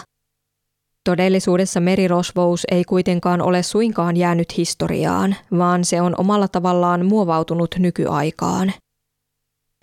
Todellisuudessa 1.03 1.79
merirosvous 1.79 2.63
ei 2.71 2.83
kuitenkaan 2.83 3.41
ole 3.41 3.63
suinkaan 3.63 4.17
jäänyt 4.17 4.57
historiaan, 4.57 5.35
vaan 5.57 5.85
se 5.85 6.01
on 6.01 6.15
omalla 6.17 6.47
tavallaan 6.47 7.05
muovautunut 7.05 7.75
nykyaikaan– 7.79 8.73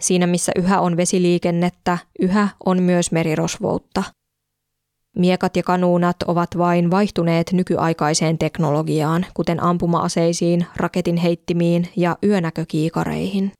Siinä 0.01 0.27
missä 0.27 0.53
yhä 0.57 0.81
on 0.81 0.97
vesiliikennettä, 0.97 1.99
yhä 2.19 2.49
on 2.67 2.83
myös 2.83 3.13
merirosvoutta. 3.13 4.03
Miekat 5.17 5.57
ja 5.57 5.63
kanuunat 5.63 6.17
ovat 6.27 6.59
vain 6.59 6.91
vaihtuneet 6.91 7.53
nykyaikaiseen 7.53 8.39
teknologiaan, 8.39 9.27
kuten 9.35 9.63
ampuma-aseisiin, 9.63 10.67
raketin 10.77 11.17
heittimiin 11.17 11.89
ja 11.97 12.17
yönäkökiikareihin. 12.25 13.53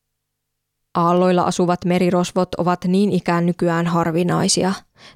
Aalloilla 0.95 1.43
asuvat 1.43 1.85
merirosvot 1.85 2.55
ovat 2.55 2.85
niin 2.85 3.13
ikään 3.13 3.47
nykyään 3.47 3.87
harvinaisia. 3.87 4.73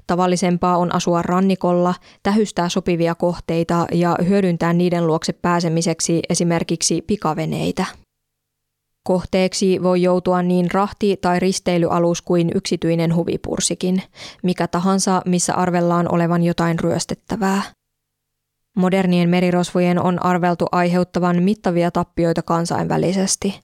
Tavallisempaa 0.07 0.77
on 0.77 0.95
asua 0.95 1.21
rannikolla, 1.21 1.93
tähystää 2.23 2.69
sopivia 2.69 3.15
kohteita 3.15 3.87
ja 3.91 4.17
hyödyntää 4.27 4.73
niiden 4.73 5.07
luokse 5.07 5.33
pääsemiseksi 5.33 6.19
esimerkiksi 6.29 7.01
pikaveneitä. 7.01 7.85
Kohteeksi 9.03 9.83
voi 9.83 10.01
joutua 10.01 10.41
niin 10.41 10.71
rahti- 10.71 11.17
tai 11.17 11.39
risteilyalus 11.39 12.21
kuin 12.21 12.51
yksityinen 12.55 13.15
huvipursikin, 13.15 14.03
mikä 14.43 14.67
tahansa, 14.67 15.21
missä 15.25 15.53
arvellaan 15.53 16.13
olevan 16.13 16.43
jotain 16.43 16.79
ryöstettävää. 16.79 17.61
Modernien 18.75 19.29
merirosvojen 19.29 20.03
on 20.03 20.25
arveltu 20.25 20.65
aiheuttavan 20.71 21.43
mittavia 21.43 21.91
tappioita 21.91 22.41
kansainvälisesti. 22.41 23.59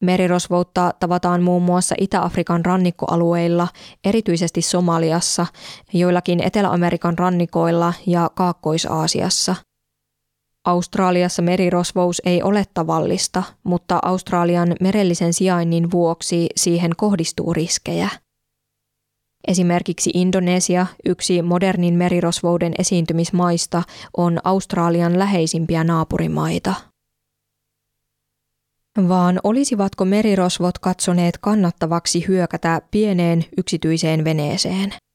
Merirosvoutta 0.00 0.94
tavataan 1.00 1.42
muun 1.42 1.62
muassa 1.62 1.94
Itä-Afrikan 1.98 2.64
rannikkoalueilla, 2.64 3.68
erityisesti 4.04 4.62
Somaliassa, 4.62 5.46
joillakin 5.92 6.42
Etelä-Amerikan 6.42 7.18
rannikoilla 7.18 7.92
ja 8.06 8.30
Kaakkois-Aasiassa– 8.34 9.54
Australiassa 10.64 11.42
merirosvous 11.42 12.22
ei 12.24 12.42
ole 12.42 12.64
tavallista, 12.74 13.42
mutta 13.64 13.98
Australian 14.02 14.76
merellisen 14.80 15.32
sijainnin 15.32 15.90
vuoksi 15.90 16.46
siihen 16.56 16.90
kohdistuu 16.96 17.52
riskejä. 17.52 18.08
Esimerkiksi 19.48 20.10
Indonesia, 20.14 20.86
yksi 21.04 21.42
modernin 21.42 21.94
merirosvouden 21.94 22.72
esiintymismaista, 22.78 23.82
on 24.16 24.38
Australian 24.44 25.18
läheisimpiä 25.18 25.84
naapurimaita. 25.84 26.74
Vaan 29.08 29.40
olisivatko 29.44 30.04
merirosvot 30.04 30.78
katsoneet 30.78 31.38
kannattavaksi 31.38 32.24
hyökätä 32.28 32.82
pieneen 32.90 33.44
yksityiseen 33.56 34.24
veneeseen– 34.24 34.94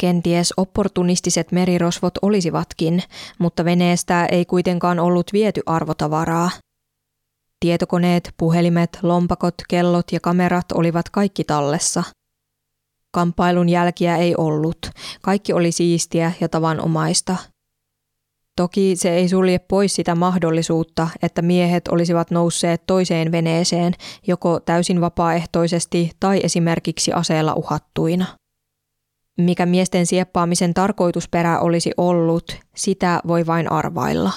Kenties 0.00 0.54
opportunistiset 0.56 1.52
merirosvot 1.52 2.14
olisivatkin, 2.22 3.02
mutta 3.38 3.64
veneestä 3.64 4.26
ei 4.26 4.44
kuitenkaan 4.44 4.98
ollut 4.98 5.32
viety 5.32 5.60
arvotavaraa. 5.66 6.50
Tietokoneet, 7.60 8.34
puhelimet, 8.36 8.98
lompakot, 9.02 9.54
kellot 9.68 10.12
ja 10.12 10.20
kamerat 10.20 10.72
olivat 10.72 11.08
kaikki 11.08 11.44
tallessa. 11.44 12.02
Kamppailun 13.10 13.68
jälkiä 13.68 14.16
ei 14.16 14.34
ollut. 14.36 14.78
Kaikki 15.22 15.52
oli 15.52 15.72
siistiä 15.72 16.32
ja 16.40 16.48
tavanomaista. 16.48 17.36
Toki 18.56 18.96
se 18.96 19.10
ei 19.10 19.28
sulje 19.28 19.58
pois 19.58 19.94
sitä 19.94 20.14
mahdollisuutta, 20.14 21.08
että 21.22 21.42
miehet 21.42 21.88
olisivat 21.88 22.30
nousseet 22.30 22.86
toiseen 22.86 23.32
veneeseen 23.32 23.94
joko 24.26 24.60
täysin 24.60 25.00
vapaaehtoisesti 25.00 26.10
tai 26.20 26.40
esimerkiksi 26.42 27.12
aseella 27.12 27.54
uhattuina. 27.54 28.26
Mikä 29.38 29.66
miesten 29.66 30.06
sieppaamisen 30.06 30.74
tarkoitusperä 30.74 31.60
olisi 31.60 31.90
ollut, 31.96 32.56
sitä 32.76 33.20
voi 33.26 33.46
vain 33.46 33.72
arvailla. 33.72 34.30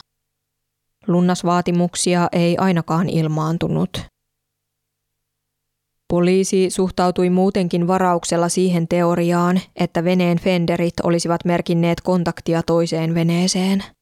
Lunnasvaatimuksia 1.07 2.29
ei 2.31 2.57
ainakaan 2.57 3.09
ilmaantunut. 3.09 4.05
Poliisi 6.07 6.69
suhtautui 6.69 7.29
muutenkin 7.29 7.87
varauksella 7.87 8.49
siihen 8.49 8.87
teoriaan, 8.87 9.61
että 9.75 10.03
veneen 10.03 10.39
fenderit 10.39 10.99
olisivat 11.03 11.45
merkinneet 11.45 12.01
kontaktia 12.01 12.63
toiseen 12.63 13.15
veneeseen– 13.15 13.83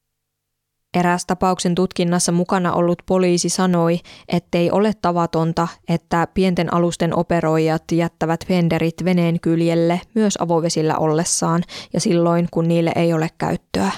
Eräs 0.98 1.26
tapauksen 1.26 1.76
tutkinnassa 1.76 2.32
mukana 2.32 2.74
ollut 2.74 3.02
poliisi 3.06 3.50
sanoi, 3.50 4.00
ettei 4.28 4.72
ole 4.72 4.94
tavatonta, 5.02 5.68
että 5.90 6.28
pienten 6.34 6.74
alusten 6.74 7.16
operoijat 7.16 7.84
jättävät 7.92 8.48
fenderit 8.48 9.06
veneen 9.06 9.40
kyljelle 9.40 10.02
myös 10.16 10.38
avovesillä 10.42 10.98
ollessaan 10.98 11.64
ja 11.94 12.00
silloin, 12.00 12.48
kun 12.52 12.68
niille 12.68 12.92
ei 12.96 13.14
ole 13.14 13.30
käyttöä. 13.38 13.92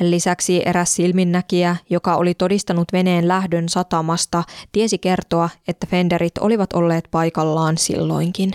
Lisäksi 0.00 0.62
eräs 0.66 0.94
silminnäkijä, 0.94 1.76
joka 1.90 2.16
oli 2.16 2.34
todistanut 2.34 2.92
veneen 2.92 3.28
lähdön 3.28 3.68
satamasta, 3.68 4.44
tiesi 4.72 4.98
kertoa, 4.98 5.50
että 5.68 5.86
fenderit 5.86 6.38
olivat 6.38 6.72
olleet 6.72 7.08
paikallaan 7.10 7.78
silloinkin. 7.78 8.50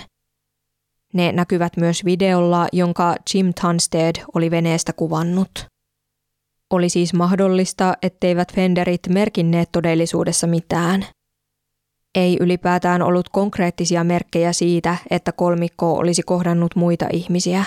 Ne 1.13 1.31
näkyvät 1.31 1.77
myös 1.77 2.05
videolla, 2.05 2.67
jonka 2.73 3.15
Jim 3.33 3.53
Tunstead 3.61 4.15
oli 4.33 4.51
veneestä 4.51 4.93
kuvannut. 4.93 5.74
Oli 6.73 6.89
siis 6.89 7.13
mahdollista, 7.13 7.93
etteivät 8.01 8.53
Fenderit 8.53 9.01
merkinneet 9.09 9.69
todellisuudessa 9.71 10.47
mitään. 10.47 11.05
Ei 12.15 12.37
ylipäätään 12.39 13.01
ollut 13.01 13.29
konkreettisia 13.29 14.03
merkkejä 14.03 14.53
siitä, 14.53 14.97
että 15.09 15.31
kolmikko 15.31 15.93
olisi 15.93 16.21
kohdannut 16.23 16.75
muita 16.75 17.05
ihmisiä. 17.13 17.65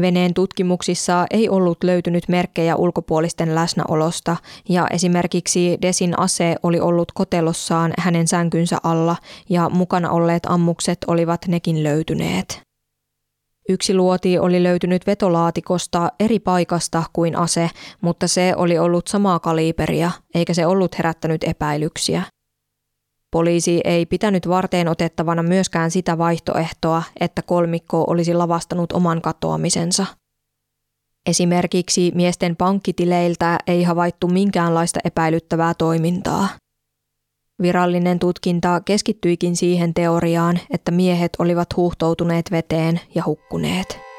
Veneen 0.00 0.34
tutkimuksissa 0.34 1.26
ei 1.30 1.48
ollut 1.48 1.84
löytynyt 1.84 2.28
merkkejä 2.28 2.76
ulkopuolisten 2.76 3.54
läsnäolosta 3.54 4.36
ja 4.68 4.86
esimerkiksi 4.90 5.78
Desin 5.82 6.20
ase 6.20 6.56
oli 6.62 6.80
ollut 6.80 7.12
kotelossaan 7.12 7.94
hänen 7.98 8.28
sänkynsä 8.28 8.78
alla 8.82 9.16
ja 9.48 9.68
mukana 9.68 10.10
olleet 10.10 10.46
ammukset 10.46 10.98
olivat 11.06 11.40
nekin 11.48 11.82
löytyneet. 11.82 12.60
Yksi 13.68 13.94
luoti 13.94 14.38
oli 14.38 14.62
löytynyt 14.62 15.06
vetolaatikosta 15.06 16.12
eri 16.20 16.38
paikasta 16.38 17.02
kuin 17.12 17.38
ase, 17.38 17.70
mutta 18.00 18.28
se 18.28 18.52
oli 18.56 18.78
ollut 18.78 19.06
samaa 19.06 19.38
kaliberia, 19.38 20.10
eikä 20.34 20.54
se 20.54 20.66
ollut 20.66 20.98
herättänyt 20.98 21.44
epäilyksiä. 21.44 22.22
Poliisi 23.30 23.80
ei 23.84 24.06
pitänyt 24.06 24.48
varteen 24.48 24.88
otettavana 24.88 25.42
myöskään 25.42 25.90
sitä 25.90 26.18
vaihtoehtoa, 26.18 27.02
että 27.20 27.42
kolmikko 27.42 28.04
olisi 28.06 28.34
lavastanut 28.34 28.92
oman 28.92 29.22
katoamisensa. 29.22 30.06
Esimerkiksi 31.26 32.12
miesten 32.14 32.56
pankkitileiltä 32.56 33.58
ei 33.66 33.82
havaittu 33.82 34.28
minkäänlaista 34.28 35.00
epäilyttävää 35.04 35.74
toimintaa. 35.74 36.48
Virallinen 37.62 38.18
tutkinta 38.18 38.80
keskittyikin 38.84 39.56
siihen 39.56 39.94
teoriaan, 39.94 40.60
että 40.70 40.90
miehet 40.90 41.32
olivat 41.38 41.76
huuhtoutuneet 41.76 42.50
veteen 42.50 43.00
ja 43.14 43.22
hukkuneet. 43.26 44.13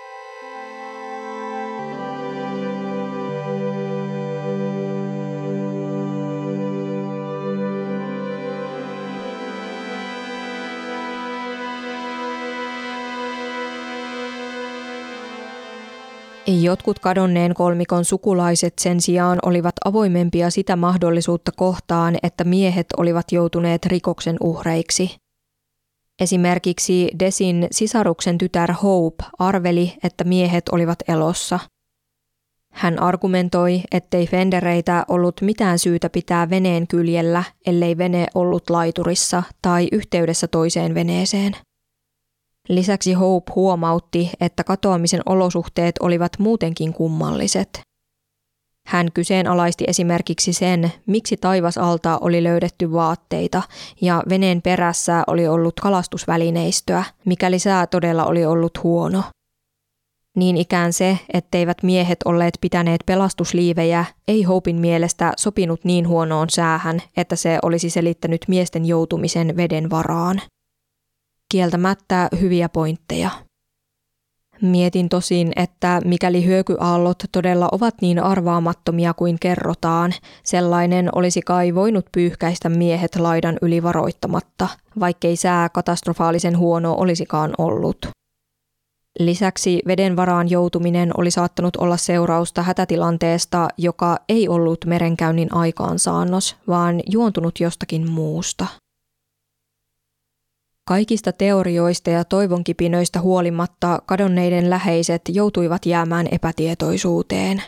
Jotkut 16.48 17.00
kadonneen 17.00 17.54
kolmikon 17.54 18.06
sukulaiset 18.06 18.74
sen 18.80 19.02
sijaan 19.02 19.40
olivat 19.46 19.74
avoimempia 19.86 20.50
sitä 20.50 20.76
mahdollisuutta 20.76 21.52
kohtaan, 21.56 22.18
että 22.24 22.44
miehet 22.44 22.88
olivat 22.98 23.32
joutuneet 23.32 23.86
rikoksen 23.86 24.38
uhreiksi. 24.42 25.16
Esimerkiksi 26.22 27.10
Desin 27.20 27.68
sisaruksen 27.72 28.38
tytär 28.38 28.72
Hope 28.72 29.24
arveli, 29.40 29.94
että 30.04 30.24
miehet 30.24 30.70
olivat 30.70 31.00
elossa. 31.08 31.60
Hän 32.72 33.00
argumentoi, 33.00 33.82
ettei 33.92 34.28
Fendereitä 34.28 35.06
ollut 35.08 35.42
mitään 35.42 35.80
syytä 35.80 36.10
pitää 36.10 36.50
veneen 36.50 36.88
kyljellä, 36.88 37.44
ellei 37.66 37.98
vene 37.98 38.28
ollut 38.36 38.70
laiturissa 38.70 39.44
tai 39.62 39.88
yhteydessä 39.92 40.48
toiseen 40.48 40.94
veneeseen. 40.96 41.56
Lisäksi 42.68 43.14
Hope 43.14 43.52
huomautti, 43.56 44.32
että 44.42 44.64
katoamisen 44.64 45.22
olosuhteet 45.26 45.96
olivat 46.00 46.32
muutenkin 46.40 46.94
kummalliset. 46.94 47.82
Hän 48.88 49.12
kyseenalaisti 49.12 49.84
esimerkiksi 49.88 50.54
sen, 50.54 50.92
miksi 51.06 51.38
taivasalta 51.38 52.18
oli 52.22 52.44
löydetty 52.44 52.92
vaatteita 52.92 53.64
ja 54.02 54.24
veneen 54.30 54.62
perässä 54.62 55.24
oli 55.28 55.48
ollut 55.48 55.80
kalastusvälineistöä, 55.80 57.04
mikäli 57.26 57.60
sää 57.60 57.88
todella 57.88 58.26
oli 58.26 58.46
ollut 58.46 58.84
huono. 58.84 59.24
Niin 60.38 60.58
ikään 60.58 60.94
se, 60.94 61.20
etteivät 61.34 61.84
miehet 61.84 62.20
olleet 62.26 62.58
pitäneet 62.62 63.02
pelastusliivejä, 63.06 64.06
ei 64.28 64.44
Hopin 64.44 64.76
mielestä 64.76 65.34
sopinut 65.38 65.84
niin 65.84 66.08
huonoon 66.08 66.50
säähän, 66.50 67.02
että 67.18 67.36
se 67.36 67.60
olisi 67.62 67.90
selittänyt 67.90 68.46
miesten 68.48 68.86
joutumisen 68.86 69.58
veden 69.58 69.90
varaan 69.90 70.42
kieltämättä 71.52 72.30
hyviä 72.42 72.70
pointteja. 72.70 73.30
Mietin 74.62 75.10
tosin, 75.10 75.52
että 75.56 76.02
mikäli 76.06 76.46
hyökyaallot 76.46 77.24
todella 77.32 77.70
ovat 77.72 77.96
niin 78.02 78.20
arvaamattomia 78.20 79.14
kuin 79.14 79.38
kerrotaan, 79.40 80.14
sellainen 80.44 81.10
olisi 81.16 81.42
kai 81.42 81.76
voinut 81.76 82.06
pyyhkäistä 82.12 82.70
miehet 82.70 83.16
laidan 83.16 83.58
yli 83.62 83.84
varoittamatta, 83.84 84.68
vaikkei 85.00 85.36
sää 85.36 85.70
katastrofaalisen 85.70 86.58
huono 86.58 86.94
olisikaan 86.94 87.54
ollut. 87.58 88.08
Lisäksi 89.20 89.82
veden 89.88 90.16
varaan 90.16 90.50
joutuminen 90.50 91.12
oli 91.18 91.32
saattanut 91.32 91.76
olla 91.76 91.98
seurausta 91.98 92.62
hätätilanteesta, 92.64 93.68
joka 93.78 94.18
ei 94.30 94.50
ollut 94.50 94.86
merenkäynnin 94.86 95.56
aikaansaannos, 95.56 96.56
vaan 96.68 97.02
juontunut 97.12 97.60
jostakin 97.60 98.12
muusta. 98.12 98.68
Kaikista 100.88 101.32
teorioista 101.32 102.10
ja 102.10 102.26
toivonkipinöistä 102.26 103.22
huolimatta 103.22 104.02
kadonneiden 104.06 104.70
läheiset 104.70 105.22
joutuivat 105.30 105.86
jäämään 105.86 106.28
epätietoisuuteen. 106.32 107.64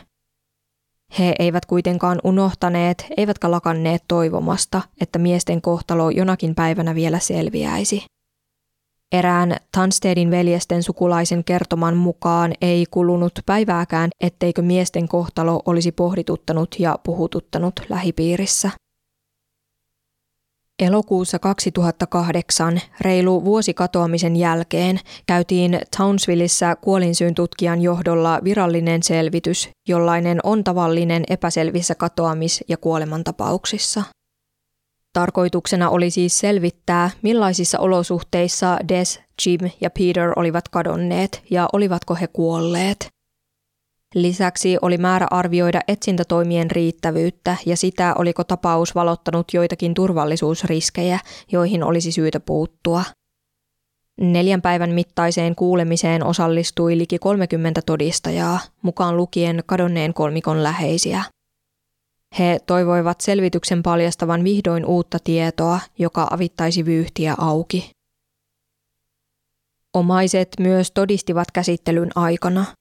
He 1.18 1.34
eivät 1.38 1.66
kuitenkaan 1.66 2.18
unohtaneet 2.24 3.06
eivätkä 3.16 3.50
lakanneet 3.50 4.04
toivomasta, 4.08 4.82
että 5.00 5.18
miesten 5.18 5.62
kohtalo 5.62 6.10
jonakin 6.10 6.54
päivänä 6.54 6.94
vielä 6.94 7.18
selviäisi. 7.18 8.04
Erään 9.12 9.56
Tanstedin 9.72 10.30
veljesten 10.30 10.82
sukulaisen 10.82 11.44
kertoman 11.44 11.96
mukaan 11.96 12.52
ei 12.60 12.86
kulunut 12.90 13.32
päivääkään, 13.46 14.10
etteikö 14.20 14.62
miesten 14.62 15.08
kohtalo 15.08 15.62
olisi 15.66 15.92
pohdituttanut 15.92 16.76
ja 16.78 16.98
puhututtanut 17.04 17.80
lähipiirissä. 17.88 18.70
Elokuussa 20.82 21.38
2008, 21.38 22.80
reilu 23.00 23.44
vuosi 23.44 23.74
katoamisen 23.74 24.36
jälkeen, 24.36 25.00
käytiin 25.26 25.80
Townsvilleissa 25.96 26.76
kuolinsyyn 26.76 27.34
tutkijan 27.34 27.82
johdolla 27.82 28.40
virallinen 28.44 29.02
selvitys, 29.02 29.68
jollainen 29.88 30.40
on 30.42 30.64
tavallinen 30.64 31.24
epäselvissä 31.30 31.94
katoamis- 31.94 32.64
ja 32.68 32.76
kuolemantapauksissa. 32.76 34.02
Tarkoituksena 35.12 35.90
oli 35.90 36.10
siis 36.10 36.38
selvittää, 36.38 37.10
millaisissa 37.22 37.78
olosuhteissa 37.78 38.78
Des, 38.88 39.20
Jim 39.46 39.60
ja 39.80 39.90
Peter 39.90 40.32
olivat 40.36 40.68
kadonneet 40.68 41.42
ja 41.50 41.68
olivatko 41.72 42.14
he 42.14 42.26
kuolleet. 42.26 43.17
Lisäksi 44.14 44.76
oli 44.82 44.98
määrä 44.98 45.26
arvioida 45.30 45.80
etsintätoimien 45.88 46.70
riittävyyttä 46.70 47.56
ja 47.66 47.76
sitä, 47.76 48.14
oliko 48.18 48.44
tapaus 48.44 48.94
valottanut 48.94 49.54
joitakin 49.54 49.94
turvallisuusriskejä, 49.94 51.18
joihin 51.52 51.84
olisi 51.84 52.12
syytä 52.12 52.40
puuttua. 52.40 53.04
Neljän 54.20 54.62
päivän 54.62 54.90
mittaiseen 54.90 55.54
kuulemiseen 55.54 56.24
osallistui 56.24 56.98
liki 56.98 57.18
30 57.18 57.82
todistajaa, 57.82 58.60
mukaan 58.82 59.16
lukien 59.16 59.62
kadonneen 59.66 60.14
kolmikon 60.14 60.62
läheisiä. 60.62 61.24
He 62.38 62.58
toivoivat 62.66 63.20
selvityksen 63.20 63.82
paljastavan 63.82 64.44
vihdoin 64.44 64.84
uutta 64.84 65.18
tietoa, 65.24 65.80
joka 65.98 66.28
avittaisi 66.30 66.84
vyyhtiä 66.84 67.34
auki. 67.38 67.90
Omaiset 69.94 70.48
myös 70.60 70.90
todistivat 70.90 71.50
käsittelyn 71.50 72.10
aikana– 72.14 72.64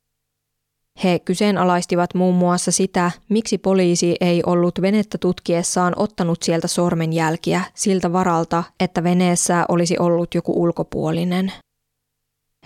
he 1.04 1.20
kyseenalaistivat 1.20 2.14
muun 2.14 2.36
muassa 2.36 2.72
sitä, 2.72 3.12
miksi 3.30 3.58
poliisi 3.58 4.16
ei 4.22 4.42
ollut 4.46 4.82
venettä 4.82 5.18
tutkiessaan 5.18 5.94
ottanut 5.96 6.44
sieltä 6.44 6.68
sormenjälkiä 6.68 7.62
siltä 7.74 8.14
varalta, 8.14 8.64
että 8.80 9.04
veneessä 9.04 9.66
olisi 9.70 9.98
ollut 10.00 10.36
joku 10.36 10.62
ulkopuolinen. 10.64 11.52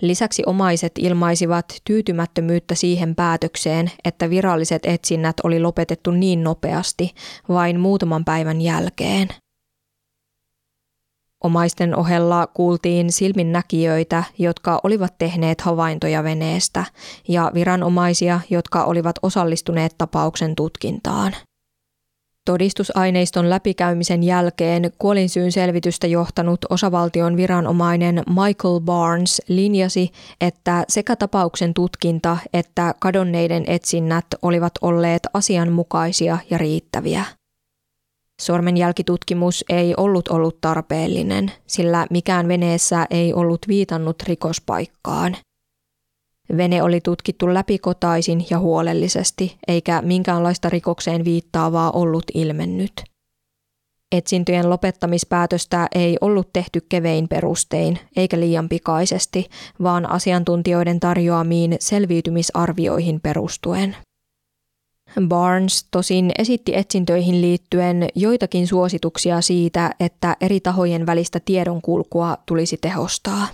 Lisäksi 0.01 0.43
omaiset 0.45 0.91
ilmaisivat 0.99 1.65
tyytymättömyyttä 1.83 2.75
siihen 2.75 3.15
päätökseen, 3.15 3.91
että 4.05 4.29
viralliset 4.29 4.85
etsinnät 4.85 5.35
oli 5.43 5.59
lopetettu 5.59 6.11
niin 6.11 6.43
nopeasti, 6.43 7.13
vain 7.49 7.79
muutaman 7.79 8.25
päivän 8.25 8.61
jälkeen– 8.61 9.27
Omaisten 11.43 11.95
ohella 11.95 12.47
kuultiin 12.47 13.11
silminnäkijöitä, 13.11 14.23
jotka 14.37 14.79
olivat 14.83 15.17
tehneet 15.17 15.61
havaintoja 15.61 16.23
veneestä, 16.23 16.85
ja 17.27 17.51
viranomaisia, 17.53 18.39
jotka 18.49 18.83
olivat 18.83 19.15
osallistuneet 19.21 19.95
tapauksen 19.97 20.55
tutkintaan. 20.55 21.35
Todistusaineiston 22.45 23.49
läpikäymisen 23.49 24.23
jälkeen 24.23 24.91
kuolinsyyn 24.97 25.51
selvitystä 25.51 26.07
johtanut 26.07 26.59
osavaltion 26.69 27.37
viranomainen 27.37 28.23
Michael 28.29 28.79
Barnes 28.79 29.41
linjasi, 29.47 30.11
että 30.41 30.85
sekä 30.89 31.15
tapauksen 31.15 31.73
tutkinta 31.73 32.37
että 32.53 32.95
kadonneiden 32.99 33.63
etsinnät 33.67 34.25
olivat 34.41 34.73
olleet 34.81 35.27
asianmukaisia 35.33 36.37
ja 36.49 36.57
riittäviä. 36.57 37.25
Sormenjälkitutkimus 38.41 39.65
ei 39.69 39.93
ollut 39.97 40.27
ollut 40.27 40.61
tarpeellinen, 40.61 41.51
sillä 41.67 42.07
mikään 42.09 42.47
veneessä 42.47 43.07
ei 43.09 43.33
ollut 43.33 43.67
viitannut 43.67 44.23
rikospaikkaan. 44.23 45.37
Vene 46.57 46.83
oli 46.83 47.01
tutkittu 47.01 47.53
läpikotaisin 47.53 48.45
ja 48.49 48.59
huolellisesti, 48.59 49.57
eikä 49.67 50.01
minkäänlaista 50.01 50.69
rikokseen 50.69 51.25
viittaavaa 51.25 51.91
ollut 51.91 52.23
ilmennyt. 52.33 52.91
Etsintöjen 54.11 54.69
lopettamispäätöstä 54.69 55.87
ei 55.95 56.17
ollut 56.21 56.53
tehty 56.53 56.81
kevein 56.89 57.27
perustein 57.27 57.99
eikä 58.15 58.39
liian 58.39 58.69
pikaisesti, 58.69 59.49
vaan 59.83 60.09
asiantuntijoiden 60.09 60.99
tarjoamiin 60.99 61.75
selviytymisarvioihin 61.79 63.21
perustuen. 63.21 63.95
Barnes 65.27 65.87
tosin 65.91 66.31
esitti 66.37 66.75
etsintöihin 66.75 67.41
liittyen 67.41 68.07
joitakin 68.15 68.67
suosituksia 68.67 69.41
siitä, 69.41 69.91
että 69.99 70.37
eri 70.41 70.59
tahojen 70.59 71.05
välistä 71.05 71.39
tiedonkulkua 71.45 72.37
tulisi 72.45 72.77
tehostaa. 72.81 73.47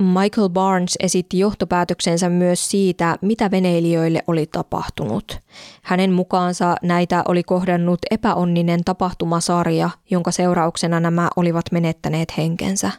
Michael 0.00 0.48
Barnes 0.48 0.96
esitti 1.00 1.38
johtopäätöksensä 1.38 2.28
myös 2.28 2.70
siitä, 2.70 3.18
mitä 3.22 3.50
veneilijöille 3.50 4.22
oli 4.26 4.46
tapahtunut. 4.46 5.38
Hänen 5.82 6.12
mukaansa 6.12 6.76
näitä 6.82 7.22
oli 7.28 7.42
kohdannut 7.42 8.00
epäonninen 8.10 8.84
tapahtumasarja, 8.84 9.90
jonka 10.10 10.30
seurauksena 10.30 11.00
nämä 11.00 11.28
olivat 11.36 11.64
menettäneet 11.72 12.36
henkensä. 12.36 12.90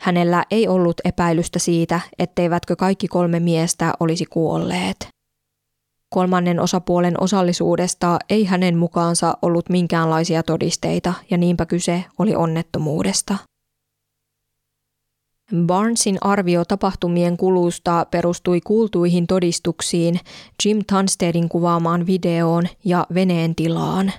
Hänellä 0.00 0.44
ei 0.50 0.68
ollut 0.68 1.00
epäilystä 1.04 1.58
siitä, 1.58 2.00
etteivätkö 2.18 2.76
kaikki 2.76 3.08
kolme 3.08 3.40
miestä 3.40 3.92
olisi 4.00 4.24
kuolleet. 4.24 5.13
Kolmannen 6.14 6.60
osapuolen 6.60 7.20
osallisuudesta 7.20 8.18
ei 8.30 8.44
hänen 8.44 8.76
mukaansa 8.76 9.38
ollut 9.42 9.68
minkäänlaisia 9.68 10.42
todisteita 10.42 11.14
ja 11.30 11.36
niinpä 11.36 11.66
kyse 11.66 12.04
oli 12.18 12.34
onnettomuudesta. 12.34 13.36
Barnesin 15.66 16.18
arvio 16.20 16.64
tapahtumien 16.64 17.36
kulusta 17.36 18.06
perustui 18.10 18.60
kuultuihin 18.60 19.26
todistuksiin, 19.26 20.20
Jim 20.64 20.78
Tunstedin 20.92 21.48
kuvaamaan 21.48 22.06
videoon 22.06 22.68
ja 22.84 23.06
veneen 23.14 23.54
tilaan. 23.54 24.12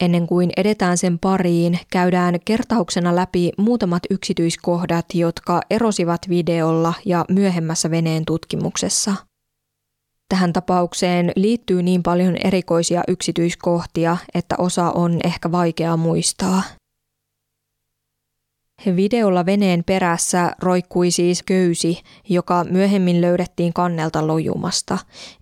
Ennen 0.00 0.26
kuin 0.26 0.50
edetään 0.56 0.98
sen 0.98 1.18
pariin, 1.18 1.78
käydään 1.90 2.34
kertauksena 2.44 3.16
läpi 3.16 3.52
muutamat 3.58 4.02
yksityiskohdat, 4.10 5.06
jotka 5.14 5.60
erosivat 5.70 6.20
videolla 6.28 6.94
ja 7.04 7.24
myöhemmässä 7.28 7.90
veneen 7.90 8.24
tutkimuksessa. 8.24 9.29
Tähän 10.30 10.52
tapaukseen 10.52 11.32
liittyy 11.36 11.82
niin 11.82 12.02
paljon 12.02 12.36
erikoisia 12.44 13.02
yksityiskohtia, 13.08 14.16
että 14.34 14.54
osa 14.58 14.90
on 14.90 15.20
ehkä 15.24 15.52
vaikea 15.52 15.96
muistaa. 15.96 16.62
Videolla 18.96 19.46
veneen 19.46 19.84
perässä 19.84 20.52
roikkui 20.62 21.10
siis 21.10 21.42
köysi, 21.42 22.02
joka 22.28 22.64
myöhemmin 22.64 23.20
löydettiin 23.20 23.72
kannelta 23.72 24.26
lojumasta, 24.26 24.98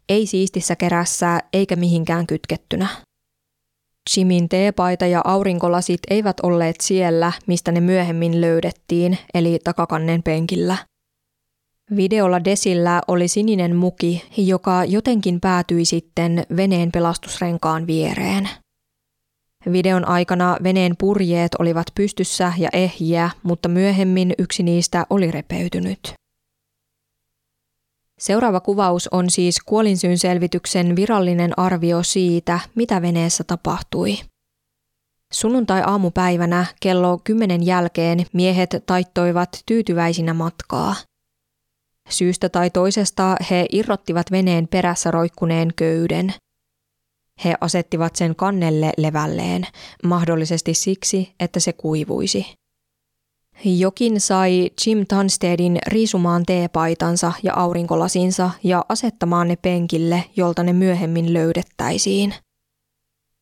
ei 0.08 0.26
siistissä 0.26 0.76
kerässä 0.76 1.40
eikä 1.52 1.76
mihinkään 1.76 2.26
kytkettynä. 2.26 2.88
Jimin 4.16 4.48
teepaita 4.48 5.06
ja 5.06 5.20
aurinkolasit 5.24 6.00
eivät 6.10 6.40
olleet 6.40 6.76
siellä, 6.80 7.32
mistä 7.46 7.72
ne 7.72 7.80
myöhemmin 7.80 8.40
löydettiin, 8.40 9.18
eli 9.34 9.58
takakannen 9.64 10.22
penkillä. 10.22 10.76
Videolla 11.96 12.44
Desillä 12.44 13.02
oli 13.08 13.28
sininen 13.28 13.76
muki, 13.76 14.24
joka 14.36 14.84
jotenkin 14.84 15.40
päätyi 15.40 15.84
sitten 15.84 16.46
veneen 16.56 16.92
pelastusrenkaan 16.92 17.86
viereen. 17.86 18.48
Videon 19.72 20.08
aikana 20.08 20.56
veneen 20.62 20.96
purjeet 20.98 21.54
olivat 21.58 21.86
pystyssä 21.94 22.52
ja 22.58 22.68
ehjiä, 22.72 23.30
mutta 23.42 23.68
myöhemmin 23.68 24.34
yksi 24.38 24.62
niistä 24.62 25.06
oli 25.10 25.30
repeytynyt. 25.30 26.14
Seuraava 28.18 28.60
kuvaus 28.60 29.08
on 29.08 29.30
siis 29.30 29.60
kuolinsyyn 29.66 30.18
selvityksen 30.18 30.96
virallinen 30.96 31.58
arvio 31.58 32.02
siitä, 32.02 32.60
mitä 32.74 33.02
veneessä 33.02 33.44
tapahtui. 33.44 34.18
Sunnuntai-aamupäivänä 35.32 36.66
kello 36.80 37.20
kymmenen 37.24 37.66
jälkeen 37.66 38.26
miehet 38.32 38.70
taittoivat 38.86 39.62
tyytyväisinä 39.66 40.34
matkaa. 40.34 40.94
Syystä 42.08 42.48
tai 42.48 42.70
toisesta 42.70 43.36
he 43.50 43.66
irrottivat 43.72 44.30
veneen 44.30 44.68
perässä 44.68 45.10
roikkuneen 45.10 45.72
köyden– 45.76 46.32
he 47.44 47.54
asettivat 47.60 48.16
sen 48.16 48.36
kannelle 48.36 48.92
levälleen, 48.96 49.66
mahdollisesti 50.04 50.74
siksi, 50.74 51.32
että 51.40 51.60
se 51.60 51.72
kuivuisi. 51.72 52.46
Jokin 53.64 54.20
sai 54.20 54.70
Jim 54.86 55.06
Tunstedin 55.06 55.78
riisumaan 55.86 56.42
teepaitansa 56.46 57.32
ja 57.42 57.54
aurinkolasinsa 57.54 58.50
ja 58.64 58.84
asettamaan 58.88 59.48
ne 59.48 59.56
penkille, 59.56 60.24
jolta 60.36 60.62
ne 60.62 60.72
myöhemmin 60.72 61.32
löydettäisiin. 61.32 62.34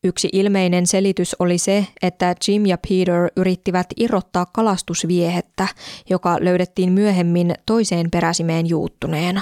Yksi 0.07 0.29
ilmeinen 0.33 0.87
selitys 0.87 1.35
oli 1.39 1.57
se, 1.57 1.87
että 2.01 2.35
Jim 2.47 2.65
ja 2.65 2.77
Peter 2.77 3.29
yrittivät 3.35 3.87
irrottaa 3.97 4.45
kalastusviehettä, 4.45 5.67
joka 6.09 6.37
löydettiin 6.41 6.91
myöhemmin 6.91 7.53
toiseen 7.65 8.11
peräsimeen 8.11 8.69
juuttuneena. 8.69 9.41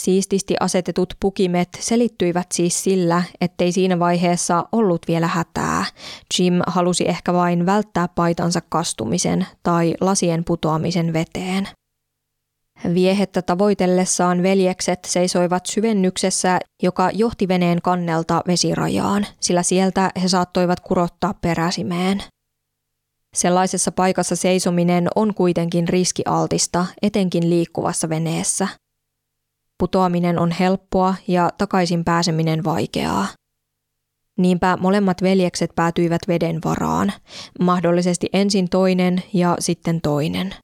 Siististi 0.00 0.54
asetetut 0.60 1.14
pukimet 1.20 1.68
selittyivät 1.80 2.46
siis 2.54 2.84
sillä, 2.84 3.22
ettei 3.40 3.72
siinä 3.72 3.98
vaiheessa 3.98 4.64
ollut 4.72 5.02
vielä 5.08 5.26
hätää. 5.26 5.84
Jim 6.38 6.54
halusi 6.66 7.08
ehkä 7.08 7.32
vain 7.32 7.66
välttää 7.66 8.08
paitansa 8.08 8.60
kastumisen 8.68 9.46
tai 9.62 9.94
lasien 10.00 10.44
putoamisen 10.44 11.12
veteen. 11.12 11.68
Viehettä 12.94 13.42
tavoitellessaan 13.42 14.42
veljekset 14.42 14.98
seisoivat 15.06 15.66
syvennyksessä, 15.66 16.58
joka 16.82 17.10
johti 17.14 17.48
veneen 17.48 17.82
kannelta 17.82 18.42
vesirajaan, 18.46 19.26
sillä 19.40 19.62
sieltä 19.62 20.10
he 20.22 20.28
saattoivat 20.28 20.80
kurottaa 20.80 21.34
peräsimeen. 21.34 22.22
Sellaisessa 23.34 23.92
paikassa 23.92 24.36
seisominen 24.36 25.08
on 25.14 25.34
kuitenkin 25.34 25.88
riskialtista, 25.88 26.86
etenkin 27.02 27.50
liikkuvassa 27.50 28.08
veneessä– 28.08 28.68
Putoaminen 29.80 30.38
on 30.38 30.50
helppoa 30.50 31.14
ja 31.28 31.50
takaisin 31.58 32.04
pääseminen 32.04 32.64
vaikeaa. 32.64 33.26
Niinpä 34.38 34.78
molemmat 34.80 35.22
veljekset 35.22 35.70
päätyivät 35.74 36.20
veden 36.28 36.58
varaan, 36.64 37.12
mahdollisesti 37.60 38.28
ensin 38.32 38.68
toinen 38.68 39.22
ja 39.34 39.56
sitten 39.58 40.00
toinen. 40.00 40.54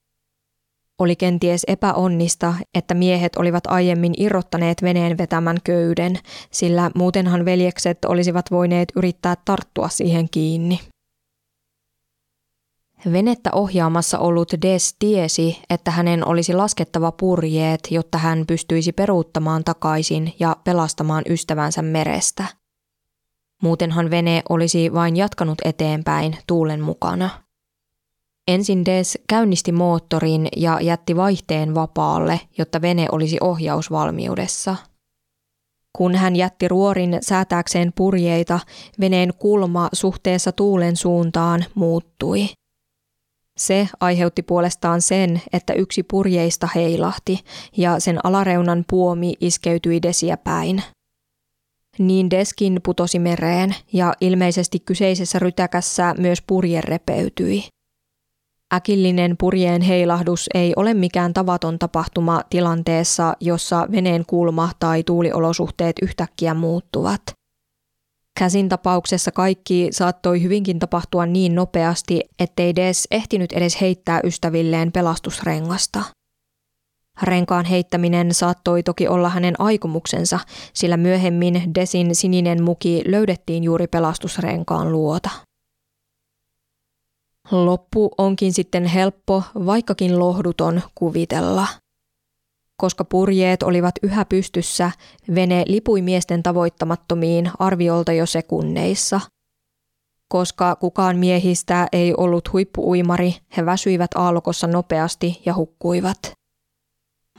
Oli 0.99 1.17
kenties 1.17 1.65
epäonnista, 1.67 2.55
että 2.75 2.95
miehet 2.95 3.37
olivat 3.37 3.67
aiemmin 3.67 4.15
irrottaneet 4.17 4.83
veneen 4.83 5.19
vetämän 5.19 5.57
köyden, 5.65 6.19
sillä 6.51 6.91
muutenhan 6.95 7.45
veljekset 7.45 8.05
olisivat 8.05 8.51
voineet 8.51 8.93
yrittää 8.97 9.35
tarttua 9.45 9.89
siihen 9.89 10.29
kiinni. 10.31 10.81
Venettä 13.13 13.51
ohjaamassa 13.53 14.19
ollut 14.19 14.53
Des 14.63 14.97
tiesi, 14.99 15.63
että 15.71 15.91
hänen 15.91 16.27
olisi 16.27 16.55
laskettava 16.55 17.13
purjeet, 17.13 17.81
jotta 17.91 18.19
hän 18.19 18.45
pystyisi 18.47 18.93
peruuttamaan 18.93 19.65
takaisin 19.65 20.35
ja 20.41 20.57
pelastamaan 20.65 21.25
ystävänsä 21.29 21.83
merestä. 21.83 22.45
Muutenhan 23.63 24.11
vene 24.11 24.43
olisi 24.49 24.93
vain 24.93 25.17
jatkanut 25.17 25.59
eteenpäin 25.65 26.37
tuulen 26.47 26.81
mukana. 26.81 27.46
Ensin 28.49 28.85
Des 28.85 29.19
käynnisti 29.29 29.73
moottorin 29.73 30.49
ja 30.57 30.81
jätti 30.81 31.17
vaihteen 31.17 31.75
vapaalle, 31.75 32.41
jotta 32.59 32.83
vene 32.83 33.07
olisi 33.13 33.37
ohjausvalmiudessa. 33.41 34.77
Kun 35.97 36.15
hän 36.15 36.37
jätti 36.37 36.69
ruorin 36.69 37.19
säätääkseen 37.21 37.93
purjeita, 37.97 38.61
veneen 39.01 39.35
kulma 39.39 39.89
suhteessa 39.93 40.53
tuulen 40.53 40.97
suuntaan 40.97 41.65
muuttui– 41.75 42.49
se 43.57 43.89
aiheutti 44.01 44.43
puolestaan 44.43 45.03
sen, 45.03 45.43
että 45.53 45.73
yksi 45.73 46.03
purjeista 46.03 46.69
heilahti 46.75 47.41
ja 47.77 48.01
sen 48.01 48.27
alareunan 48.27 48.85
puomi 48.91 49.35
iskeytyi 49.41 50.03
desiä 50.03 50.37
päin. 50.37 50.83
Niin 51.99 52.31
deskin 52.31 52.81
putosi 52.85 53.19
mereen 53.19 53.75
ja 53.93 54.15
ilmeisesti 54.21 54.81
kyseisessä 54.81 55.39
rytäkässä 55.39 56.15
myös 56.19 56.43
purje 56.43 56.81
repeytyi. 56.81 57.65
Äkillinen 58.75 59.37
purjeen 59.39 59.83
heilahdus 59.83 60.47
ei 60.55 60.73
ole 60.77 60.95
mikään 60.95 61.35
tavaton 61.35 61.79
tapahtuma 61.79 62.41
tilanteessa, 62.51 63.35
jossa 63.41 63.87
veneen 63.91 64.25
kulma 64.27 64.71
tai 64.79 65.03
tuuliolosuhteet 65.03 65.97
yhtäkkiä 66.03 66.55
muuttuvat– 66.55 67.23
Käsin 68.39 68.69
tapauksessa 68.69 69.33
kaikki 69.33 69.89
saattoi 69.91 70.43
hyvinkin 70.43 70.79
tapahtua 70.79 71.27
niin 71.27 71.55
nopeasti, 71.55 72.21
ettei 72.39 72.77
Des 72.77 73.09
ehtinyt 73.11 73.53
edes 73.53 73.81
heittää 73.81 74.21
ystävilleen 74.25 74.93
pelastusrengasta. 74.93 76.03
Renkaan 77.23 77.65
heittäminen 77.65 78.35
saattoi 78.35 78.83
toki 78.83 79.09
olla 79.09 79.29
hänen 79.29 79.55
aikomuksensa, 79.59 80.39
sillä 80.75 80.97
myöhemmin 80.97 81.75
Desin 81.75 82.15
sininen 82.15 82.63
muki 82.63 83.03
löydettiin 83.07 83.65
juuri 83.65 83.87
pelastusrenkaan 83.87 84.93
luota. 84.93 85.31
Loppu 87.51 88.11
onkin 88.19 88.53
sitten 88.53 88.85
helppo, 88.85 89.43
vaikkakin 89.67 90.19
lohduton 90.19 90.83
kuvitella– 90.95 91.67
koska 92.77 93.05
purjeet 93.05 93.63
olivat 93.63 93.95
yhä 94.03 94.25
pystyssä, 94.25 94.91
vene 95.35 95.65
lipui 95.67 96.03
miesten 96.03 96.43
tavoittamattomiin 96.43 97.51
arviolta 97.59 98.13
jo 98.13 98.27
sekunneissa. 98.27 99.21
Koska 100.29 100.77
kukaan 100.77 101.17
miehistä 101.17 101.89
ei 101.93 102.15
ollut 102.17 102.53
huippuuimari, 102.53 103.37
he 103.57 103.67
väsyivät 103.67 104.11
aallokossa 104.15 104.67
nopeasti 104.67 105.43
ja 105.47 105.55
hukkuivat. 105.55 106.33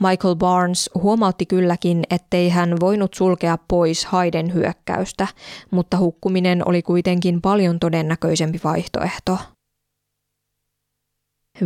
Michael 0.00 0.36
Barnes 0.36 0.90
huomautti 0.94 1.46
kylläkin, 1.46 2.04
ettei 2.10 2.48
hän 2.48 2.80
voinut 2.80 3.14
sulkea 3.14 3.58
pois 3.68 4.04
Haiden 4.04 4.54
hyökkäystä, 4.54 5.26
mutta 5.70 5.98
hukkuminen 5.98 6.68
oli 6.68 6.82
kuitenkin 6.82 7.40
paljon 7.42 7.78
todennäköisempi 7.78 8.60
vaihtoehto. 8.64 9.38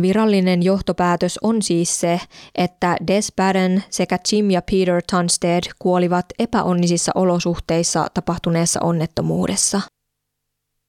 Virallinen 0.01 0.63
johtopäätös 0.63 1.39
on 1.43 1.61
siis 1.61 1.99
se, 1.99 2.19
että 2.55 2.97
Des 3.07 3.33
Baden 3.35 3.83
sekä 3.89 4.19
Jim 4.31 4.51
ja 4.51 4.61
Peter 4.71 5.01
Tunstead 5.11 5.63
kuolivat 5.79 6.25
epäonnisissa 6.39 7.11
olosuhteissa 7.15 8.07
tapahtuneessa 8.13 8.79
onnettomuudessa– 8.83 9.81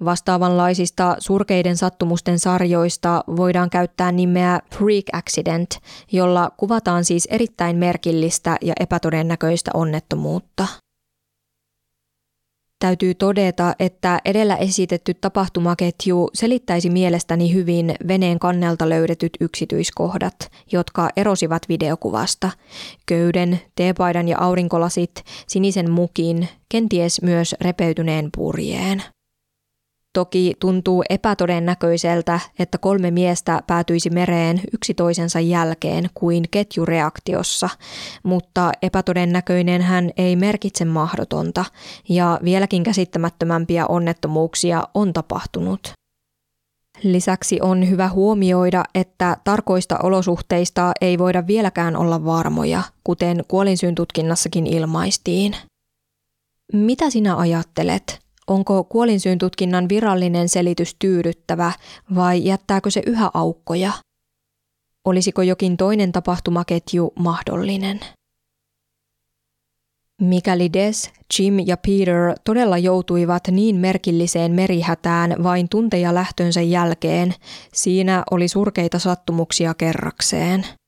Vastaavanlaisista 0.04 1.16
surkeiden 1.18 1.76
sattumusten 1.76 2.38
sarjoista 2.38 3.24
voidaan 3.36 3.70
käyttää 3.70 4.12
nimeä 4.12 4.60
freak 4.74 5.04
accident, 5.12 5.78
jolla 6.12 6.50
kuvataan 6.56 7.04
siis 7.04 7.28
erittäin 7.30 7.76
merkillistä 7.76 8.56
ja 8.62 8.74
epätodennäköistä 8.80 9.70
onnettomuutta. 9.74 10.66
Täytyy 12.78 13.14
todeta, 13.14 13.74
että 13.78 14.20
edellä 14.24 14.56
esitetty 14.56 15.14
tapahtumaketju 15.14 16.30
selittäisi 16.34 16.90
mielestäni 16.90 17.54
hyvin 17.54 17.94
veneen 18.08 18.38
kannelta 18.38 18.88
löydetyt 18.88 19.32
yksityiskohdat, 19.40 20.34
jotka 20.72 21.08
erosivat 21.16 21.62
videokuvasta. 21.68 22.50
Köyden, 23.06 23.60
teepaidan 23.76 24.28
ja 24.28 24.38
aurinkolasit, 24.38 25.24
sinisen 25.46 25.90
mukin, 25.90 26.48
kenties 26.68 27.22
myös 27.22 27.54
repeytyneen 27.60 28.28
purjeen. 28.36 29.02
Toki 30.14 30.54
tuntuu 30.60 31.04
epätodennäköiseltä, 31.10 32.40
että 32.58 32.78
kolme 32.78 33.10
miestä 33.10 33.62
päätyisi 33.66 34.10
mereen 34.10 34.60
yksi 34.72 34.94
toisensa 34.94 35.40
jälkeen 35.40 36.10
kuin 36.14 36.44
ketjureaktiossa, 36.50 37.68
mutta 38.22 38.72
epätodennäköinen 38.82 39.82
hän 39.82 40.10
ei 40.16 40.36
merkitse 40.36 40.84
mahdotonta 40.84 41.64
ja 42.08 42.40
vieläkin 42.44 42.82
käsittämättömämpiä 42.82 43.86
onnettomuuksia 43.86 44.82
on 44.94 45.12
tapahtunut. 45.12 45.92
Lisäksi 47.02 47.58
on 47.62 47.90
hyvä 47.90 48.08
huomioida, 48.08 48.84
että 48.94 49.36
tarkoista 49.44 49.98
olosuhteista 50.02 50.92
ei 51.00 51.18
voida 51.18 51.46
vieläkään 51.46 51.96
olla 51.96 52.24
varmoja, 52.24 52.82
kuten 53.04 53.44
kuolinsyyntutkinnassakin 53.48 54.66
ilmaistiin. 54.66 55.56
Mitä 56.72 57.10
sinä 57.10 57.36
ajattelet? 57.36 58.23
Onko 58.46 58.84
kuolinsyyn 58.84 59.38
tutkinnan 59.38 59.88
virallinen 59.88 60.48
selitys 60.48 60.96
tyydyttävä 60.98 61.72
vai 62.14 62.44
jättääkö 62.44 62.90
se 62.90 63.02
yhä 63.06 63.30
aukkoja? 63.34 63.92
Olisiko 65.04 65.42
jokin 65.42 65.76
toinen 65.76 66.12
tapahtumaketju 66.12 67.12
mahdollinen? 67.18 68.00
Mikäli 70.20 70.72
Des, 70.72 71.12
Jim 71.38 71.54
ja 71.66 71.76
Peter 71.76 72.34
todella 72.44 72.78
joutuivat 72.78 73.48
niin 73.50 73.76
merkilliseen 73.76 74.52
merihätään 74.52 75.36
vain 75.42 75.68
tunteja 75.68 76.14
lähtönsä 76.14 76.60
jälkeen, 76.60 77.34
siinä 77.72 78.24
oli 78.30 78.48
surkeita 78.48 78.98
sattumuksia 78.98 79.74
kerrakseen– 79.74 80.66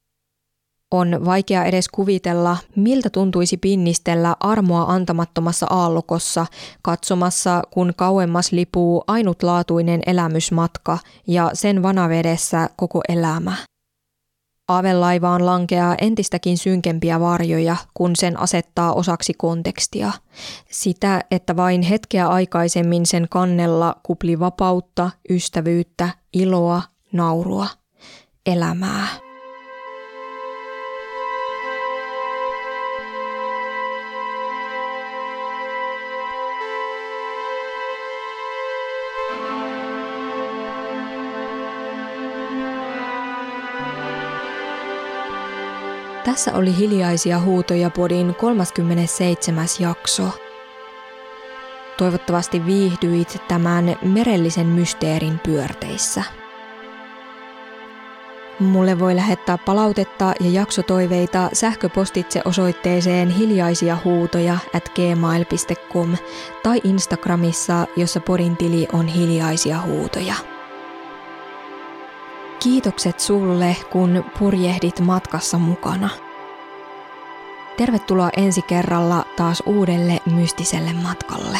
on 0.91 1.25
vaikea 1.25 1.65
edes 1.65 1.89
kuvitella, 1.89 2.57
miltä 2.77 3.11
tuntuisi 3.11 3.57
pinnistellä 3.57 4.37
armoa 4.41 4.83
antamattomassa 4.83 5.67
aallokossa, 5.71 6.47
katsomassa, 6.83 7.63
kun 7.71 7.93
kauemmas 7.97 8.53
lipuu 8.53 9.05
ainutlaatuinen 9.07 10.01
elämysmatka 10.07 10.99
ja 11.27 11.51
sen 11.55 11.83
vanavedessä 11.83 12.71
koko 12.77 13.01
elämä. 13.09 13.57
Aavelaivaan 14.69 15.47
lankeaa 15.47 15.95
entistäkin 16.01 16.59
synkempiä 16.59 17.21
varjoja, 17.21 17.77
kun 17.95 18.17
sen 18.17 18.41
asettaa 18.41 18.93
osaksi 18.93 19.35
kontekstia. 19.35 20.13
Sitä, 20.71 21.21
että 21.31 21.57
vain 21.57 21.83
hetkeä 21.83 22.29
aikaisemmin 22.29 23.07
sen 23.07 23.27
kannella 23.31 23.97
kupli 24.03 24.41
vapautta, 24.41 25.11
ystävyyttä, 25.31 26.09
iloa, 26.33 26.83
naurua, 27.13 27.67
elämää. 28.47 29.26
Tässä 46.27 46.55
oli 46.55 46.77
Hiljaisia 46.77 47.41
huutoja 47.41 47.91
podin 47.91 48.35
37. 48.35 49.67
jakso. 49.81 50.25
Toivottavasti 51.99 52.67
viihdyit 52.67 53.43
tämän 53.49 53.97
merellisen 54.03 54.67
mysteerin 54.67 55.39
pyörteissä. 55.39 56.23
Mulle 58.61 58.99
voi 58.99 59.17
lähettää 59.17 59.59
palautetta 59.59 60.33
ja 60.41 60.51
jaksotoiveita 60.51 61.51
sähköpostitse 61.53 62.43
osoitteeseen 62.45 63.29
hiljaisia 63.29 63.99
huutoja 64.05 64.59
at 64.75 64.89
gmail.com 64.95 66.17
tai 66.63 66.81
Instagramissa, 66.85 67.87
jossa 67.97 68.21
podin 68.21 68.57
tili 68.57 68.89
on 68.93 69.07
hiljaisia 69.07 69.81
huutoja. 69.81 70.56
Kiitokset 72.67 73.21
sulle, 73.21 73.77
kun 73.91 74.25
purjehdit 74.39 75.01
matkassa 75.01 75.59
mukana. 75.59 76.09
Tervetuloa 77.77 78.31
ensi 78.37 78.63
kerralla 78.63 79.25
taas 79.37 79.63
uudelle 79.67 80.19
mystiselle 80.35 80.93
matkalle. 80.93 81.59